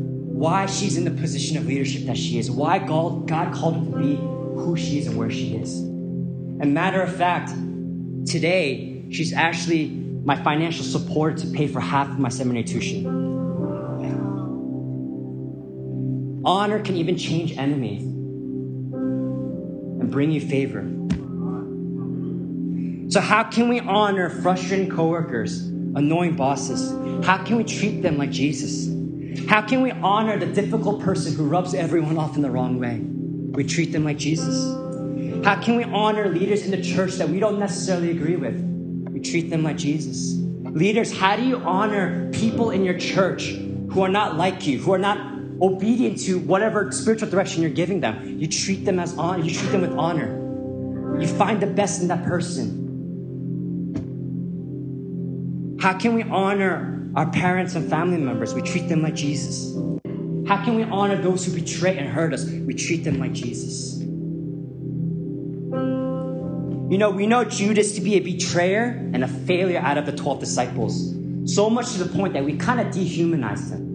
Why 0.41 0.65
she's 0.65 0.97
in 0.97 1.06
the 1.06 1.12
position 1.12 1.56
of 1.58 1.67
leadership 1.67 2.08
that 2.08 2.17
she 2.17 2.39
is. 2.39 2.49
Why 2.49 2.80
God, 2.80 3.27
God 3.27 3.54
called 3.54 3.75
her 3.75 3.91
to 3.91 3.97
be 3.99 4.15
who 4.15 4.75
she 4.75 4.97
is 4.97 5.06
and 5.06 5.15
where 5.15 5.30
she 5.30 5.56
is. 5.56 5.77
And 5.77 6.73
matter 6.73 6.99
of 6.99 7.15
fact, 7.15 7.51
today, 8.25 9.06
she's 9.12 9.34
actually 9.34 9.89
my 9.89 10.36
financial 10.36 10.84
support 10.84 11.38
to 11.38 11.47
pay 11.51 11.67
for 11.67 11.80
half 11.80 12.10
of 12.10 12.17
my 12.17 12.30
seminary 12.30 12.63
tuition. 12.63 13.06
Honor 16.43 16.80
can 16.80 16.97
even 16.97 17.17
change 17.17 17.56
enemies 17.56 18.01
and 18.01 20.10
bring 20.10 20.32
you 20.32 20.41
favor. 20.41 20.82
So, 23.12 23.21
how 23.21 23.43
can 23.43 23.69
we 23.69 23.80
honor 23.80 24.32
frustrating 24.41 24.89
coworkers, 24.89 25.67
annoying 25.67 26.36
bosses? 26.36 26.89
How 27.23 27.43
can 27.43 27.58
we 27.58 27.63
treat 27.63 28.01
them 28.01 28.17
like 28.17 28.32
Jesus? 28.32 29.00
How 29.48 29.62
can 29.62 29.82
we 29.82 29.91
honor 29.91 30.38
the 30.38 30.46
difficult 30.46 31.02
person 31.02 31.36
who 31.36 31.46
rubs 31.46 31.74
everyone 31.74 32.17
off 32.17 32.36
in 32.36 32.41
the 32.41 32.52
wrong 32.52 32.80
way? 32.80 33.00
We 33.00 33.63
treat 33.63 33.91
them 33.91 34.04
like 34.04 34.17
Jesus. 34.17 34.56
How 35.46 35.62
can 35.62 35.76
we 35.76 35.84
honor 35.84 36.30
leaders 36.30 36.65
in 36.65 36.72
the 36.72 36.82
church 36.82 37.13
that 37.15 37.30
we 37.30 37.39
don't 37.39 37.60
necessarily 37.60 38.12
agree 38.12 38.36
with? 38.36 38.60
We 39.10 39.20
treat 39.20 39.50
them 39.50 39.63
like 39.63 39.78
Jesus. 39.78 40.38
Leaders, 40.72 41.12
how 41.17 41.36
do 41.36 41.44
you 41.44 41.58
honor 41.58 42.30
people 42.32 42.72
in 42.72 42.84
your 42.84 42.98
church 42.98 43.48
who 43.91 44.02
are 44.02 44.10
not 44.10 44.38
like 44.38 44.67
you, 44.67 44.80
who 44.80 44.94
are 44.94 44.98
not 44.98 45.32
obedient 45.62 46.20
to 46.20 46.39
whatever 46.39 46.91
spiritual 46.91 47.30
direction 47.30 47.62
you're 47.62 47.72
giving 47.72 48.00
them. 48.00 48.39
You 48.39 48.48
treat 48.48 48.84
them 48.84 49.00
as 49.00 49.15
honor, 49.17 49.44
you 49.44 49.54
treat 49.54 49.70
them 49.72 49.82
with 49.82 49.91
honor. 49.91 51.20
You 51.22 51.28
find 51.28 51.62
the 51.62 51.67
best 51.67 52.02
in 52.02 52.08
that 52.08 52.24
person. 52.24 52.80
How 55.80 55.98
can 55.98 56.15
we 56.15 56.24
honor 56.24 57.00
our 57.15 57.30
parents 57.32 57.76
and 57.76 57.89
family 57.89 58.17
members? 58.17 58.54
We 58.54 58.62
treat 58.62 58.88
them 58.89 59.02
like 59.02 59.15
Jesus. 59.15 59.76
How 60.47 60.63
can 60.63 60.76
we 60.76 60.84
honor 60.84 61.21
those 61.21 61.45
who 61.45 61.54
betray 61.54 61.97
and 61.97 62.08
hurt 62.08 62.34
us? 62.34 62.45
We 62.45 62.74
treat 62.74 63.04
them 63.04 63.19
like 63.19 63.34
Jesus. 63.34 64.00
You 66.91 66.97
know, 66.97 67.10
we 67.10 67.26
know 67.26 67.45
Judas 67.45 67.93
to 67.95 68.02
be 68.02 68.15
a 68.15 68.19
betrayer 68.19 69.10
and 69.13 69.24
a 69.24 69.28
failure 69.28 69.80
out 69.80 69.97
of 69.97 70.06
the 70.06 70.12
12 70.12 70.41
disciples. 70.41 71.15
So 71.45 71.69
much 71.69 71.93
to 71.93 72.04
the 72.04 72.13
point 72.17 72.34
that 72.34 72.43
we 72.43 72.58
kind 72.58 72.82
of 72.82 72.88
dehumanize 72.88 73.71
him. 73.71 73.91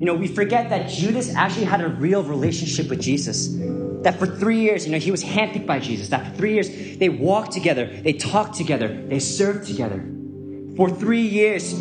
You 0.00 0.06
know, 0.06 0.14
we 0.14 0.28
forget 0.28 0.70
that 0.70 0.88
Judas 0.88 1.34
actually 1.34 1.66
had 1.66 1.82
a 1.82 1.88
real 1.88 2.22
relationship 2.22 2.88
with 2.88 3.02
Jesus. 3.02 3.48
That 4.02 4.18
for 4.18 4.26
three 4.26 4.60
years, 4.60 4.86
you 4.86 4.92
know, 4.92 4.98
he 4.98 5.10
was 5.10 5.22
handpicked 5.22 5.66
by 5.66 5.80
Jesus. 5.80 6.08
That 6.08 6.26
for 6.26 6.36
three 6.36 6.54
years, 6.54 6.70
they 6.98 7.08
walked 7.10 7.52
together, 7.52 7.84
they 7.86 8.14
talked 8.14 8.54
together, 8.54 8.88
they 9.08 9.18
served 9.18 9.66
together. 9.66 10.02
For 10.78 10.88
three 10.88 11.22
years, 11.22 11.74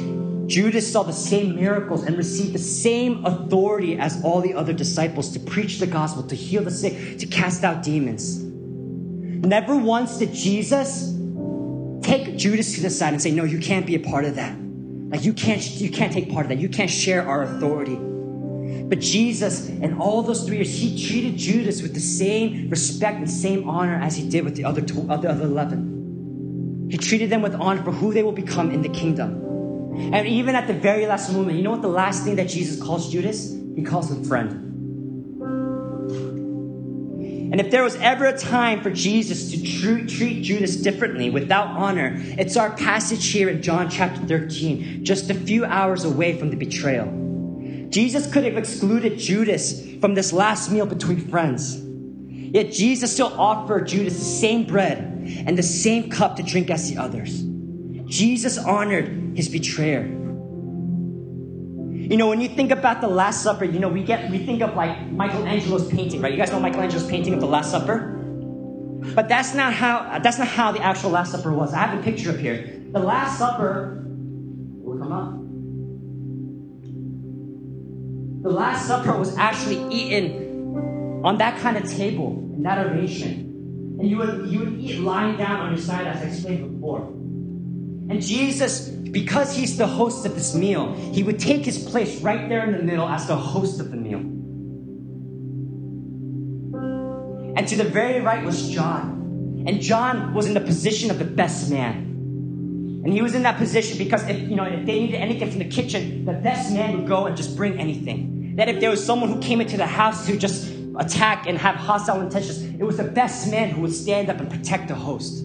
Judas 0.47 0.91
saw 0.91 1.03
the 1.03 1.13
same 1.13 1.55
miracles 1.55 2.03
and 2.03 2.17
received 2.17 2.53
the 2.53 2.59
same 2.59 3.23
authority 3.27 3.99
as 3.99 4.23
all 4.23 4.41
the 4.41 4.55
other 4.55 4.73
disciples 4.73 5.29
to 5.33 5.39
preach 5.39 5.77
the 5.77 5.85
gospel, 5.85 6.23
to 6.23 6.35
heal 6.35 6.63
the 6.63 6.71
sick, 6.71 7.19
to 7.19 7.27
cast 7.27 7.63
out 7.63 7.83
demons. 7.83 8.41
Never 8.41 9.75
once 9.75 10.17
did 10.17 10.33
Jesus 10.33 11.13
take 12.01 12.37
Judas 12.37 12.73
to 12.73 12.81
the 12.81 12.89
side 12.89 13.13
and 13.13 13.21
say, 13.21 13.29
No, 13.29 13.43
you 13.43 13.59
can't 13.59 13.85
be 13.85 13.93
a 13.93 13.99
part 13.99 14.25
of 14.25 14.33
that. 14.33 14.57
Like 14.57 15.23
you 15.23 15.33
can't 15.33 15.63
you 15.79 15.91
can't 15.91 16.11
take 16.11 16.31
part 16.31 16.47
of 16.47 16.49
that. 16.49 16.57
You 16.57 16.67
can't 16.67 16.89
share 16.89 17.21
our 17.21 17.43
authority. 17.43 17.97
But 17.97 18.99
Jesus, 18.99 19.69
in 19.69 19.99
all 19.99 20.23
those 20.23 20.43
three 20.43 20.55
years, 20.55 20.73
he 20.73 21.07
treated 21.07 21.37
Judas 21.37 21.83
with 21.83 21.93
the 21.93 21.99
same 21.99 22.67
respect 22.71 23.19
and 23.19 23.29
same 23.29 23.69
honor 23.69 24.01
as 24.01 24.15
he 24.15 24.27
did 24.27 24.43
with 24.43 24.55
the 24.55 24.63
other 24.63 24.81
other, 25.07 25.29
other 25.29 25.45
eleven. 25.45 25.96
He 26.89 26.97
treated 26.97 27.29
them 27.29 27.41
with 27.41 27.55
honor 27.55 27.83
for 27.83 27.91
who 27.91 28.13
they 28.13 28.23
will 28.23 28.31
become 28.31 28.71
in 28.71 28.81
the 28.81 28.89
kingdom. 28.89 29.43
And 30.13 30.27
even 30.27 30.55
at 30.55 30.67
the 30.67 30.73
very 30.73 31.05
last 31.07 31.33
moment, 31.33 31.57
you 31.57 31.63
know 31.63 31.71
what 31.71 31.81
the 31.81 31.87
last 31.87 32.23
thing 32.23 32.35
that 32.35 32.47
Jesus 32.47 32.81
calls 32.81 33.11
Judas? 33.11 33.53
He 33.75 33.83
calls 33.83 34.11
him 34.11 34.23
friend. 34.23 34.63
And 37.51 37.61
if 37.61 37.71
there 37.71 37.83
was 37.83 37.95
ever 37.97 38.25
a 38.25 38.37
time 38.37 38.81
for 38.81 38.91
Jesus 38.91 39.51
to 39.51 39.63
tr- 39.63 40.05
treat 40.05 40.43
Judas 40.43 40.75
differently 40.75 41.29
without 41.29 41.67
honor, 41.67 42.13
it's 42.17 42.57
our 42.57 42.71
passage 42.75 43.25
here 43.29 43.49
in 43.49 43.61
John 43.61 43.89
chapter 43.89 44.21
13, 44.25 45.05
just 45.05 45.29
a 45.29 45.33
few 45.33 45.63
hours 45.63 46.03
away 46.03 46.37
from 46.37 46.49
the 46.49 46.57
betrayal. 46.57 47.07
Jesus 47.89 48.31
could 48.31 48.43
have 48.43 48.57
excluded 48.57 49.17
Judas 49.17 49.81
from 50.01 50.13
this 50.13 50.33
last 50.33 50.71
meal 50.71 50.85
between 50.85 51.19
friends. 51.29 51.86
Yet 52.49 52.71
Jesus 52.71 53.11
still 53.11 53.33
offered 53.39 53.87
Judas 53.87 54.13
the 54.13 54.23
same 54.23 54.65
bread 54.65 54.99
and 55.45 55.57
the 55.57 55.63
same 55.63 56.09
cup 56.09 56.37
to 56.37 56.43
drink 56.43 56.69
as 56.69 56.89
the 56.89 56.97
others. 56.97 57.43
Jesus 58.05 58.57
honored 58.57 59.35
his 59.35 59.49
betrayer. 59.49 60.05
You 62.09 62.15
know, 62.15 62.29
when 62.29 62.39
you 62.39 62.47
think 62.47 62.71
about 62.71 63.01
the 63.01 63.09
Last 63.09 63.43
Supper, 63.43 63.65
you 63.65 63.79
know, 63.79 63.89
we 63.89 64.01
get 64.01 64.31
we 64.31 64.37
think 64.37 64.61
of 64.61 64.75
like 64.75 65.11
Michelangelo's 65.11 65.89
painting, 65.89 66.21
right? 66.21 66.31
You 66.31 66.37
guys 66.37 66.51
know 66.51 66.59
Michelangelo's 66.59 67.05
painting 67.05 67.33
of 67.33 67.41
the 67.41 67.47
Last 67.47 67.69
Supper? 67.69 68.13
But 69.13 69.27
that's 69.27 69.53
not 69.53 69.73
how 69.73 70.19
that's 70.19 70.39
not 70.39 70.47
how 70.47 70.71
the 70.71 70.81
actual 70.81 71.09
Last 71.09 71.31
Supper 71.33 71.51
was. 71.51 71.73
I 71.73 71.79
have 71.79 71.99
a 71.99 72.01
picture 72.01 72.31
up 72.31 72.37
here. 72.37 72.81
The 72.93 72.99
Last 72.99 73.37
Supper 73.37 74.05
will 74.07 74.97
come 74.97 75.11
up. 75.11 75.33
The 78.43 78.49
Last 78.49 78.87
Supper 78.87 79.17
was 79.17 79.37
actually 79.37 79.83
eaten 79.93 80.46
on 81.23 81.37
that 81.37 81.59
kind 81.59 81.77
of 81.77 81.89
table, 81.89 82.51
in 82.55 82.63
that 82.63 82.85
ovation. 82.85 83.97
And 83.99 84.09
you 84.09 84.17
would, 84.17 84.47
you 84.47 84.59
would 84.59 84.79
eat 84.79 84.99
lying 84.99 85.37
down 85.37 85.61
on 85.61 85.71
your 85.71 85.81
side, 85.81 86.05
as 86.07 86.21
I 86.21 86.25
explained 86.25 86.75
before. 86.75 87.01
And 88.09 88.21
Jesus, 88.21 88.89
because 88.89 89.55
he's 89.55 89.77
the 89.77 89.87
host 89.87 90.25
of 90.25 90.35
this 90.35 90.53
meal, 90.55 90.93
he 91.13 91.23
would 91.23 91.39
take 91.39 91.65
his 91.65 91.83
place 91.83 92.21
right 92.21 92.47
there 92.47 92.63
in 92.63 92.71
the 92.77 92.83
middle 92.83 93.07
as 93.07 93.27
the 93.27 93.35
host 93.35 93.79
of 93.79 93.91
the 93.91 93.97
meal. 93.97 94.19
And 97.57 97.67
to 97.67 97.75
the 97.75 97.83
very 97.83 98.21
right 98.21 98.45
was 98.45 98.69
John. 98.69 99.63
And 99.67 99.81
John 99.81 100.33
was 100.33 100.45
in 100.45 100.53
the 100.53 100.61
position 100.61 101.09
of 101.09 101.17
the 101.17 101.25
best 101.25 101.71
man. 101.71 102.03
And 103.03 103.11
he 103.11 103.21
was 103.21 103.35
in 103.35 103.43
that 103.43 103.57
position 103.57 103.97
because 103.97 104.27
if 104.27 104.37
you 104.37 104.55
know 104.55 104.65
if 104.65 104.85
they 104.85 104.99
needed 104.99 105.15
anything 105.15 105.49
from 105.49 105.59
the 105.59 105.69
kitchen, 105.69 106.25
the 106.25 106.33
best 106.33 106.71
man 106.71 106.97
would 106.97 107.07
go 107.07 107.25
and 107.25 107.35
just 107.35 107.55
bring 107.55 107.79
anything. 107.79 108.55
That 108.57 108.69
if 108.69 108.79
there 108.79 108.89
was 108.89 109.03
someone 109.03 109.31
who 109.31 109.39
came 109.39 109.59
into 109.59 109.77
the 109.77 109.87
house 109.87 110.27
to 110.27 110.37
just 110.37 110.76
attack 110.99 111.47
and 111.47 111.57
have 111.57 111.75
hostile 111.75 112.21
intentions, 112.21 112.63
it 112.63 112.83
was 112.83 112.97
the 112.97 113.03
best 113.03 113.49
man 113.49 113.69
who 113.69 113.81
would 113.81 113.93
stand 113.93 114.29
up 114.29 114.39
and 114.39 114.49
protect 114.49 114.87
the 114.87 114.95
host. 114.95 115.43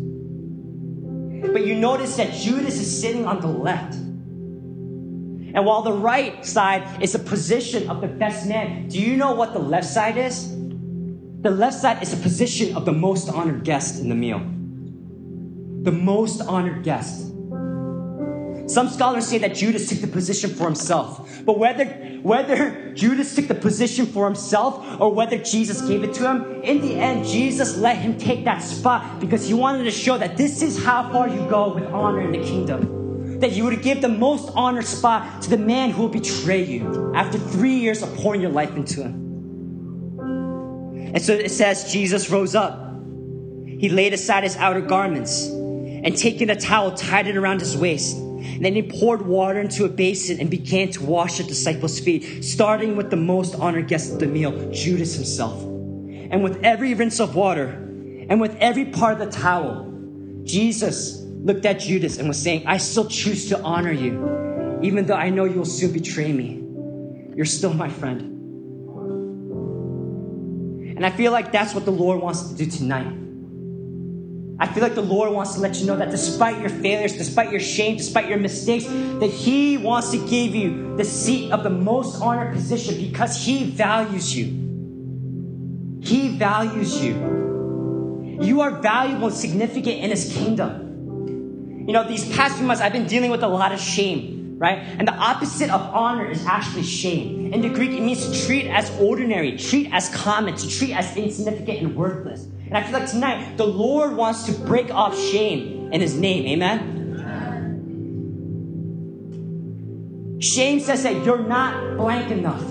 But 1.52 1.66
you 1.66 1.74
notice 1.74 2.16
that 2.16 2.32
Judas 2.32 2.80
is 2.80 3.00
sitting 3.00 3.26
on 3.26 3.40
the 3.40 3.48
left. 3.48 3.94
And 5.54 5.66
while 5.66 5.82
the 5.82 5.92
right 5.92 6.44
side 6.46 7.02
is 7.02 7.12
the 7.12 7.18
position 7.18 7.90
of 7.90 8.00
the 8.00 8.06
best 8.06 8.46
man, 8.46 8.88
do 8.88 9.00
you 9.00 9.16
know 9.16 9.34
what 9.34 9.52
the 9.52 9.58
left 9.58 9.86
side 9.86 10.16
is? 10.16 10.50
The 11.42 11.50
left 11.50 11.76
side 11.76 12.02
is 12.02 12.12
the 12.12 12.22
position 12.22 12.76
of 12.76 12.84
the 12.84 12.92
most 12.92 13.28
honored 13.28 13.64
guest 13.64 14.00
in 14.00 14.08
the 14.08 14.14
meal. 14.14 14.38
The 15.82 15.92
most 15.92 16.40
honored 16.40 16.84
guest. 16.84 17.31
Some 18.66 18.88
scholars 18.88 19.26
say 19.26 19.38
that 19.38 19.54
Judas 19.54 19.88
took 19.88 20.00
the 20.00 20.06
position 20.06 20.50
for 20.50 20.64
himself. 20.64 21.44
But 21.44 21.58
whether, 21.58 21.84
whether 22.22 22.92
Judas 22.94 23.34
took 23.34 23.48
the 23.48 23.54
position 23.54 24.06
for 24.06 24.24
himself 24.26 25.00
or 25.00 25.12
whether 25.12 25.36
Jesus 25.36 25.82
gave 25.82 26.04
it 26.04 26.14
to 26.14 26.30
him, 26.30 26.62
in 26.62 26.80
the 26.80 26.94
end, 26.94 27.26
Jesus 27.26 27.76
let 27.76 27.96
him 27.96 28.16
take 28.16 28.44
that 28.44 28.62
spot 28.62 29.20
because 29.20 29.46
he 29.46 29.54
wanted 29.54 29.84
to 29.84 29.90
show 29.90 30.16
that 30.16 30.36
this 30.36 30.62
is 30.62 30.82
how 30.82 31.10
far 31.10 31.28
you 31.28 31.48
go 31.48 31.74
with 31.74 31.84
honor 31.84 32.20
in 32.20 32.30
the 32.30 32.46
kingdom. 32.46 33.40
That 33.40 33.52
you 33.52 33.64
would 33.64 33.82
give 33.82 34.00
the 34.00 34.08
most 34.08 34.50
honored 34.54 34.84
spot 34.84 35.42
to 35.42 35.50
the 35.50 35.58
man 35.58 35.90
who 35.90 36.02
will 36.02 36.08
betray 36.08 36.64
you 36.64 37.12
after 37.16 37.38
three 37.38 37.74
years 37.74 38.02
of 38.02 38.14
pouring 38.16 38.40
your 38.40 38.52
life 38.52 38.76
into 38.76 39.02
him. 39.02 39.22
And 41.14 41.20
so 41.20 41.34
it 41.34 41.50
says 41.50 41.92
Jesus 41.92 42.30
rose 42.30 42.54
up. 42.54 42.78
He 43.66 43.88
laid 43.88 44.14
aside 44.14 44.44
his 44.44 44.56
outer 44.56 44.80
garments 44.80 45.48
and 45.48 46.16
taking 46.16 46.48
a 46.50 46.56
towel 46.56 46.92
tied 46.92 47.26
it 47.26 47.36
around 47.36 47.60
his 47.60 47.76
waist 47.76 48.16
and 48.44 48.64
then 48.64 48.74
he 48.74 48.82
poured 48.82 49.22
water 49.22 49.60
into 49.60 49.84
a 49.84 49.88
basin 49.88 50.40
and 50.40 50.50
began 50.50 50.90
to 50.92 51.04
wash 51.04 51.38
the 51.38 51.44
disciples' 51.44 52.00
feet, 52.00 52.44
starting 52.44 52.96
with 52.96 53.10
the 53.10 53.16
most 53.16 53.54
honored 53.54 53.88
guest 53.88 54.12
of 54.12 54.18
the 54.18 54.26
meal, 54.26 54.70
Judas 54.72 55.14
himself. 55.14 55.62
And 55.62 56.42
with 56.42 56.62
every 56.62 56.94
rinse 56.94 57.20
of 57.20 57.34
water 57.34 57.68
and 58.28 58.40
with 58.40 58.56
every 58.56 58.86
part 58.86 59.20
of 59.20 59.30
the 59.30 59.38
towel, 59.38 59.88
Jesus 60.44 61.20
looked 61.20 61.66
at 61.66 61.80
Judas 61.80 62.18
and 62.18 62.28
was 62.28 62.40
saying, 62.40 62.66
I 62.66 62.78
still 62.78 63.06
choose 63.06 63.48
to 63.50 63.60
honor 63.62 63.92
you, 63.92 64.80
even 64.82 65.06
though 65.06 65.14
I 65.14 65.30
know 65.30 65.44
you 65.44 65.56
will 65.56 65.64
soon 65.64 65.92
betray 65.92 66.32
me. 66.32 66.62
You're 67.36 67.46
still 67.46 67.74
my 67.74 67.88
friend. 67.88 68.32
And 70.96 71.06
I 71.06 71.10
feel 71.10 71.32
like 71.32 71.52
that's 71.52 71.74
what 71.74 71.84
the 71.84 71.90
Lord 71.90 72.20
wants 72.20 72.48
to 72.48 72.54
do 72.54 72.66
tonight. 72.66 73.21
I 74.58 74.72
feel 74.72 74.82
like 74.82 74.94
the 74.94 75.02
Lord 75.02 75.32
wants 75.32 75.54
to 75.54 75.60
let 75.60 75.80
you 75.80 75.86
know 75.86 75.96
that 75.96 76.10
despite 76.10 76.60
your 76.60 76.68
failures, 76.68 77.14
despite 77.14 77.50
your 77.50 77.60
shame, 77.60 77.96
despite 77.96 78.28
your 78.28 78.38
mistakes, 78.38 78.84
that 78.84 79.30
He 79.30 79.78
wants 79.78 80.10
to 80.10 80.18
give 80.28 80.54
you 80.54 80.96
the 80.96 81.04
seat 81.04 81.50
of 81.52 81.62
the 81.62 81.70
most 81.70 82.20
honored 82.20 82.52
position 82.52 83.02
because 83.02 83.44
He 83.44 83.70
values 83.70 84.36
you. 84.36 84.44
He 86.02 86.36
values 86.36 87.02
you. 87.02 88.38
You 88.40 88.60
are 88.60 88.80
valuable 88.80 89.28
and 89.28 89.36
significant 89.36 89.98
in 89.98 90.10
His 90.10 90.32
kingdom. 90.32 91.84
You 91.86 91.92
know, 91.92 92.06
these 92.06 92.28
past 92.36 92.56
few 92.56 92.66
months, 92.66 92.82
I've 92.82 92.92
been 92.92 93.06
dealing 93.06 93.30
with 93.30 93.42
a 93.42 93.48
lot 93.48 93.72
of 93.72 93.80
shame, 93.80 94.56
right? 94.58 94.78
And 94.78 95.08
the 95.08 95.14
opposite 95.14 95.70
of 95.70 95.80
honor 95.80 96.30
is 96.30 96.44
actually 96.46 96.84
shame. 96.84 97.52
In 97.52 97.60
the 97.62 97.68
Greek, 97.68 97.90
it 97.90 98.00
means 98.00 98.28
to 98.28 98.46
treat 98.46 98.66
as 98.68 98.90
ordinary, 99.00 99.56
treat 99.56 99.92
as 99.92 100.08
common, 100.10 100.54
to 100.54 100.68
treat 100.68 100.92
as 100.92 101.16
insignificant 101.16 101.78
and 101.80 101.96
worthless. 101.96 102.46
And 102.72 102.78
I 102.78 102.84
feel 102.84 103.00
like 103.00 103.10
tonight, 103.10 103.58
the 103.58 103.66
Lord 103.66 104.16
wants 104.16 104.44
to 104.44 104.52
break 104.52 104.90
off 104.90 105.14
shame 105.14 105.92
in 105.92 106.00
His 106.00 106.16
name. 106.16 106.46
Amen? 106.46 107.02
Shame 110.40 110.80
says 110.80 111.02
that 111.02 111.22
you're 111.22 111.46
not 111.46 111.98
blank 111.98 112.30
enough. 112.30 112.62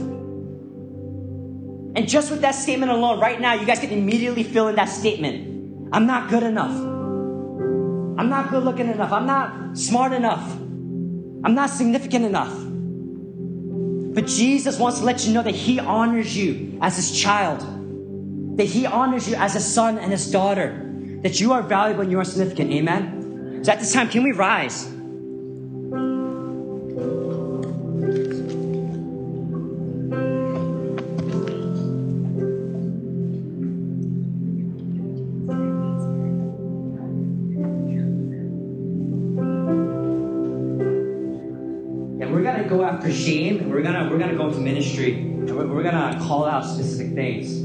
And 1.96 2.10
just 2.10 2.32
with 2.32 2.42
that 2.42 2.56
statement 2.56 2.92
alone, 2.92 3.20
right 3.20 3.40
now, 3.40 3.54
you 3.54 3.68
guys 3.68 3.78
can 3.78 3.92
immediately 3.92 4.42
fill 4.42 4.70
in 4.70 4.76
that 4.78 4.90
statement. 4.90 5.94
I'm 5.94 6.08
not 6.08 6.32
good 6.32 6.42
enough. 6.42 6.76
I'm 6.76 8.28
not 8.28 8.50
good 8.50 8.64
looking 8.64 8.88
enough. 8.88 9.12
I'm 9.12 9.28
not 9.28 9.78
smart 9.78 10.14
enough. 10.14 10.52
I'm 11.44 11.54
not 11.54 11.70
significant 11.70 12.26
enough. 12.26 12.58
But 14.16 14.26
Jesus 14.26 14.80
wants 14.80 14.98
to 14.98 15.06
let 15.06 15.28
you 15.28 15.34
know 15.34 15.44
that 15.44 15.54
He 15.54 15.78
honors 15.80 16.36
you 16.36 16.80
as 16.82 16.96
His 16.96 17.12
child 17.12 17.62
that 18.62 18.68
He 18.68 18.86
honors 18.86 19.28
you 19.28 19.34
as 19.38 19.56
a 19.56 19.60
son 19.60 19.98
and 19.98 20.12
His 20.12 20.30
daughter, 20.30 20.88
that 21.24 21.40
you 21.40 21.52
are 21.52 21.64
valuable 21.64 22.02
and 22.02 22.12
you 22.12 22.20
are 22.20 22.24
significant. 22.24 22.72
Amen? 22.72 23.62
So 23.64 23.72
at 23.72 23.80
this 23.80 23.92
time, 23.92 24.08
can 24.08 24.22
we 24.22 24.34
rise? 24.34 24.86
And 24.86 25.02
we're 42.32 42.44
gonna 42.44 42.70
go 42.70 42.84
after 42.84 43.12
shame 43.12 43.72
we're 43.72 43.82
gonna 43.82 44.08
we're 44.12 44.20
gonna 44.20 44.36
go 44.36 44.50
into 44.50 44.60
ministry 44.60 45.16
and 45.16 45.50
we're, 45.50 45.66
we're 45.66 45.82
gonna 45.82 46.20
call 46.28 46.46
out 46.46 46.64
specific 46.64 47.16
things 47.16 47.61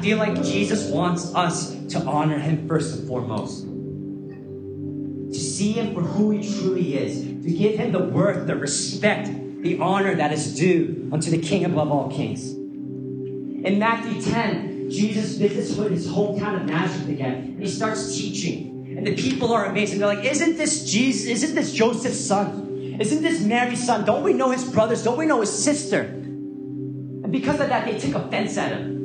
I 0.00 0.02
feel 0.02 0.16
like 0.16 0.42
Jesus 0.42 0.88
wants 0.88 1.34
us 1.34 1.76
to 1.90 2.00
honor 2.06 2.38
him 2.38 2.66
first 2.66 2.98
and 2.98 3.06
foremost. 3.06 3.66
To 3.66 5.38
see 5.38 5.72
him 5.72 5.92
for 5.92 6.00
who 6.00 6.30
he 6.30 6.40
truly 6.58 6.96
is, 6.96 7.20
to 7.20 7.50
give 7.50 7.78
him 7.78 7.92
the 7.92 7.98
worth, 7.98 8.46
the 8.46 8.56
respect, 8.56 9.28
the 9.60 9.78
honor 9.78 10.14
that 10.14 10.32
is 10.32 10.56
due 10.56 11.10
unto 11.12 11.30
the 11.30 11.36
King 11.36 11.66
above 11.66 11.92
all 11.92 12.10
kings. 12.10 12.50
In 12.50 13.78
Matthew 13.78 14.22
10, 14.22 14.88
Jesus 14.88 15.36
visits 15.36 15.76
his 15.76 16.08
hometown 16.08 16.62
of 16.62 16.64
Nazareth 16.64 17.10
again, 17.10 17.34
and 17.34 17.60
he 17.60 17.68
starts 17.68 18.16
teaching. 18.16 18.96
And 18.96 19.06
the 19.06 19.14
people 19.14 19.52
are 19.52 19.66
amazed, 19.66 19.92
and 19.92 20.00
they're 20.00 20.14
like, 20.14 20.24
Isn't 20.24 20.56
this 20.56 20.90
Jesus? 20.90 21.26
Isn't 21.26 21.54
this 21.54 21.74
Joseph's 21.74 22.24
son? 22.24 22.96
Isn't 22.98 23.22
this 23.22 23.42
Mary's 23.42 23.84
son? 23.84 24.06
Don't 24.06 24.22
we 24.22 24.32
know 24.32 24.50
his 24.50 24.64
brothers? 24.64 25.04
Don't 25.04 25.18
we 25.18 25.26
know 25.26 25.40
his 25.40 25.52
sister? 25.52 26.00
And 26.00 27.30
because 27.30 27.60
of 27.60 27.68
that, 27.68 27.84
they 27.84 27.98
took 27.98 28.14
offense 28.14 28.56
at 28.56 28.72
him. 28.72 28.99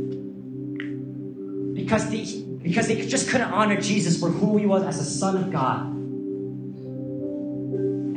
Because 1.86 2.10
they, 2.10 2.26
because 2.64 2.88
they 2.88 3.06
just 3.06 3.30
couldn't 3.30 3.52
honor 3.52 3.80
Jesus 3.80 4.20
for 4.20 4.30
who 4.30 4.58
he 4.58 4.66
was 4.66 4.82
as 4.82 5.00
a 5.00 5.06
son 5.06 5.38
of 5.38 5.52
God. 5.52 5.86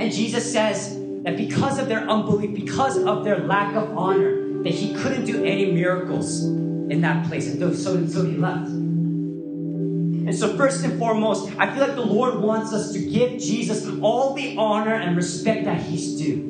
And 0.00 0.10
Jesus 0.10 0.50
says 0.50 0.98
that 1.24 1.36
because 1.36 1.78
of 1.78 1.86
their 1.86 2.08
unbelief, 2.08 2.54
because 2.54 2.96
of 2.96 3.24
their 3.24 3.40
lack 3.40 3.74
of 3.74 3.94
honor, 3.94 4.62
that 4.62 4.72
he 4.72 4.94
couldn't 4.94 5.26
do 5.26 5.44
any 5.44 5.70
miracles 5.70 6.44
in 6.44 7.02
that 7.02 7.26
place. 7.28 7.52
And 7.52 7.76
so, 7.76 8.06
so 8.06 8.24
he 8.24 8.38
left. 8.38 8.68
And 8.68 10.34
so, 10.34 10.56
first 10.56 10.82
and 10.82 10.98
foremost, 10.98 11.52
I 11.58 11.70
feel 11.70 11.86
like 11.86 11.94
the 11.94 12.06
Lord 12.06 12.40
wants 12.40 12.72
us 12.72 12.92
to 12.94 12.98
give 12.98 13.38
Jesus 13.38 13.86
all 14.00 14.32
the 14.32 14.56
honor 14.56 14.94
and 14.94 15.14
respect 15.14 15.66
that 15.66 15.82
he's 15.82 16.16
due. 16.16 16.47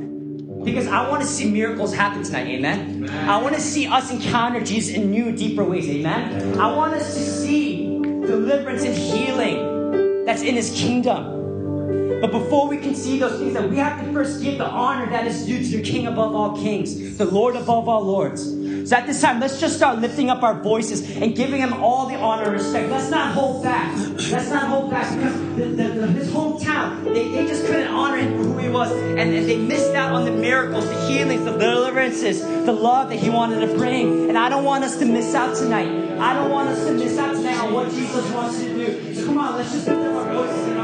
Because 0.64 0.86
I 0.88 1.08
want 1.08 1.22
to 1.22 1.28
see 1.28 1.50
miracles 1.50 1.94
happen 1.94 2.22
tonight, 2.22 2.46
amen? 2.48 3.04
amen? 3.04 3.28
I 3.28 3.40
want 3.40 3.54
to 3.54 3.60
see 3.60 3.86
us 3.86 4.10
encounter 4.10 4.60
Jesus 4.60 4.94
in 4.94 5.10
new, 5.10 5.32
deeper 5.32 5.64
ways, 5.64 5.88
amen? 5.88 6.42
amen? 6.42 6.58
I 6.58 6.74
want 6.74 6.94
us 6.94 7.14
to 7.14 7.20
see 7.20 7.86
deliverance 8.02 8.84
and 8.84 8.94
healing 8.94 10.24
that's 10.24 10.42
in 10.42 10.54
His 10.54 10.70
kingdom. 10.70 12.20
But 12.20 12.32
before 12.32 12.68
we 12.68 12.78
can 12.78 12.94
see 12.94 13.18
those 13.18 13.38
things, 13.38 13.54
that 13.54 13.70
we 13.70 13.76
have 13.76 14.04
to 14.04 14.12
first 14.12 14.42
give 14.42 14.58
the 14.58 14.66
honor 14.66 15.08
that 15.10 15.26
is 15.26 15.46
due 15.46 15.62
to 15.62 15.76
the 15.76 15.82
King 15.82 16.08
above 16.08 16.34
all 16.34 16.60
kings, 16.60 17.16
the 17.16 17.24
Lord 17.24 17.54
above 17.54 17.88
all 17.88 18.02
lords. 18.02 18.57
So 18.88 18.96
at 18.96 19.06
this 19.06 19.20
time, 19.20 19.38
let's 19.38 19.60
just 19.60 19.76
start 19.76 19.98
lifting 19.98 20.30
up 20.30 20.42
our 20.42 20.54
voices 20.54 21.14
and 21.14 21.36
giving 21.36 21.60
him 21.60 21.74
all 21.74 22.06
the 22.06 22.14
honor 22.14 22.44
and 22.44 22.52
respect. 22.54 22.88
Let's 22.88 23.10
not 23.10 23.34
hold 23.34 23.62
back. 23.62 23.94
Let's 23.98 24.48
not 24.48 24.66
hold 24.68 24.90
back 24.90 25.14
because 25.14 25.34
the, 25.56 25.64
the, 25.66 25.88
the, 25.88 27.10
they, 27.12 27.28
they 27.28 27.46
just 27.46 27.66
couldn't 27.66 27.88
honor 27.88 28.16
him 28.16 28.38
for 28.38 28.44
who 28.44 28.56
he 28.56 28.70
was. 28.70 28.90
And, 28.90 29.18
and 29.18 29.46
they 29.46 29.58
missed 29.58 29.92
out 29.92 30.14
on 30.14 30.24
the 30.24 30.30
miracles, 30.30 30.86
the 30.86 31.06
healings, 31.06 31.44
the 31.44 31.58
deliverances, 31.58 32.40
the 32.40 32.72
love 32.72 33.10
that 33.10 33.18
he 33.18 33.28
wanted 33.28 33.60
to 33.60 33.76
bring. 33.76 34.30
And 34.30 34.38
I 34.38 34.48
don't 34.48 34.64
want 34.64 34.84
us 34.84 34.96
to 35.00 35.04
miss 35.04 35.34
out 35.34 35.54
tonight. 35.54 36.18
I 36.18 36.32
don't 36.32 36.50
want 36.50 36.70
us 36.70 36.86
to 36.86 36.94
miss 36.94 37.18
out 37.18 37.34
tonight 37.36 37.58
on 37.58 37.74
what 37.74 37.90
Jesus 37.90 38.32
wants 38.32 38.58
to 38.60 38.74
do. 38.74 39.14
So 39.14 39.26
come 39.26 39.36
on, 39.36 39.56
let's 39.56 39.70
just 39.70 39.86
lift 39.86 40.00
up 40.00 40.14
our 40.14 40.32
voices 40.32 40.77